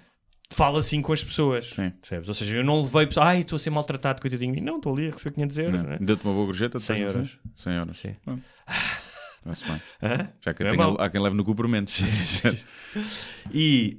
[0.50, 1.66] fala assim com as pessoas.
[1.70, 1.90] Sim.
[1.90, 2.28] Percebes?
[2.28, 4.62] Ou seja, eu não levei pessoas, ai, estou a ser maltratado, coitadinho.
[4.62, 5.74] Não, estou ali a receber 500 euros.
[5.74, 5.82] Não.
[5.84, 5.98] Não é?
[5.98, 6.80] Deu-te uma boa gorjeta?
[6.80, 7.38] 100 depois, não euros.
[7.42, 7.50] foi?
[7.56, 7.98] 100 euros.
[7.98, 8.16] Sim.
[9.44, 9.82] Bem.
[10.02, 10.32] Hã?
[10.40, 11.92] Já que é tenho- há quem leve no cobrimento.
[13.52, 13.98] E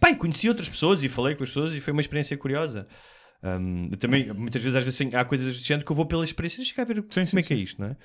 [0.00, 2.86] pá, e conheci outras pessoas e falei com as pessoas e foi uma experiência curiosa.
[3.90, 6.62] Eu também, muitas vezes, às vezes há coisas de género que eu vou pela experiência
[6.62, 7.96] e chegar a ver Sim, como sim, é que é isto, não é?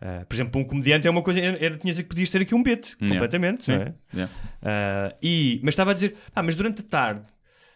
[0.00, 2.54] Ah, por exemplo, um comediante é uma coisa, era, era- tinhas que podias ter aqui
[2.54, 3.14] um bit, Yeah.
[3.14, 3.76] completamente, Sim.
[3.76, 3.94] não é?
[4.12, 4.32] Yeah.
[4.62, 7.22] Ah, e, mas estava a dizer, ah, mas durante a tarde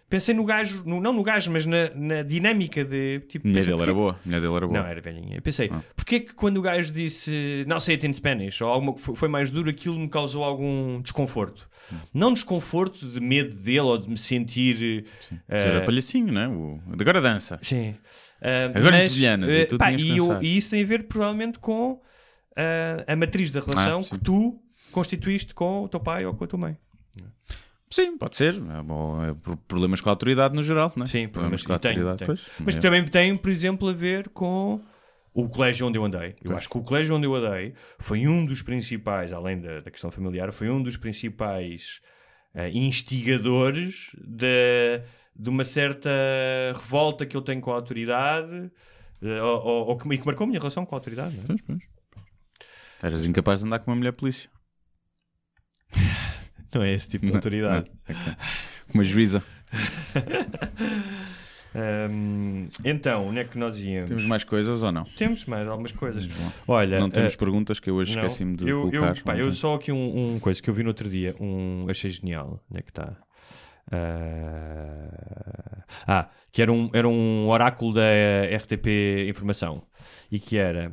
[0.09, 3.61] pensei no gajo, no- não no gajo, mas na, na dinâmica de tipo, A mulher
[3.61, 4.13] pensei, dele era boa.
[4.13, 4.81] A mulher dele era boa.
[4.81, 5.37] não, era velhinha.
[5.37, 5.83] Eu pensei, Ah.
[5.97, 9.15] porquê é que quando o gajo disse não sei it in Spanish ou alguma, foi,
[9.15, 11.69] foi mais duro, aquilo me causou algum desconforto?
[11.93, 11.97] Hum.
[12.13, 15.07] Não desconforto de medo dele ou de me sentir.
[15.31, 16.49] Mas eh, Era palhacinho, não é?
[16.49, 16.81] O...
[17.01, 17.59] Agora dança.
[17.63, 17.95] Sim.
[18.41, 21.59] Ah, Agora mas, eh, e tu pá, e, eu- e isso tem a ver provavelmente
[21.59, 22.01] com
[22.57, 24.17] ah, a matriz da relação Ah, sim.
[24.17, 24.61] que tu
[24.93, 26.77] constituíste com o teu pai ou com a tua mãe.
[27.91, 28.55] Sim, pode ser.
[28.55, 29.35] É bom, é
[29.67, 31.09] problemas com a autoridade no geral, não é?
[31.09, 32.39] Sim, problemas problemas com a tem, autoridade.
[32.57, 32.65] tem.
[32.67, 32.81] Mas é.
[32.81, 34.81] também tem, por exemplo, a ver com
[35.33, 36.31] o colégio onde eu andei.
[36.31, 36.57] Eu Pois.
[36.59, 40.11] acho que o colégio onde eu andei foi um dos principais, além da, da questão
[40.11, 42.01] familiar, foi um dos principais
[42.55, 45.01] eh, instigadores de,
[45.37, 46.11] de uma certa
[46.75, 48.71] revolta que eu tenho com a autoridade
[49.23, 51.35] ou, ou- ou que, e que marcou a minha relação com a autoridade.
[51.37, 51.47] não é?
[51.47, 51.83] Pois, pois.
[53.03, 54.51] Eras incapaz de andar com uma mulher polícia.
[56.75, 57.91] Não é esse tipo de autoridade.
[58.09, 58.35] Não, ok.
[58.89, 59.43] Com uma juíza.
[61.75, 64.09] Ahm, então, onde é que nós íamos?
[64.09, 65.05] Temos mais coisas ou não?
[65.05, 66.29] Temos mais algumas coisas.
[66.67, 69.17] Olha, Não temos eh, perguntas que eu hoje esqueci-me de eu, colocar.
[69.17, 71.87] Eu, pá, eu só aqui um, um coisa que eu vi no outro dia, um
[71.89, 72.65] achei genial.
[72.71, 73.17] Onde é que está?
[73.91, 78.03] Ah, ah, que era um, era um oráculo da
[78.57, 79.83] RTP Informação
[80.31, 80.93] e que era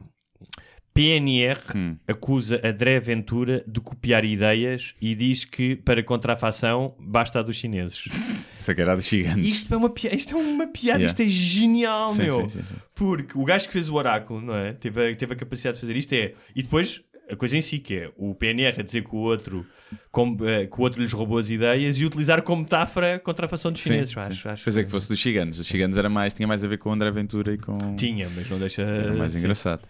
[0.95, 1.97] PNR Hum.
[2.07, 8.05] acusa André Ventura de copiar ideias e diz que para contrafação basta a dos chineses.
[8.57, 9.45] Isso é de gigantes.
[9.45, 11.05] Isto é uma piada, isto é uma piada, Yeah.
[11.07, 12.49] isto é genial, Sim, meu.
[12.49, 12.75] sim, sim.
[12.95, 14.71] Porque o gajo que fez o oráculo, não é?
[14.71, 16.33] Teve a, teve a capacidade de fazer isto é.
[16.55, 19.65] E depois a coisa em si, que é o PNR a dizer que o outro,
[20.11, 23.71] como, eh, que o outro lhes roubou as ideias e utilizar como metáfora a contrafação
[23.71, 24.11] de chineses.
[24.11, 24.47] Sim, acho, sim.
[24.49, 25.59] acho Pois é que fosse dos gigantes.
[25.59, 27.95] Os gigantes era mais, tinha mais a ver com o André Ventura e com.
[27.97, 28.83] Tinha, mas não deixa.
[28.83, 29.39] Era mais sim.
[29.39, 29.81] engraçado.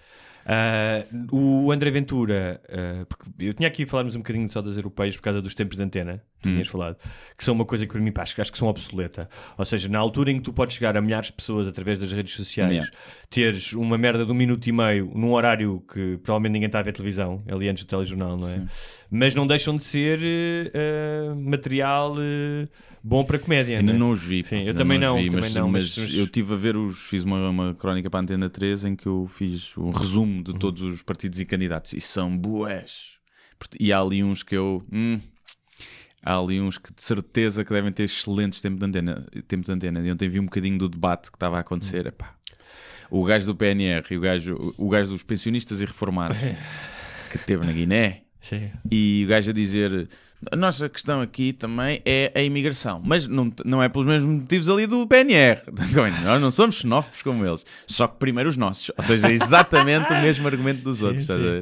[0.46, 2.62] Ah, o André Ventura,
[3.10, 5.82] porque eu tinha aqui falarmos um bocadinho só das europeias por causa dos tempos de
[5.84, 6.22] antena.
[6.46, 6.98] Tu tinhas falado,
[7.38, 9.30] que são uma coisa que para mim pá, acho, que- acho que são obsoleta.
[9.58, 12.12] Ou seja, na altura em que tu podes chegar a milhares de pessoas através das
[12.12, 12.92] redes sociais, Yeah.
[13.30, 16.84] teres uma merda de um minuto e meio num horário que provavelmente ninguém está a
[16.84, 18.66] ver televisão, ali antes do telejornal, não é?
[19.10, 22.68] Mas não deixam de ser eh, material eh,
[23.04, 23.78] bom para comédia.
[23.80, 24.00] Ainda não é?
[24.00, 24.44] não os vi.
[24.48, 27.00] Sim, eu também não, vi, também mas, não, mas mas- eu estive a ver os.
[27.02, 30.44] Fiz uma, uma crónica para a Antena 3 em que eu fiz um resumo Uhum.
[30.44, 32.38] de todos os partidos e candidatos e são.
[33.58, 34.84] Porta- E há ali uns que eu.
[34.92, 35.20] hum,
[36.26, 39.26] há ali uns que de certeza que devem ter excelentes tempos de antena.
[39.48, 40.00] Tempos de antena.
[40.00, 42.08] E ontem vi um bocadinho do debate que estava a acontecer.
[42.08, 42.34] Epá,
[43.12, 46.38] o gajo do PNR e o gajo, o gajo dos pensionistas e reformados
[47.30, 48.24] que teve na Guiné.
[48.42, 48.72] Sim.
[48.92, 50.10] E o gajo a dizer:
[50.52, 54.70] a nossa questão aqui também é a imigração, mas não, não é pelos mesmos motivos
[54.70, 55.62] ali do PNR.
[56.24, 58.92] Nós não somos xenófobos como eles, só que primeiro os nossos.
[58.98, 61.26] Ou seja, é exatamente o mesmo argumento dos outros.
[61.26, 61.62] sim.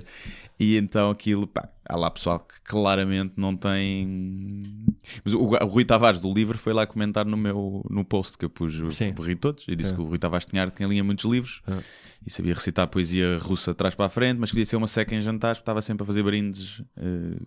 [0.60, 4.86] E então aquilo, pá, há lá pessoal que claramente não tem.
[5.26, 8.45] Mas o, o Rui Tavares do livro foi lá comentar no meu no post que
[8.45, 8.74] eu pus,
[9.20, 9.95] ri todos, e disse É.
[9.95, 11.80] que o Rui Tavares tinha, tinha linha muitos livros É.
[12.26, 15.14] e sabia recitar poesia russa de trás para a frente, mas queria ser uma seca
[15.16, 16.82] em jantares, porque estava sempre a fazer brindes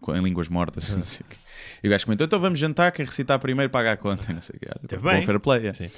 [0.01, 0.93] com- em línguas mortas.
[0.93, 0.97] É.
[0.97, 1.37] Não sei o quê.
[1.85, 4.31] E o gajo comentou: então vamos jantar, quem recitar primeiro paga a conta.
[4.35, 4.67] Não sei o quê.
[4.89, 5.69] Teve bom fair play.
[5.69, 5.73] é.
[5.73, 5.91] Sim.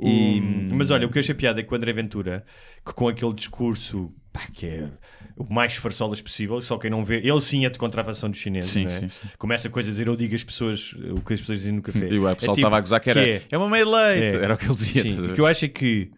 [0.00, 0.40] E-
[0.70, 2.44] O- Mas olha, o que eu achei piada é que o André Ventura,
[2.84, 4.90] que com aquele discurso pá, que é
[5.36, 8.70] o mais farsolas possível, só quem não vê, ele sim é de contrafação dos chineses,
[8.70, 9.00] Sim, não é?
[9.00, 9.28] sim, sim.
[9.38, 12.08] Começa coisa a dizer, eu digo as pessoas o que as pessoas dizem no café.
[12.12, 14.36] E o pessoal É tipo- estava a gozar que era é- é, uma meia leite,
[14.36, 14.42] é.
[14.44, 15.02] era o que ele dizia.
[15.02, 16.10] Sim, a o que eu acho é que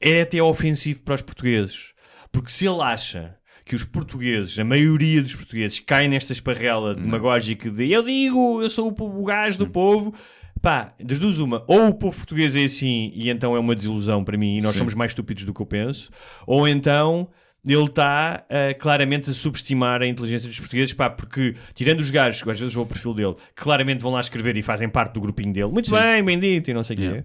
[0.00, 1.92] é até ofensivo para os portugueses.
[2.32, 7.68] Porque se ele acha que os portugueses, a maioria dos portugueses, caem nesta esparrela demagógica
[7.70, 10.14] de eu digo, eu sou o, o gajo do povo.
[10.62, 14.22] Pá, das duas uma, ou o povo português é assim e então é uma desilusão
[14.22, 14.78] para mim e nós Sim.
[14.80, 16.10] somos mais estúpidos do que eu penso,
[16.46, 17.28] ou então
[17.64, 22.42] ele está ah, claramente a subestimar a inteligência dos portugueses, pá, porque tirando os gajos,
[22.42, 25.14] que às vezes vou ao perfil dele, que claramente vão lá escrever e fazem parte
[25.14, 25.94] do grupinho dele, muito Sim.
[25.96, 27.04] bem, bem dito e não sei o quê.
[27.04, 27.24] Yeah.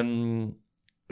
[0.00, 0.52] Ahm,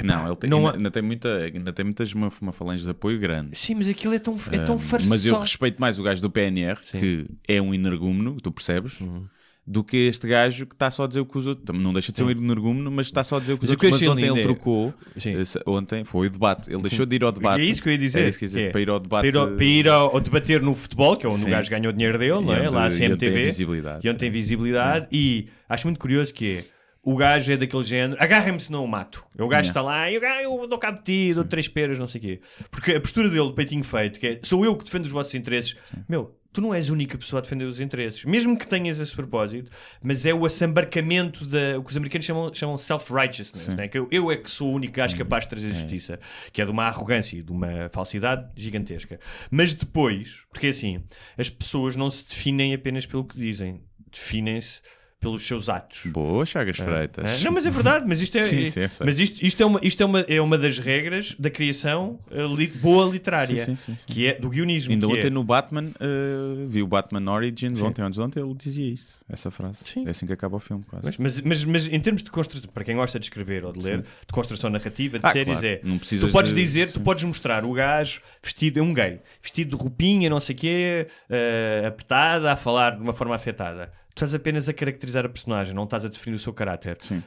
[0.02, 2.90] Não, ele tem, Não ainda, ainda tem muita, ainda tem muitas uma, uma falange de
[2.90, 3.56] apoio grande.
[3.56, 5.08] Sim, mas aquilo é tão, é tão Ah, farsoso.
[5.10, 7.00] mas eu respeito mais o gajo do PNR, Sim.
[7.00, 9.26] que é um energúmeno, tu percebes, Uhum.
[9.66, 11.78] Do que este gajo que está só a dizer o que os outros.
[11.78, 13.90] Não deixa de ser um energúmeno, mas está só a dizer o que os outros.
[13.92, 14.92] Mas ontem ele é- trocou.
[15.16, 15.32] Sim.
[15.40, 16.70] esse- ontem foi o debate.
[16.70, 17.62] Ele deixou de ir ao debate.
[17.62, 18.18] É isso que eu ia dizer.
[18.20, 18.70] Era isso que eu ia dizer, É.
[18.70, 19.20] Para ir ao debate.
[19.22, 21.46] Para ir ao, para ir ao- debater no futebol, que é onde Sim.
[21.46, 22.68] o gajo ganhou dinheiro dele, não é?
[22.68, 23.44] Lá a e onde tem CMTV.
[23.44, 24.06] visibilidade.
[24.06, 25.06] E onde tem visibilidade.
[25.10, 26.64] E acho muito curioso que é.
[27.06, 29.24] O gajo é daquele género, agarrem-me se não o mato.
[29.34, 29.68] O gajo Yeah.
[29.68, 32.18] está lá e o gajo, eu dou cabo de ti, dou três peras, não sei
[32.18, 32.40] o quê.
[32.70, 35.34] Porque a postura dele, de peitinho feito, que é sou eu que defendo os vossos
[35.34, 35.76] interesses.
[36.08, 38.24] Meu, tu não és a única pessoa a defender os interesses.
[38.24, 41.76] Mesmo que tenhas esse propósito, mas é o assambarcamento da.
[41.78, 43.88] o que os americanos chamam, chamam self-righteousness, né?
[43.88, 46.18] que eu, eu é que sou o único gajo capaz de trazer justiça.
[46.52, 49.18] Que é de uma arrogância e de uma falsidade gigantesca.
[49.50, 51.02] Mas depois, porque é assim,
[51.36, 54.80] as pessoas não se definem apenas pelo que dizem, definem-se
[55.24, 56.00] pelos seus atos.
[56.04, 57.40] Boa, Chagas Freitas.
[57.40, 59.80] Ah, Não, mas é verdade, mas isto é, Sim, sim, mas isto, isto, é, uma,
[59.82, 64.26] isto é, uma, é uma das regras da criação eh, li- boa literária, Sim, que
[64.26, 64.92] é do guionismo.
[64.92, 68.54] Ainda ontem é, no Batman, uh, vi o Batman Origins, ontem antes de ontem, ele
[68.54, 69.78] dizia isso, essa frase.
[69.84, 70.06] Sim.
[70.06, 71.06] É assim que acaba o filme, quase.
[71.06, 73.80] Mas, mas, mas, mas em termos de construção, para quem gosta de escrever ou de
[73.82, 75.66] ler, de construção narrativa, de Ah, séries, claro.
[75.66, 75.80] é.
[75.82, 79.76] Não tu podes de- dizer, tu podes mostrar o gajo vestido, é um gay, vestido
[79.76, 83.92] de roupinha, não sei o quê, eh, apertada, a falar de uma forma afetada.
[84.14, 86.96] Tu estás apenas a caracterizar a personagem, não estás a definir o seu caráter.
[87.00, 87.22] Sim.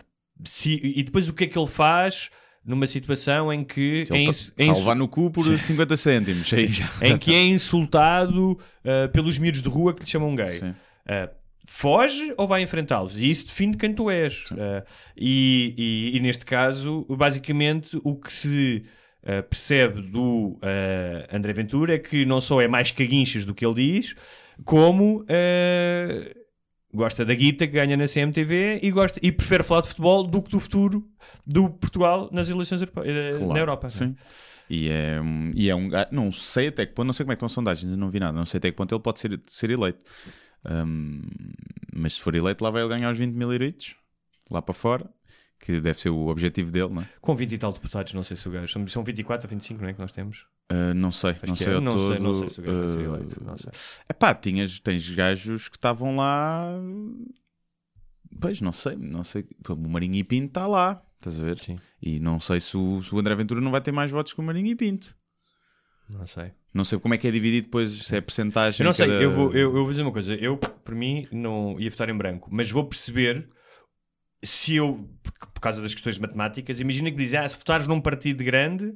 [0.45, 2.29] Se- e depois o que é que ele faz
[2.63, 4.05] numa situação em que.
[4.09, 6.47] Ele em, tá- insu- tá levar no cu por 50 cêntimos.
[7.01, 10.59] Em que é insultado uh, pelos miúdos de rua que lhe chamam gay.
[10.59, 10.69] Sim.
[10.69, 11.29] Uh,
[11.65, 13.17] foge ou vai enfrentá-los?
[13.17, 14.45] E isso define quem tu és.
[14.51, 14.83] Uh,
[15.17, 15.73] e,
[16.13, 18.83] e- e neste caso, basicamente, o que se
[19.49, 20.57] percebe do
[21.33, 24.15] André Ventura é que não só é mais caguinchas do que ele diz,
[24.63, 25.25] como
[26.97, 30.41] gosta da guita que ganha na CMTV e, gosta, e prefere falar de futebol do
[30.41, 31.07] que do futuro
[31.45, 33.89] do Portugal nas eleições europe- uh, Claro, na Europa.
[33.89, 34.15] Sim.
[34.69, 37.35] E é, um- e é um não sei até que ponto, não sei como é
[37.35, 39.39] que estão as sondagens, não vi nada, não sei até que ponto ele pode ser,
[39.47, 40.03] ser eleito.
[40.69, 41.21] Um,
[41.95, 43.95] mas se for eleito, lá vai ele ganhar os 20 mil euritos,
[44.51, 45.09] lá para fora,
[45.59, 47.09] que deve ser o objetivo dele, não é?
[47.19, 48.71] Com 20 e tal deputados, não sei se o gajo.
[48.71, 49.93] São, são 24 ou 25, não é?
[49.93, 50.45] Que nós temos.
[50.71, 51.75] Uh, não sei, Acho não sei é.
[51.75, 52.11] ao não todo.
[52.13, 53.43] sei, não sei se o gajo vai ser uh, eleito.
[53.43, 53.71] Não sei.
[54.09, 56.69] Epá, tinhas, tens gajos que estavam lá.
[58.39, 59.45] Pois, não sei, não sei.
[59.69, 61.57] O Marinho e Pinto está lá, estás a ver?
[61.59, 61.79] Sim.
[62.01, 64.39] E não sei se o, se o André Ventura não vai ter mais votos que
[64.39, 65.15] o Marinho e Pinto.
[66.09, 66.51] Não sei.
[66.73, 68.83] Não sei como é que é dividido depois, se é percentagem.
[68.83, 70.35] Eu não sei, cada- eu, vou, eu, eu vou dizer uma coisa.
[70.35, 73.47] Eu, por mim, não ia votar em branco, mas vou perceber
[74.47, 75.07] se eu,
[75.53, 78.93] por causa das questões matemáticas, imagina que dizem, ah, se votares num partido grande,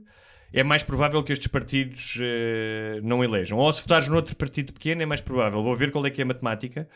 [0.54, 3.58] é mais provável que estes partidos eh, não elejam.
[3.58, 5.64] Ou se votares noutro partido pequeno, é mais provável.
[5.64, 6.90] Vou ver qual é que é a matemática,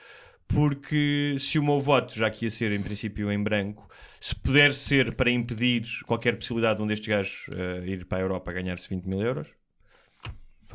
[0.47, 3.87] porque se o meu voto, já que ia ser em princípio em branco,
[4.19, 8.21] se puder ser para impedir qualquer possibilidade de um destes gajos eh, ir para a
[8.21, 9.47] Europa ganhar-se 20 mil euros,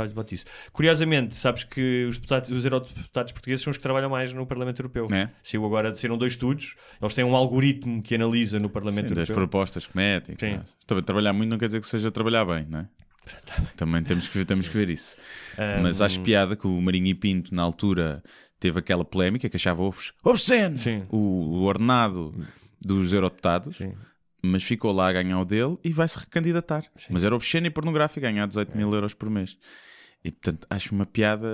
[0.00, 0.44] faz voto isso.
[0.72, 4.80] Curiosamente, sabes que os, deputados, os eurodeputados portugueses são os que trabalham mais no Parlamento
[4.80, 5.08] Europeu.
[5.12, 5.30] É?
[5.42, 9.28] Saiu agora, saíram dois estudos, eles têm um algoritmo que analisa no Parlamento Sim, das
[9.28, 9.48] Europeu.
[9.48, 10.36] propostas que metem.
[10.38, 10.60] Sim.
[10.86, 12.88] Também trabalhar muito não quer dizer que seja trabalhar bem, não é?
[13.76, 15.16] Também temos que, ver- temos que ver isso.
[15.82, 18.22] Mas acho piada que o Marinho e Pinto, na altura,
[18.58, 21.04] teve aquela polémica que achava obs- obsceno Sim.
[21.10, 22.34] o, o ordenado
[22.80, 23.92] dos eurodeputados, Sim.
[24.42, 26.84] mas ficou lá a ganhar o dele e vai-se recandidatar.
[27.10, 29.56] Mas era obsceno e pornográfico ganhar 18 mil euros por mês.
[30.24, 31.48] E portanto acho uma piada.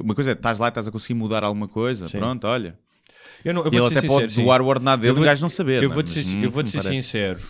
[0.00, 2.18] Uma coisa é, estás lá, estás a conseguir mudar alguma coisa, Sim.
[2.18, 2.78] pronto, olha.
[3.44, 4.44] Eu não, eu E ele até pode sincero, sim.
[4.44, 5.82] doar o ordenado dele e o vou- gajo não saber.
[5.82, 5.94] Eu é?
[5.94, 7.40] vou-te ser, eu vou-te me ser sincero,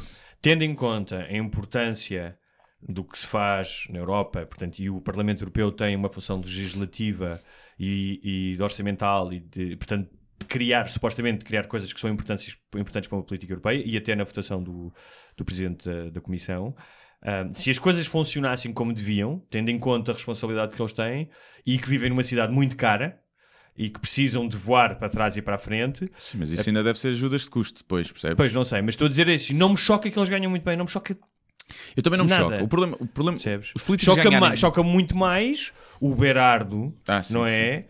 [0.42, 2.36] tendo em conta a importância
[2.82, 7.40] do que se faz na Europa, portanto, e o Parlamento Europeu tem uma função legislativa
[7.78, 8.20] e,
[8.52, 12.56] e de orçamental e de, portanto, de criar, supostamente, de criar coisas que são importantes,
[12.76, 14.92] importantes para uma política europeia e até na votação do,
[15.36, 16.74] do Presidente da, da Comissão.
[17.54, 21.28] Se as coisas funcionassem como deviam, tendo em conta a responsabilidade que eles têm
[21.66, 23.18] e que vivem numa cidade muito cara
[23.76, 26.82] e que precisam de voar para trás e para a frente, Sim, mas isso ainda
[26.82, 28.36] deve ser ajudas de custo depois, percebes?
[28.36, 29.54] Pois não sei, mas estou a dizer isso.
[29.54, 31.16] Não me choca que eles ganham muito bem, não me choca.
[31.96, 32.44] Eu também não me Nada.
[32.44, 32.64] choca.
[32.64, 33.72] O problema, o problema Percebes?
[33.74, 34.50] os políticos Choca, ganharem...
[34.50, 37.52] ma- choca muito mais o Berardo, Ah, sim, não sim.
[37.52, 37.76] é?
[37.76, 37.84] N-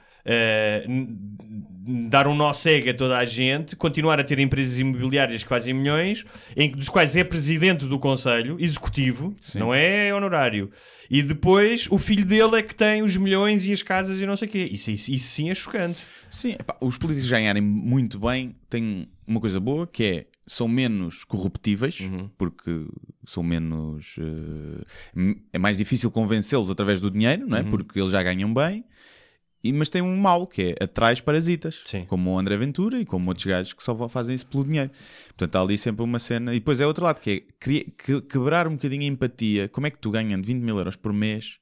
[2.10, 5.72] dar um nó cego a toda a gente, continuar a ter empresas imobiliárias que fazem
[5.72, 6.24] milhões,
[6.56, 10.70] em, dos quais é presidente do Conselho Executivo, não é honorário.
[11.10, 14.36] E depois o filho dele é que tem os milhões e as casas e não
[14.36, 14.68] sei o quê.
[14.70, 15.98] Isso, isso, isso sim é chocante.
[16.30, 21.24] Sim, epá, os políticos ganharem muito bem têm uma coisa boa que é são menos
[21.24, 22.30] corruptíveis Uhum.
[22.38, 22.86] porque
[23.26, 24.84] são menos eh,
[25.14, 27.62] m- é mais difícil convencê-los através do dinheiro, não é?
[27.62, 27.70] Uhum.
[27.70, 28.84] Porque eles já ganham bem.
[29.62, 32.04] E, mas tem um mal que é atrás parasitas, Sim.
[32.04, 34.90] como o André Ventura e como outros gajos que só fazem isso pelo dinheiro.
[35.28, 36.54] Portanto, há ali sempre uma cena.
[36.54, 39.68] E depois é outro lado que é quebrar um bocadinho a empatia.
[39.68, 41.58] Como é que tu ganhando 20 mil euros por mês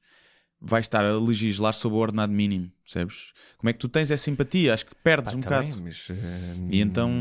[0.61, 3.33] vais estar a legislar sobre o ordenado mínimo, percebes?
[3.57, 4.75] Como é que tu tens essa empatia?
[4.75, 5.73] Acho que perdes um Tá bocado.
[5.73, 7.11] bem, mas, eh, E então.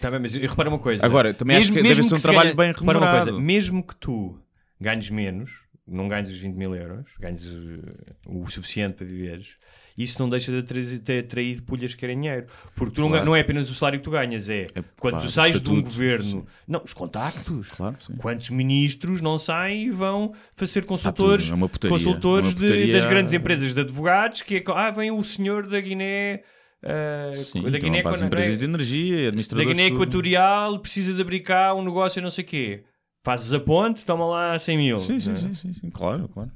[0.00, 1.04] Tá bem, mas eu- repara uma coisa.
[1.04, 3.30] Agora, também acho que deve ser um trabalho bem repara uma remunerado.
[3.32, 4.38] coisa, mesmo que tu
[4.80, 9.56] ganhes menos, não ganhes os 20 mil euros, ganhes eh, o suficiente para viveres,
[9.96, 12.46] isso não deixa de atrair, de atrair pulhas que querem dinheiro.
[12.74, 13.24] Porque tu não, Claro.
[13.26, 15.70] não é apenas o salário que tu ganhas, é, É, quando claro, tu sais de
[15.70, 16.46] um governo.
[16.66, 17.68] Não, os contactos.
[17.68, 18.14] Claro, sim.
[18.16, 20.34] Quantos ministros não saem e vão
[20.66, 22.92] ser consultores, tudo, é putaria, consultores uma de- putaria.
[22.94, 26.42] das grandes empresas de advogados que é, ah, vem o senhor da Guiné.
[26.82, 29.64] ah, Sim, da então Guiné, quando- empresas de energia, da.
[29.64, 29.86] Guiné.
[29.86, 32.84] Equatorial precisa de abrir cá um negócio não sei o quê.
[33.24, 34.98] Fazes a ponte, toma lá 100 mil.
[34.98, 35.40] Sim, sim, não é?
[35.40, 36.52] sim, sim, sim, claro, claro.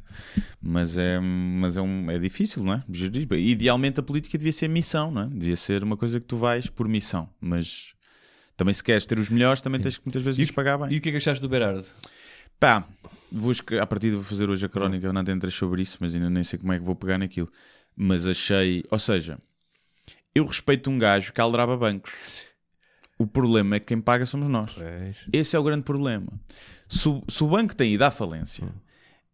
[0.61, 2.85] Mas é, mas é, um, é difícil, não é?
[2.91, 3.27] Gerir.
[3.33, 5.27] Idealmente a política devia ser missão, não é?
[5.29, 7.27] Devia ser uma coisa que tu vais por missão.
[7.41, 7.95] Mas
[8.55, 10.93] também se queres ter os melhores, também tens que muitas vezes lhes pagar bem.
[10.93, 11.87] E o que é que achaste do Berardo?
[12.61, 12.85] Pá,
[13.33, 16.29] vou, escre- à partida vou fazer hoje a crónica, não entrei sobre isso, mas ainda
[16.29, 17.49] nem sei como é que vou pegar naquilo.
[17.97, 19.39] Mas achei, ou seja,
[20.35, 22.13] eu respeito um gajo que aldraba bancos.
[23.19, 24.77] O problema é que quem paga somos nós.
[25.33, 26.29] Esse é o grande problema.
[26.89, 28.71] Se, o- se o banco tem ido à falência Hum.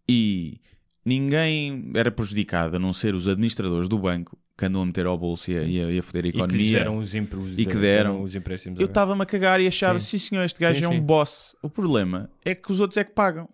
[0.08, 0.58] e
[1.04, 5.18] ninguém era prejudicado a não ser os administradores do banco que andam a meter ao
[5.18, 6.78] bolso e a, e a, a foder a E que economia.
[6.78, 8.22] deram os, empre- os- E que deram.
[8.22, 8.80] os empréstimos.
[8.80, 10.28] Eu estava-me a cagar e achava, sim, Sim.
[10.28, 11.00] senhor, este gajo Sim, é um sim.
[11.02, 11.54] boss.
[11.62, 13.48] O problema é que os outros é que pagam.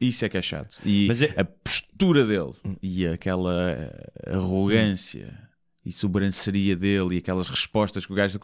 [0.00, 0.78] Isso é que é chato.
[0.84, 5.38] E é- a postura dele e aquela eh, arrogância
[5.84, 8.40] e sobranceria dele e aquelas respostas que o gajo.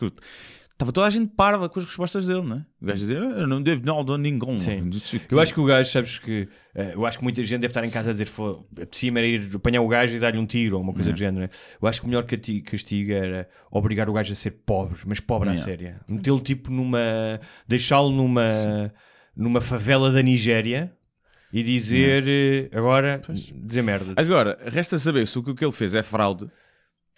[0.77, 2.67] Estava toda a gente parva com as respostas dele, não é?
[2.83, 4.59] O gajo dizia, "Ah, eu não devo nada a ninguém.
[4.61, 4.91] Sim.
[5.31, 6.47] Eu acho que o gajo, sabes que.
[6.75, 9.27] eh, eu acho que muita gente deve estar em casa a dizer "Fô, apetecia-me era
[9.27, 11.45] ir apanhar o gajo e dar-lhe um tiro ou uma coisa do género.
[11.45, 11.49] Né?
[11.81, 15.49] Eu acho que o melhor castigo era obrigar o gajo a ser pobre, mas pobre
[15.49, 15.65] à Yeah.
[15.71, 16.01] séria.
[16.07, 17.41] Metê-lo tipo numa.
[17.67, 18.93] deixá-lo numa.
[19.35, 20.93] numa favela da Nigéria
[21.53, 23.23] e dizer eh, agora.
[23.55, 24.13] dizer merda.
[24.15, 26.51] Agora, resta saber se o que ele fez é fraude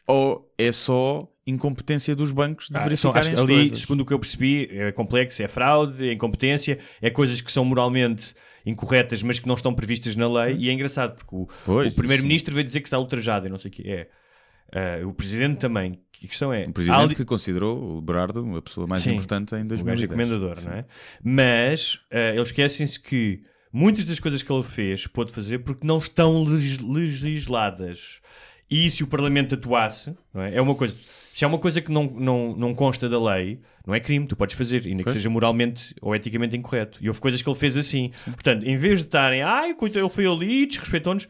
[0.09, 3.79] ou é só incompetência dos bancos de Ah, verificarem acho as ali, coisas.
[3.81, 7.65] segundo o que eu percebi, é complexo, é fraude, é incompetência, é coisas que são
[7.65, 8.35] moralmente
[8.67, 10.57] incorretas, mas que não estão previstas na lei.
[10.59, 11.49] E é engraçado, porque o,
[11.87, 14.09] o primeiro-ministro veio dizer que está ultrajado e não sei o que é.
[14.73, 15.99] Ah, o presidente também.
[16.13, 16.67] Que a questão é.
[16.67, 19.85] O presidente ali- que considerou o Berardo a pessoa mais Sim, importante em o 2010.
[20.01, 20.85] gajo é comendador, não é?
[21.25, 23.41] Mas ah, eles esquecem-se que
[23.73, 28.21] muitas das coisas que ele fez pôde fazer porque não estão legis- legisladas.
[28.71, 30.57] E se o Parlamento atuasse, não é?
[30.57, 30.95] é uma coisa.
[31.33, 34.35] Se é uma coisa que não, não, não consta da lei, não é crime, tu
[34.35, 36.99] podes fazer, ainda que seja moralmente ou eticamente incorreto.
[37.01, 38.11] E houve coisas que ele fez assim.
[38.25, 41.29] Portanto, em vez de estarem, ai, coisa, ele foi ali, desrespeitou-nos,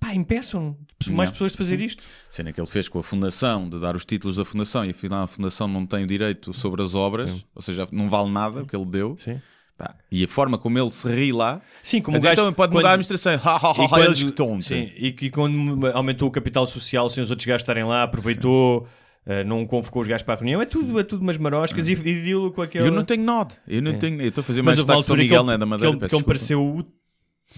[0.00, 0.76] pá, impeçam
[1.10, 1.32] mais Não.
[1.32, 2.02] pessoas de fazer isto.
[2.30, 5.24] Cena que ele fez com a fundação, de dar os títulos da fundação, e afinal
[5.24, 8.66] a fundação não tem o direito sobre as obras, ou seja, não vale nada o
[8.66, 9.16] que ele deu.
[9.22, 9.40] Sim.
[9.84, 12.42] Pá, E a forma como ele se ri lá, Sim, como o dizer, gajo.
[12.42, 13.32] então pode mudar quando- a administração.
[13.84, 14.64] E quando- eles que tonto.
[14.64, 18.86] Sim, e que quando aumentou o capital social sem os outros gajos estarem lá, aproveitou,
[19.26, 21.92] eh, não convocou os gajos para a reunião, é tudo, é tudo umas maroscas e,
[21.92, 22.86] e dilo com aquele.
[22.86, 23.54] Eu não tenho nod.
[23.66, 24.20] Eu não tenho.
[24.22, 25.70] Eu estou a fazer mais destaque São altura que Miguel, ele, não é da que
[25.70, 25.90] Madeira.
[25.90, 26.26] ele, que ele desculpa.
[26.26, 26.86] pareceu, o-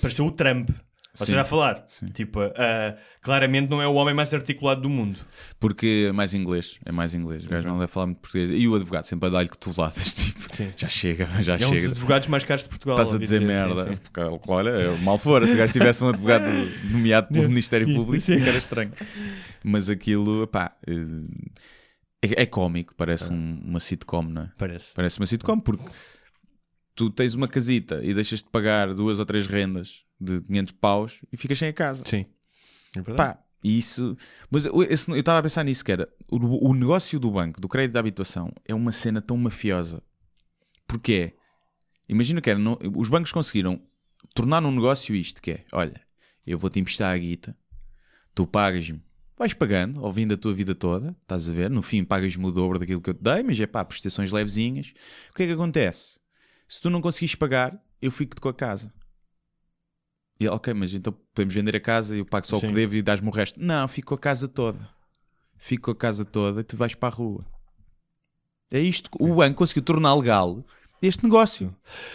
[0.00, 0.70] pareceu o Trump.
[1.14, 1.26] Sim.
[1.26, 1.84] seja, a falar.
[1.86, 2.06] Sim.
[2.06, 5.18] Tipo, ah, claramente não é o homem mais articulado do mundo.
[5.60, 6.78] Porque é mais inglês.
[6.84, 7.44] É mais inglês.
[7.44, 8.50] O gajo não deve falar muito português.
[8.50, 10.12] E o advogado sempre a dar-lhe cotoveladas.
[10.54, 11.80] Tipo, já chega, já É um chega.
[11.88, 12.96] dos advogados mais caros de Portugal.
[12.96, 13.92] Estás a dizer sim, merda.
[13.92, 13.98] sim.
[14.12, 14.20] Porque,
[14.50, 15.46] olha, é mal fora.
[15.46, 16.44] Se o gajo tivesse um advogado
[16.90, 18.40] nomeado pelo Ministério Público, Sim.
[18.40, 18.92] era estranho.
[19.64, 20.92] Mas aquilo, pá, eh,
[22.22, 22.94] é, é cómico.
[22.96, 24.50] Parece um- uma sitcom, não é?
[24.56, 24.86] Parece.
[24.94, 25.84] Parece uma sitcom porque
[26.94, 31.20] tu tens uma casita e deixas de pagar duas ou três rendas de 500 paus
[31.32, 32.04] e ficas sem a casa.
[32.06, 32.26] Sim.
[32.96, 33.16] É verdade.
[33.34, 34.16] Pá, isso.
[34.50, 37.60] Mas eu esse- eu estava a pensar nisso, que era o, o negócio do banco,
[37.60, 40.02] do crédito de habitação, é uma cena tão mafiosa.
[40.86, 41.44] Porque é.
[42.08, 43.80] Imagina que era, não- os bancos conseguiram
[44.34, 46.00] tornar num negócio isto: que é, olha,
[46.46, 47.56] eu vou-te emprestar a guita,
[48.34, 49.02] tu pagas-me,
[49.38, 51.70] vais pagando ao fim da tua vida toda, estás a ver?
[51.70, 54.92] No fim pagas-me o dobro daquilo que eu te dei, mas é pá, prestações levezinhas.
[55.32, 56.20] O que é que acontece?
[56.74, 58.92] Se tu não conseguires pagar, eu fico-te com a casa.
[60.40, 62.66] E ele, ok, mas então podemos vender a casa e eu pago só o Sim.
[62.66, 63.60] que devo e dás-me o resto.
[63.62, 64.88] Não, fico com a casa toda.
[65.56, 67.46] Fico com a casa toda e tu vais para a rua.
[68.72, 69.08] É isto.
[69.20, 70.66] O banco conseguiu tornar legal
[71.00, 71.72] este negócio.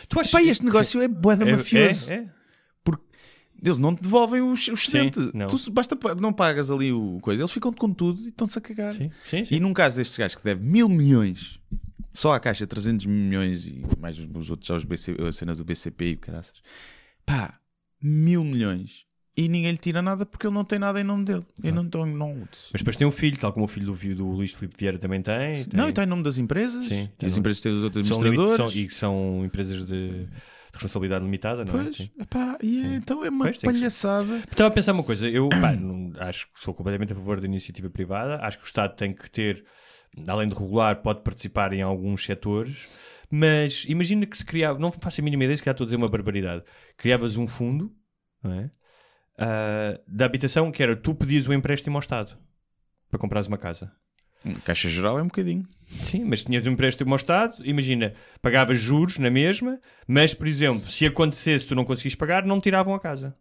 [0.09, 2.11] Tu achas Pá, este negócio é boeda É- mafioso.
[2.11, 2.29] É, é.
[2.83, 3.05] Porque
[3.63, 5.21] eles não te devolvem o, o excedente.
[5.33, 5.47] não.
[5.47, 7.41] Tu basta não pagas ali o coisa.
[7.43, 8.93] Eles ficam com tudo e estão-se a cagar.
[8.93, 9.55] Sim, sim, sim.
[9.55, 11.61] E num caso destes gajos que deve mil milhões,
[12.13, 16.11] só à caixa 300 milhões e mais os outros, os BC, a cena do BCP
[16.11, 16.61] e o caraças,
[17.25, 17.59] pá,
[18.01, 19.07] mil milhões.
[19.37, 21.45] E ninguém lhe tira nada porque ele não tem nada em nome dele.
[21.63, 22.45] Eu não estou em nome.
[22.73, 25.21] Mas depois tem um filho, tal como o filho do, do Luís Filipe Vieira também
[25.21, 25.63] tem.
[25.63, 25.77] tem.
[25.79, 26.85] Não, e está em nome das empresas.
[26.87, 28.57] Sim, e as nome- empresas têm os outros administradores.
[28.73, 30.27] são- e que são empresas de, de
[30.73, 31.83] responsabilidade limitada, não é?
[31.85, 32.09] Pois, Sim.
[32.19, 34.39] epá, e é- então é uma Pois, tem que palhaçada.
[34.39, 37.45] Estava a pensar uma coisa, eu pá, não- acho que sou completamente a favor da
[37.47, 39.63] iniciativa privada, acho que o Estado tem que ter,
[40.27, 42.87] além de regular, pode participar em alguns setores,
[43.29, 45.97] mas imagina que se criava, não faço a mínima ideia, se calhar estou a dizer
[45.97, 46.63] uma barbaridade,
[46.97, 47.93] criavas um fundo
[48.45, 48.69] é?
[49.37, 52.37] Ah, da habitação que era tu pedias um empréstimo ao Estado
[53.09, 53.91] para comprares uma casa.
[54.63, 55.67] Caixa geral é um bocadinho.
[56.05, 60.89] Sim, mas tinhas um empréstimo ao Estado, imagina, pagavas juros na mesma, mas, por exemplo,
[60.89, 63.35] se acontecesse tu não conseguis pagar, não tiravam a casa.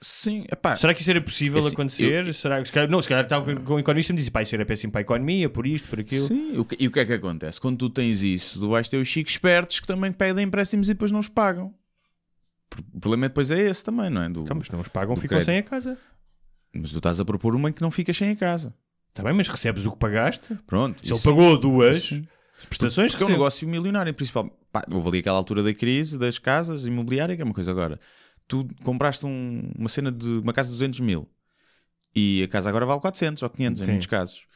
[0.00, 0.76] Sim, epá.
[0.76, 2.34] Será que isso era possível Assim, acontecer?
[2.34, 4.42] Será que se calhar, não, se calhar estava com o economista e me dizia, pá,
[4.42, 6.26] isso era péssimo para a economia, por isto, por aquilo.
[6.26, 7.58] Sim, o que- e o que é que acontece?
[7.60, 10.92] Quando tu tens isso, tu vais ter os chicos espertos que também pedem empréstimos e
[10.94, 11.74] depois não os pagam.
[12.94, 14.28] O problema depois é esse também, não é?
[14.28, 15.46] Do, Então, mas não os pagam, ficam crédito.
[15.46, 15.96] sem a casa.
[16.74, 18.74] Mas tu estás a propor uma em que não ficas sem a casa.
[19.08, 20.54] Está bem, mas recebes o que pagaste.
[20.66, 21.06] Pronto.
[21.06, 22.10] Se ele pagou duas
[22.68, 24.56] prestações, Porque é um negócio milionário, principalmente.
[24.70, 27.98] Pá, houve ali aquela altura da crise das casas imobiliárias, que é uma coisa agora.
[28.48, 31.28] Tu compraste um- uma cena de uma casa de 200 mil
[32.14, 33.90] e a casa agora vale 400 ou 500 em Sim.
[33.92, 34.46] muitos casos.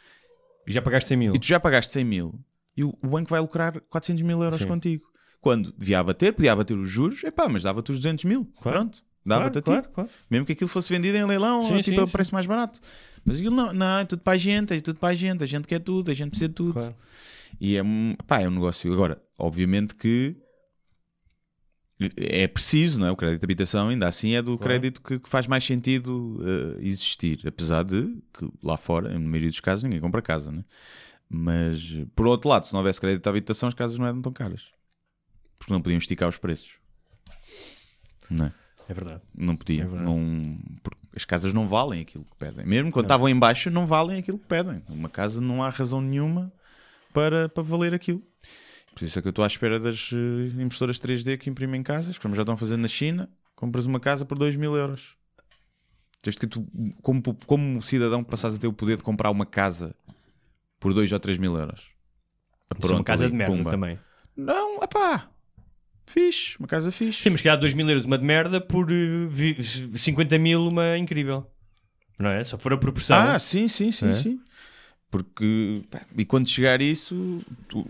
[0.66, 1.34] E já pagaste 100 mil.
[1.34, 2.34] E tu já pagaste 100 mil
[2.76, 4.68] e o, o banco vai lucrar 400 mil euros Sim.
[4.68, 5.04] contigo.
[5.40, 8.44] Quando devia abater, podia abater os juros, epá, mas dava-te os 200 mil.
[8.60, 8.78] Claro.
[8.78, 9.64] Pronto, dava-te a ti.
[9.64, 10.10] claro, claro.
[10.30, 12.78] Mesmo que aquilo fosse vendido em leilão, Sim, tipo, sim, a preço mais barato.
[13.24, 15.46] Mas aquilo não, não, é tudo para a gente, é tudo para a gente, a
[15.46, 16.74] gente quer tudo, a gente precisa de tudo.
[16.74, 16.94] Claro.
[17.60, 17.82] E é,
[18.26, 18.92] pá, é um negócio.
[18.92, 20.36] Agora, obviamente que
[22.16, 23.10] é preciso, não é?
[23.10, 24.62] O crédito de habitação, ainda assim, é do Claro.
[24.62, 27.40] crédito que, que faz mais sentido eh, existir.
[27.46, 30.64] Apesar de que lá fora, na maioria dos casos, ninguém compra casa, né?
[31.28, 34.32] Mas, por outro lado, se não houvesse crédito de habitação, as casas não eram tão
[34.32, 34.68] caras.
[35.58, 36.78] Porque não podiam esticar os preços.
[38.28, 38.52] Não é?
[38.88, 39.20] É verdade.
[39.34, 39.88] Não É podiam.
[39.88, 40.04] verdade.
[40.04, 42.64] não, porque as casas não valem aquilo que pedem.
[42.66, 44.82] Mesmo quando estavam em baixa, não valem aquilo que pedem.
[44.88, 46.52] Uma casa não há razão nenhuma
[47.12, 48.22] para, para valer aquilo.
[49.00, 52.18] Por isso é que eu estou à espera das eh, impressoras 3D que imprimem casas,
[52.18, 53.30] como já estão fazendo na China.
[53.56, 55.16] Compras uma casa por 2 mil euros.
[56.22, 56.66] Desde que tu,
[57.00, 59.94] como, como cidadão, passas a ter o poder de comprar uma casa
[60.78, 61.88] por 2 ou 3 mil euros.
[62.78, 63.70] É uma casa ali, de merda pumba.
[63.70, 63.98] também.
[64.36, 65.30] Não, epá.
[66.06, 67.22] Fixe, uma casa fixe.
[67.22, 69.62] Sim, mas que há 2 mil euros uma de merda por eh, vi-
[69.98, 71.50] 50 mil uma incrível.
[72.18, 72.44] Não é?
[72.44, 73.16] Só for a proporção.
[73.16, 74.12] Ah, sim, sim, sim, É?
[74.12, 74.40] sim.
[75.10, 77.88] Porque, pá, e quando chegar isso, tu-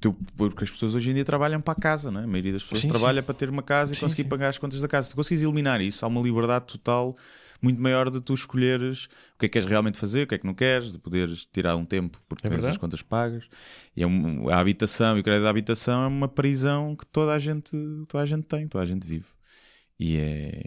[0.00, 2.24] tu- porque as pessoas hoje em dia trabalham para a casa, não é?
[2.24, 4.28] A maioria das pessoas Sim, trabalha para ter uma casa e Sim, conseguir sim.
[4.28, 5.04] pagar as contas da casa.
[5.06, 7.16] Se tu consegues eliminar isso, há uma liberdade total
[7.62, 10.38] muito maior de tu escolheres o que é que queres realmente fazer, o que é
[10.38, 13.44] que não queres, de poderes tirar um tempo porque É tens as contas pagas.
[13.94, 17.32] E é um- a habitação e o crédito da habitação é uma prisão que toda
[17.34, 17.70] a gente,
[18.08, 19.26] toda a gente tem, toda a gente vive.
[19.98, 20.62] E é.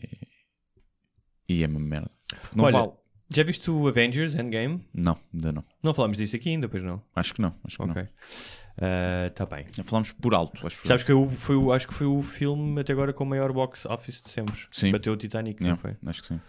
[1.50, 2.12] E é uma merda.
[2.42, 2.92] porque não Olha, vale.
[3.30, 4.86] Já viste o Avengers Endgame?
[4.94, 5.64] Não, ainda não.
[5.82, 7.02] Não falámos disso aqui ainda, pois não?
[7.16, 7.56] Acho que não.
[7.64, 7.84] Acho que
[8.78, 8.88] Ok.
[9.28, 9.66] Está bem.
[9.78, 9.84] não.
[9.86, 10.86] Falámos por alto, acho.
[10.88, 13.52] Sabes que eu, foi, o- acho que foi o filme até agora com o maior
[13.54, 14.56] box office de sempre.
[14.72, 14.92] Sim.
[14.92, 16.10] Bateu o Titanic, não Yeah, foi?
[16.10, 16.42] Acho que sim.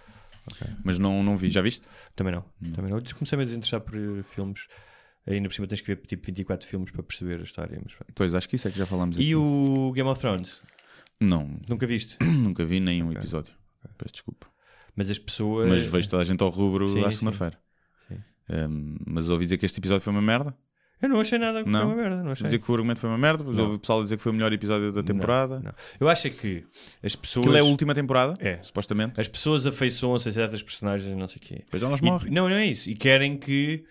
[0.51, 0.67] Ok.
[0.85, 1.51] Mas não, não vi.
[1.51, 1.87] Já viste?
[2.15, 2.45] Também não.
[2.75, 3.01] Também não.
[3.15, 4.67] Comecei-me a desinteressar por eh, filmes.
[5.27, 7.81] Ainda por cima tens que ver tipo 24 filmes para perceber a história.
[7.83, 7.95] Mas...
[8.15, 9.25] Pois, acho que isso é que já falámos aqui.
[9.29, 10.61] E o Game of Thrones?
[11.21, 12.17] Não, Nunca viste?
[12.25, 13.55] nunca vi nenhum episódio.
[13.97, 14.47] Peço desculpa.
[14.97, 15.69] Mas as pessoas.
[15.69, 17.59] Mas vejo toda a gente ao rubro Sim, à segunda-feira.
[18.47, 20.55] Um, mas ouvi dizer que este episódio foi uma merda.
[21.05, 21.81] Eu não achei nada que Não.
[21.81, 22.23] foi uma merda.
[22.23, 22.45] Não achei.
[22.47, 23.39] Dizer que o argumento foi uma merda.
[23.39, 23.65] Depois Não.
[23.65, 25.61] ouvi o pessoal dizer que foi o melhor episódio da temporada.
[25.61, 25.73] Não.
[26.01, 26.65] Eu acho é que
[27.03, 27.45] as pessoas.
[27.47, 28.59] Aquilo é a última temporada, É.
[28.63, 29.21] supostamente.
[29.21, 31.55] As pessoas afeiçoam-se a certas personagens e não sei o quê.
[31.65, 32.33] Depois elas E- morrem.
[32.33, 32.89] não, não é isso.
[32.89, 33.85] E querem que,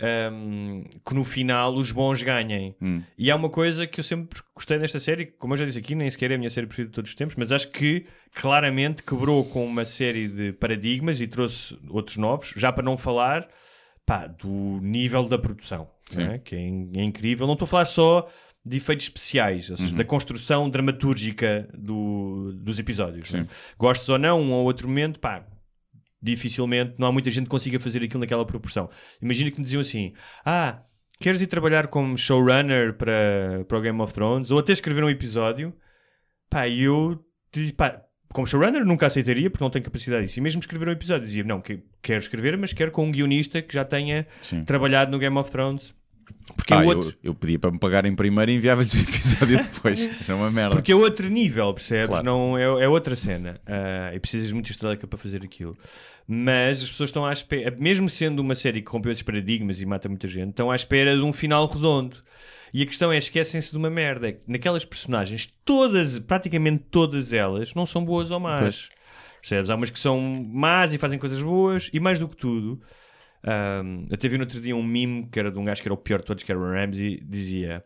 [0.00, 2.74] ahm, que no final os bons ganhem.
[2.80, 3.02] Hum.
[3.16, 5.94] E há uma coisa que eu sempre gostei desta série, como eu já disse aqui,
[5.94, 8.04] nem sequer é a minha série preferida de todos os tempos, mas acho que
[8.34, 13.48] claramente quebrou com uma série de paradigmas e trouxe outros novos, já para não falar
[14.08, 16.24] pá, do nível da produção, Sim.
[16.24, 16.38] não é?
[16.38, 17.46] que é, é incrível.
[17.46, 18.26] Não estou a falar só
[18.64, 19.96] de efeitos especiais, ou seja, Uhum.
[19.98, 23.28] da construção dramatúrgica do- dos episódios.
[23.28, 23.36] Sim.
[23.38, 23.48] não é?
[23.78, 25.46] Gostes ou não, um ou outro momento, pá,
[26.22, 28.88] dificilmente, não há muita gente que consiga fazer aquilo naquela proporção.
[29.20, 30.12] Imagina que me diziam assim:
[30.44, 30.82] Ah,
[31.20, 34.50] queres ir trabalhar como showrunner para, para o Game of Thrones?
[34.50, 35.72] Ou até escrever um episódio?
[36.50, 37.22] Pá, eu
[37.76, 38.02] pá,
[38.32, 40.38] como showrunner nunca aceitaria porque não tenho capacidade disso.
[40.38, 43.60] E mesmo escrever um episódio, dizia: Não, que, quero escrever, mas quero com um guionista
[43.62, 44.64] que já tenha Sim.
[44.64, 45.94] trabalhado no Game of Thrones.
[46.54, 47.14] Porque Ah, é eu, outro.
[47.24, 50.04] eu pedia para me pagarem primeiro e enviava-lhes o episódio depois.
[50.28, 50.76] Era uma merda.
[50.76, 52.08] Porque é outro nível, percebes?
[52.08, 52.24] Claro.
[52.24, 53.60] Não, é, é outra cena.
[53.66, 55.76] Ah, e precisas de muita estaleca para fazer aquilo.
[56.26, 59.86] Mas as pessoas estão à espera, mesmo sendo uma série que rompeu esses paradigmas e
[59.86, 62.16] mata muita gente, estão à espera de um final redondo.
[62.72, 64.28] E a questão é, esquecem-se de uma merda.
[64.28, 68.60] É que naquelas personagens, todas, praticamente todas elas, não são boas ou más.
[68.60, 68.88] Pois.
[69.40, 69.70] Percebes?
[69.70, 72.80] Há umas que são más e fazem coisas boas, e mais do que tudo,
[73.44, 75.94] um, até vi no outro dia um meme que era de um gajo que era
[75.94, 77.84] o pior de todos, que era o Ramsey, dizia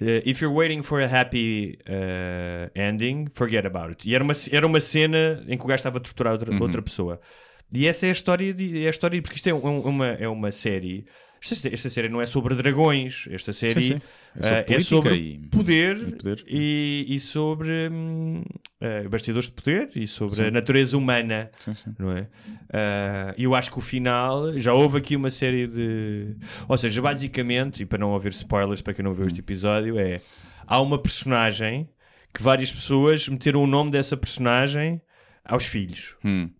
[0.00, 4.08] uh, If you're waiting for a happy uh, ending, forget about it.
[4.08, 6.60] E era uma, era uma cena em que o gajo estava a torturar outra, Uhum.
[6.62, 7.20] outra pessoa.
[7.72, 10.28] E essa é a história, de, é a história porque isto é, um- uma, é
[10.28, 11.06] uma série.
[11.42, 14.00] Esta, esta série não é sobre dragões, esta série Sim, sim.
[14.36, 16.44] É sobre uh, é sobre e- poder, e poder.
[16.46, 18.42] E, e sobre hum,
[18.80, 20.44] uh, bastidores de poder e sobre Sim.
[20.44, 21.50] a natureza humana
[21.98, 22.26] não é?
[23.38, 26.36] E eu acho que o final já houve aqui uma série de.
[26.68, 30.20] Ou seja, basicamente, e para não haver spoilers para quem não viu este episódio, é
[30.66, 31.88] há uma personagem
[32.32, 35.00] que várias pessoas meteram o nome dessa personagem
[35.44, 36.16] aos filhos.
[36.24, 36.50] Hum.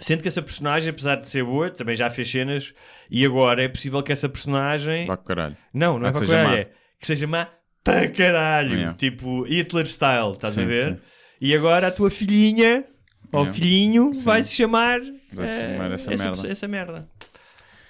[0.00, 2.72] Sendo que essa personagem, apesar de ser boa, também já fez cenas,
[3.10, 5.04] e agora é possível que essa personagem.
[5.06, 5.56] Vá com caralho.
[5.74, 6.56] Não, não Ah, é seja caralho, má.
[6.58, 7.48] é que seja má
[7.82, 8.74] para caralho.
[8.74, 8.94] Yeah.
[8.96, 10.94] Tipo Hitler style, estás a Sim, ver?
[10.96, 11.00] sim.
[11.40, 12.84] E agora a tua filhinha
[13.32, 13.52] ou Yeah.
[13.58, 14.24] filhinho Sim.
[14.24, 15.00] vai se chamar,
[15.32, 16.48] Vai-se eh, chamar essa merda.
[16.48, 17.08] essa merda.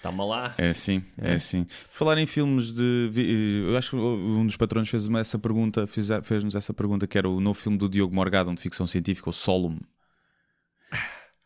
[0.03, 0.55] Toma lá.
[0.57, 1.39] É sim, é, É.
[1.39, 1.67] sim.
[1.91, 3.11] Falar em filmes de.
[3.13, 7.19] vi- Eu acho que um dos patrões fez essa pergunta, fez- fez-nos essa pergunta, que
[7.19, 9.79] era o novo filme do Diogo Morgado, de ficção científica, o Solum.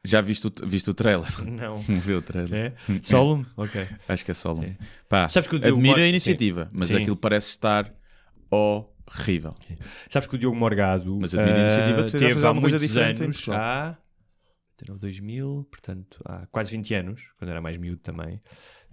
[0.05, 1.45] Já viste o, viste o trailer?
[1.45, 1.79] Não.
[2.01, 2.75] Viu o trailer?
[2.89, 3.01] É?
[3.03, 3.45] Solum?
[3.57, 3.87] Ok.
[4.09, 4.63] Acho que é Solum.
[4.65, 4.77] É.
[5.09, 6.97] Pá, Sabes que o Diogo admiro Mor- a iniciativa, mas Sim.
[6.97, 7.91] aquilo parece estar
[8.51, 9.55] horrível.
[10.11, 13.49] Sabes que o Diogo Morgado Mas admiro a eh, iniciativa já teve há muitos anos,
[13.49, 13.97] há
[14.83, 18.43] era o 2000, portanto, há quase 20 anos, quando era mais miúdo também,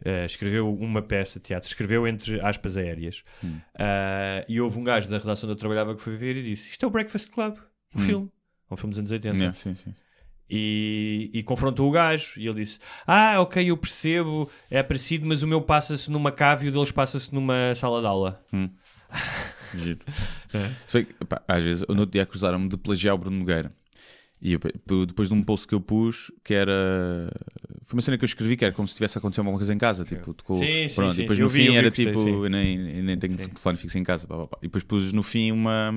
[0.05, 3.23] eh, escreveu uma peça de teatro, escreveu entre aspas aéreas.
[3.43, 3.59] Hum.
[3.77, 6.69] Eh, e houve um gajo da redação onde eu trabalhava que foi ver e disse:
[6.69, 7.57] Isto é o Breakfast Club,
[7.93, 8.05] o Hum.
[8.05, 8.31] filme.
[8.69, 9.35] É um filme dos anos 80.
[9.35, 9.93] Yeah, sim, sim.
[10.49, 12.77] E, e confrontou o gajo e ele disse:
[13.07, 16.91] Ah, ok, eu percebo, é parecido, mas o meu passa-se numa cave e o deles
[16.91, 18.43] passa-se numa sala de aula.
[19.75, 19.99] Giro.
[20.53, 21.03] É.
[21.03, 23.73] Que, pá, às vezes, no outro dia acusaram-me de plagiar o Bruno Nogueira.
[24.41, 24.59] E eu,
[25.07, 26.73] depois de um post que eu pus, que era.
[27.83, 29.77] Foi uma cena que eu escrevi que era como se tivesse acontecido alguma coisa em
[29.77, 30.03] casa.
[30.03, 32.27] Tipo, tocou, Sim, sim, pronto, sim, e depois no vi, fim era gostei, tipo.
[32.27, 33.45] Eu nem, eu nem tenho Sim.
[33.49, 34.25] telefone fixo em casa.
[34.25, 34.57] pá, pá.
[34.61, 35.93] E depois pus no fim uma.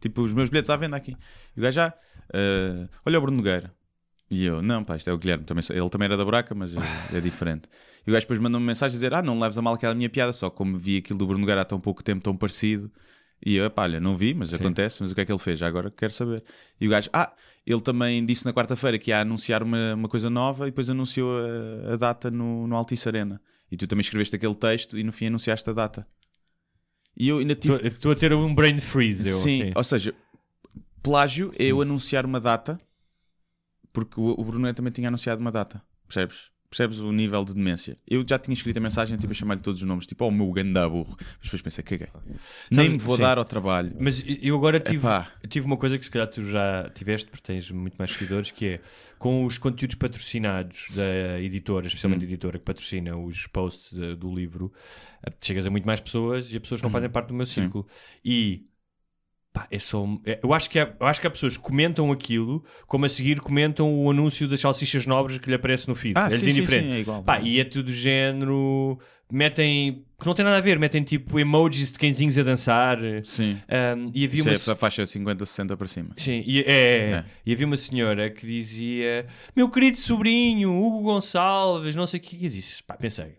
[0.00, 1.16] Tipo, os meus bilhetes à venda aqui.
[1.56, 1.86] E o gajo já.
[1.88, 1.94] ah,
[3.04, 3.72] olha o Bruno Nogueira.
[4.30, 5.44] E eu, não, pá, isto é o Guilherme.
[5.44, 6.78] Também, sou- ele também era da Braca, mas é,
[7.16, 7.68] é diferente.
[8.06, 10.08] E o gajo depois mandou-me mensagem a dizer: Ah, não leves a mal aquela minha
[10.08, 12.90] piada, só como vi aquilo do Bruno Nogueira há tão pouco tempo, tão parecido.
[13.44, 15.58] E eu, pá, olha, não vi, mas acontece, mas o que é que ele fez?
[15.58, 16.44] Já agora quero saber.
[16.80, 17.32] E o gajo, ah,
[17.66, 21.38] ele também disse na quarta-feira que ia anunciar uma, uma coisa nova e depois anunciou
[21.88, 23.40] a, a data no, no Altice Arena.
[23.72, 26.06] E tu também escreveste aquele texto e no fim anunciaste a data.
[27.16, 27.86] E eu ainda tive.
[27.88, 29.28] Estou a ter um brain freeze.
[29.28, 30.14] Eu, Sim, ou seja,
[31.02, 32.80] plágio é eu anunciar uma data
[33.92, 36.50] porque o, o Bruno também tinha anunciado uma data, percebes?
[36.68, 37.98] Percebes o nível de demência?
[38.06, 40.30] Eu já tinha escrito a mensagem, tipo, a chamar-lhe todos os nomes, tipo, oh, o
[40.30, 41.16] meu ganda burro.
[41.18, 42.06] Mas depois pensei, caguei.
[42.70, 43.22] Nem me vou sim.
[43.22, 43.96] dar ao trabalho.
[43.98, 45.28] Mas eu agora tive, Epá.
[45.48, 48.66] tive uma coisa que se calhar tu já tiveste, porque tens muito mais seguidores, que
[48.66, 48.80] é
[49.18, 54.32] com os conteúdos patrocinados da editora, especialmente a editora que patrocina os posts de- do
[54.32, 54.72] livro,
[55.26, 57.84] eh, chegas a muito mais pessoas e as pessoas não fazem parte do meu círculo.
[58.24, 58.69] E
[59.52, 60.04] pá, é só.
[60.24, 63.08] é- eu, acho que há, eu acho que há pessoas que comentam aquilo, como a
[63.08, 66.14] seguir comentam o anúncio das salsichas nobres que lhe aparece no feed.
[66.16, 66.88] Ah, é sim, sim, indiferente.
[66.88, 67.22] sim, é igual.
[67.22, 68.98] Pá, e é tudo do género.
[69.32, 70.04] Metem.
[70.18, 72.98] que não tem nada a ver, metem tipo emojis de cãezinhos a dançar.
[73.22, 73.56] Sim.
[73.96, 74.72] Um, e havia Isso uma.
[74.72, 76.10] é a faixa 50, 60 para cima.
[76.16, 77.24] Sim, e, é, é, É.
[77.46, 82.36] e havia uma senhora que dizia: Meu querido sobrinho, Hugo Gonçalves, não sei o quê.
[82.40, 83.34] E eu disse: Pá, pensei.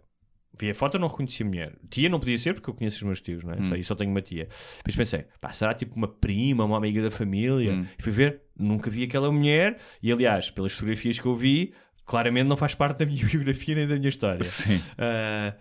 [0.57, 1.73] Vi a foto, não reconheci a mulher.
[1.89, 3.57] Tia não podia ser porque eu conheço os meus tios, não é?
[3.57, 3.65] Hum.
[3.65, 4.47] Só, e só tenho uma tia.
[4.77, 7.73] Depois pensei: Pá, será tipo uma prima, uma amiga da família?
[7.73, 7.85] Hum.
[7.97, 9.77] E fui ver, nunca vi aquela mulher.
[10.03, 11.73] E aliás, pelas fotografias que eu vi,
[12.05, 14.43] claramente não faz parte da minha biografia nem da minha história.
[14.43, 14.81] Sim.
[14.97, 15.55] Ah,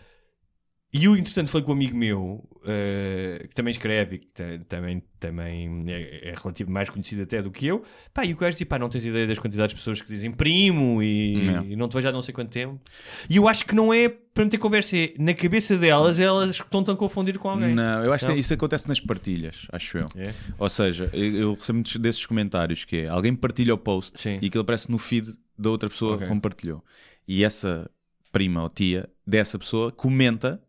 [0.93, 4.59] e eu, entretanto, falei com um amigo meu ah, que também escreve e que ta-
[4.69, 7.83] também, também é, é relativo mais conhecido até do que eu.
[8.13, 10.31] Pá, e o gajo disse: pá, não tens ideia das quantidades de pessoas que dizem
[10.33, 11.65] primo e Não.
[11.65, 12.81] e não te vejo há não sei quanto tempo.
[13.29, 16.83] E eu acho que não é para meter conversa, é na cabeça delas, elas estão
[16.85, 17.75] tão a confundir com alguém.
[17.75, 18.35] Não, eu acho Não?
[18.35, 20.07] que isso acontece nas partilhas, acho eu.
[20.17, 20.33] É?
[20.59, 24.39] Ou seja, eu, eu recebo muitos desses comentários que é alguém partilha o post Sim.
[24.41, 26.27] e aquilo aparece no feed da outra pessoa Ok.
[26.27, 26.85] que compartilhou.
[27.27, 27.91] E essa
[28.33, 30.61] prima ou tia dessa pessoa comenta,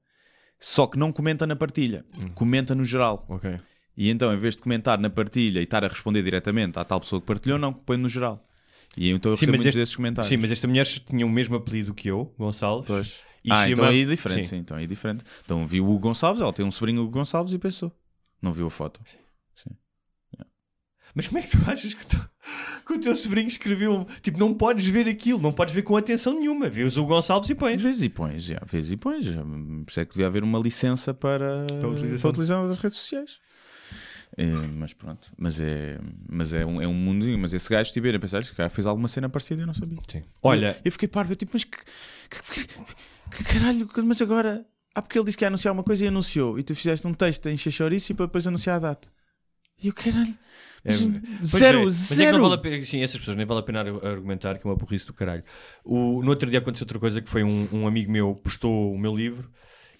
[0.61, 2.27] só que não comenta na partilha, Hum.
[2.35, 3.25] comenta no geral.
[3.27, 3.59] Ok.
[3.97, 6.99] E então, em vez de comentar na partilha e estar a responder diretamente à tal
[7.01, 8.47] pessoa que partilhou, não, põe no geral.
[8.95, 10.29] E então eu Sim, recebo muitos este- desses comentários.
[10.29, 12.87] Sim, mas esta mulher tinha o mesmo apelido que eu, Gonçalves.
[12.87, 13.19] Pois.
[13.43, 14.49] E ah, então chama- aí é diferente, Sim.
[14.49, 14.57] sim.
[14.57, 15.23] Então aí é diferente.
[15.43, 17.91] Então viu o Gonçalves, ela tem um sobrinho Hugo Gonçalves e pensou.
[18.41, 18.99] Não viu a foto.
[21.13, 22.29] Mas como é que tu achas que, tu-
[22.91, 24.05] que o teu sobrinho escreveu?
[24.21, 26.69] Tipo, não podes ver aquilo, não podes ver com atenção nenhuma.
[26.69, 27.81] Vês o Gonçalves e pões.
[27.81, 28.61] Vês e pões, já.
[28.65, 29.25] Vês e pões.
[29.25, 29.41] já.
[29.41, 32.19] Por isso é que devia haver uma licença para, Para a utilização.
[32.19, 33.39] para a utilização das redes sociais.
[34.37, 35.99] É, mas pronto, mas é,
[36.29, 37.25] mas é, um, é um mundo.
[37.37, 39.97] Mas esse gajo estiver a pensar, cara fez alguma cena parecida e eu não sabia.
[40.09, 40.23] Sim.
[40.41, 41.77] Olha, eu, eu fiquei parvo, eu tipo, mas que,
[42.29, 42.67] que, que-
[43.37, 44.65] que caralho, mas agora.
[44.95, 47.13] Ah, porque ele disse que ia anunciar uma coisa e anunciou, e tu fizeste um
[47.13, 49.07] texto em chouriço e para depois anunciar a data.
[49.83, 50.33] E eu, caralho,
[50.83, 51.09] mas É,
[51.39, 52.37] Pois zero, é, é zero.
[52.37, 54.69] não vale a pena, sim, essas pessoas nem vale a pena ar- argumentar que é
[54.69, 55.43] uma burrice do caralho.
[55.83, 58.97] O, no outro dia aconteceu outra coisa que foi um, um amigo meu postou o
[58.97, 59.49] meu livro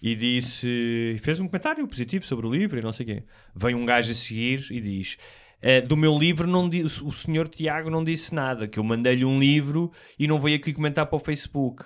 [0.01, 3.23] e disse, fez um comentário positivo sobre o livro e não sei o quê.
[3.55, 5.17] Vem um gajo a seguir e diz.
[5.61, 9.23] "Eh, do meu livro não di- o senhor Tiago não disse nada, que eu mandei-lhe
[9.23, 11.83] um livro e não veio aqui comentar para o Facebook.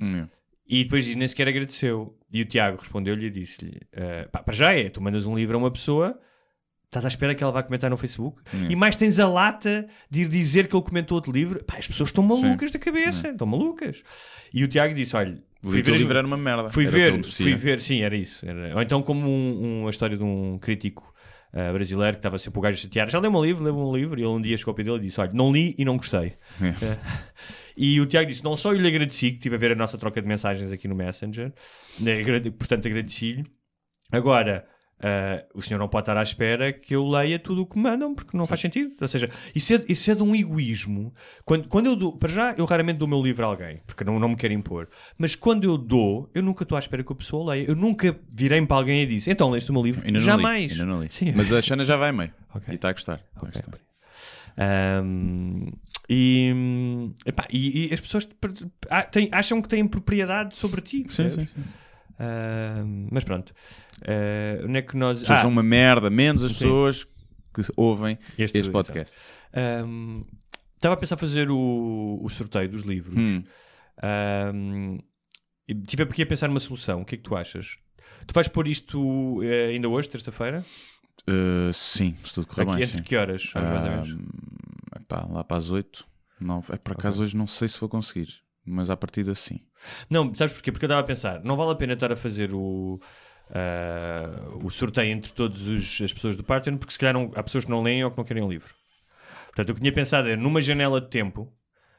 [0.00, 0.28] Hum,
[0.68, 2.16] E depois diz, nem sequer agradeceu.
[2.32, 5.56] E o Tiago respondeu-lhe e disse-lhe: "Eh, pá, para já é, tu mandas um livro
[5.56, 6.16] a uma pessoa,
[6.86, 8.68] estás à espera que ela vá comentar no Facebook, Hum.
[8.70, 11.62] e mais tens a lata de ir dizer que ele comentou outro livro.
[11.64, 14.02] Pá, as pessoas estão malucas da cabeça, estão malucas.
[14.52, 16.70] E o Tiago disse: olha, fui ver, livro era uma merda.
[16.70, 18.46] fui ver, fui ver, sim, era isso.
[18.48, 21.12] Era- Ou então, como um, um- a história de um crítico.
[21.52, 23.94] ah, brasileiro que estava sempre o gajo a chatear, já leu um livro, leu um
[23.96, 25.84] livro, e ele um dia chegou ao pé dele e disse: Olha, não li e
[25.86, 26.34] não gostei.
[26.60, 26.98] É.
[27.76, 29.96] E o Tiago disse: Não só eu lhe agradeci, que estive a ver a nossa
[29.98, 31.52] troca de mensagens aqui no Messenger,
[31.98, 32.22] né,
[32.58, 33.44] portanto agradeci-lhe.
[34.12, 34.66] Agora,
[35.02, 38.14] ah, o senhor não pode estar à espera que eu leia tudo o que mandam,
[38.14, 38.92] porque não faz sentido.
[39.00, 41.12] Ou seja, isso é, isso é de um egoísmo.
[41.44, 44.02] Quando, quando eu dou, para já, eu raramente dou o meu livro a alguém, porque
[44.04, 44.88] não, não me quero impor.
[45.18, 47.66] Mas quando eu dou, eu nunca estou à espera que a pessoa leia.
[47.68, 50.02] Eu nunca virei-me para alguém e disse: Então, leste o meu livro?
[50.06, 50.72] Ainda Jamais.
[50.72, 51.08] Li, ainda não li.
[51.10, 51.32] Sim.
[51.36, 52.32] Mas a Xana já vai meio.
[52.54, 52.64] Ok.
[52.72, 53.20] E está a gostar.
[53.34, 53.52] Está a Ok.
[53.52, 53.78] gostar.
[54.58, 55.66] Ahm,
[56.08, 56.52] e,
[57.26, 58.28] epá, e, e as pessoas
[58.88, 61.04] ah, têm- acham que têm propriedade sobre ti.
[61.10, 61.64] Sim, sim, sim.
[62.18, 63.52] Ahm, mas pronto,
[64.06, 65.20] Ah, onde é que nós.
[65.20, 66.58] Pessoas Ah, uma merda, menos as Sim.
[66.58, 69.16] pessoas que ouvem Este- este, podcast.
[69.52, 70.22] ahm,
[70.76, 73.16] Estava a pensar fazer o, o sorteio dos livros.
[73.16, 73.42] Hum.
[75.68, 77.00] E tive aqui a pensar numa solução.
[77.00, 77.78] O que é que tu achas?
[78.26, 80.64] Tu vais pôr isto eh, ainda hoje, terça-feira?
[81.28, 83.02] Uh, sim, se tudo correr bem, entre sim.
[83.02, 83.50] que horas?
[83.54, 84.16] menos?
[84.94, 86.06] epá, lá para as 8.
[86.40, 88.28] Não, é por acaso hoje não sei se vou conseguir,
[88.66, 89.60] mas à partida sim.
[90.10, 90.72] Não, sabes porquê?
[90.72, 93.00] Porque eu estava a pensar, não vale a pena estar a fazer o,
[93.50, 95.60] ah, o sorteio entre todas
[96.02, 98.16] as pessoas do Partner, porque se calhar não- há pessoas que não leem ou que
[98.18, 98.74] não querem o livro.
[99.46, 101.52] Portanto, eu que tinha pensado é numa janela de tempo,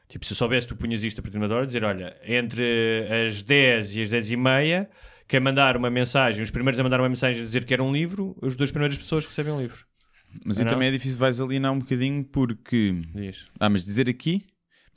[0.08, 2.16] tipo, se eu soubesse que tu punhas isto a partir de uma hora, dizer, olha,
[2.24, 4.88] entre as 10 e as 10 e meia,
[5.26, 7.92] quer mandar uma mensagem, os primeiros a mandar uma mensagem a dizer que era um
[7.92, 9.84] livro, as duas primeiras pessoas recebem um livro.
[10.44, 10.72] Mas aí não?
[10.72, 13.02] também é difícil, vais alienar um bocadinho porque.
[13.14, 13.46] Diz.
[13.58, 14.44] Ah, mas dizer aqui,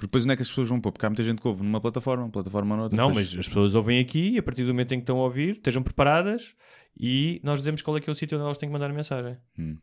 [0.01, 0.91] porque depois onde é que as pessoas vão pôr?
[0.91, 2.97] Porque há muita gente que ouve numa plataforma, uma plataforma noutra.
[2.97, 5.19] Não, depois- mas as pessoas ouvem aqui e a partir do momento em que estão
[5.19, 6.55] a ouvir, estejam preparadas
[6.99, 8.93] e nós dizemos qual é que é o sítio onde elas têm que mandar a
[8.93, 9.37] mensagem.
[9.59, 9.77] Hum.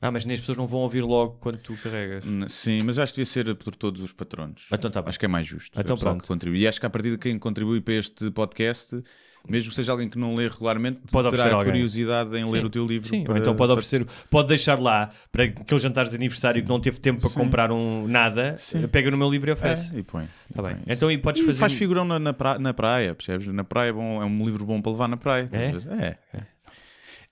[0.00, 2.24] Ah, mas nem as pessoas não vão ouvir logo quando tu carregas.
[2.50, 4.66] Sim, mas acho que devia ser por todos os patronos.
[4.72, 5.02] Então tá.
[5.04, 5.78] Acho que é mais justo.
[5.78, 6.22] Então pronto.
[6.22, 6.60] que contribui.
[6.60, 9.02] E acho que a partir de quem contribui para este podcast,
[9.48, 11.64] mesmo que seja alguém que não lê regularmente, Pode terá alguém.
[11.72, 12.64] curiosidade em ler Sim.
[12.66, 13.08] o teu livro.
[13.08, 16.68] Sim, para- então pode para- oferecer, pode deixar lá para aquele jantar de aniversário que
[16.68, 17.40] não teve tempo para Sim.
[17.40, 18.86] comprar um nada, Sim.
[18.88, 19.94] pega no meu livro e oferece.
[19.94, 20.24] É, e põe.
[20.26, 20.30] Tá
[20.60, 20.76] e bem.
[20.76, 23.46] põe Então, e podes fazer- faz figurão na, na, pra- na praia, percebes?
[23.48, 25.48] Na praia é, bom, é um livro bom para levar na praia.
[25.52, 25.72] É?
[25.72, 25.88] ver?
[26.00, 26.16] É.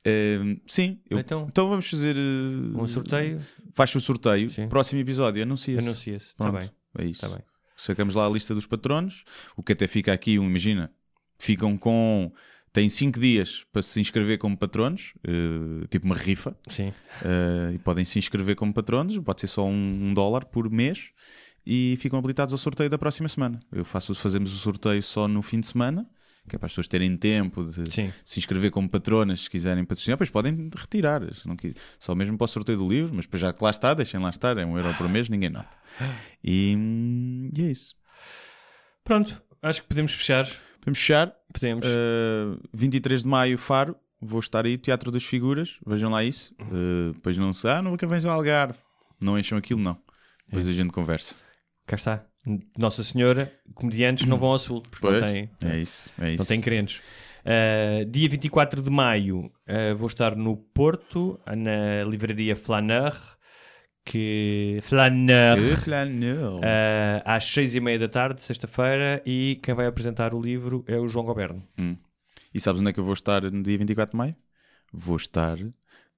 [0.05, 2.21] Eh, sim, eu- Então- então, vamos fazer eh,
[2.81, 3.41] Um sorteio,
[3.75, 4.67] Faz o sorteio, Sim.
[4.69, 5.87] próximo episódio, anuncia-se.
[5.87, 6.27] anuncia-se.
[6.27, 6.69] Está bem.
[6.99, 7.21] É isso.
[7.21, 7.39] Tá bem.
[7.77, 9.23] Sacamos lá a lista dos patronos,
[9.57, 10.91] o que até fica aqui, um, imagina,
[11.39, 12.33] ficam com.
[12.73, 16.93] têm 5 dias para se inscrever como patronos, eh, tipo uma rifa, Sim.
[17.25, 21.11] eh, e podem se inscrever como patronos, pode ser só um, um dólar por mês,
[21.67, 23.59] e ficam habilitados ao sorteio da próxima semana.
[23.73, 26.09] Eu faço, fazemos o sorteio só no fim de semana,
[26.49, 28.11] que é para as pessoas terem tempo de Sim.
[28.25, 32.45] se inscrever como patronas, se quiserem patrocinar, depois podem retirar, não qui- só mesmo para
[32.47, 34.79] o sorteio do livro, mas depois já que lá está, deixem lá estar, é um
[34.79, 35.77] euro por mês, ninguém nota.
[36.43, 37.95] E, hum, e é isso.
[39.05, 40.49] Pronto, acho que podemos fechar.
[40.89, 41.33] Vamos fechar.
[41.53, 41.87] Podemos.
[41.87, 43.97] Uh, 23 de maio, Faro.
[44.21, 45.79] Vou estar aí, Teatro das Figuras.
[45.87, 46.55] Vejam lá isso.
[46.61, 47.69] Uh, depois não se.
[47.69, 48.79] Ah, nunca vens ao Algarve.
[49.21, 49.97] Não enchem aquilo, não.
[50.47, 50.71] Depois É.
[50.71, 51.35] a gente conversa.
[51.87, 52.25] Cá está.
[52.77, 56.11] Nossa Senhora, comediantes não vão ao sul, porque Pois, não têm, é isso.
[56.19, 56.39] É isso.
[56.43, 57.01] não têm crentes.
[57.45, 63.15] Uh, dia 24 de maio uh, vou estar no Porto, na livraria Flaneur,
[64.11, 64.79] que...
[64.83, 66.57] Flaneur, Que flanel.
[66.57, 70.97] uh, às seis e meia da tarde, sexta-feira, e quem vai apresentar o livro é
[70.99, 71.63] o João Goberno.
[72.55, 74.35] E sabes onde é que eu vou estar no dia 24 de maio?
[74.93, 75.59] Vou estar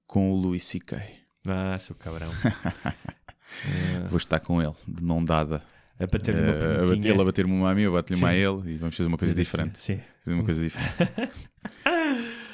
[0.07, 0.97] com o Louis C.K.
[1.45, 2.29] Ah, seu cabrão.
[4.07, 5.61] Vou estar com ele, de mão dada.
[5.97, 7.13] Para ter uma Uh, a bater- perguntinha.
[7.13, 9.17] ele a bater-me uma a mim, eu bato-lhe uma a ele e vamos fazer uma
[9.17, 9.77] coisa diferente.
[9.79, 9.99] Sim.
[10.23, 11.11] Fazer uma coisa diferente.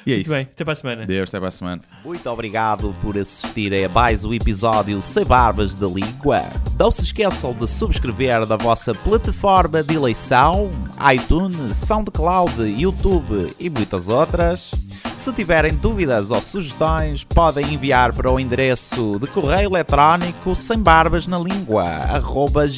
[0.08, 0.34] e é Muito isso.
[0.34, 1.06] bem, até para a semana.
[1.06, 1.82] Deus, até para a semana.
[2.02, 6.44] Muito obrigado por assistir a mais um episódio Sem Barbas da Língua.
[6.78, 10.72] Não se esqueçam de subscrever na vossa plataforma de eleição,
[11.12, 14.70] iTunes, SoundCloud, YouTube e muitas outras.
[15.14, 21.26] Se tiverem dúvidas ou sugestões, podem enviar para o endereço de correio eletrónico sem barbas
[21.26, 21.84] na língua,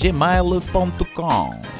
[0.01, 1.80] gmail.com.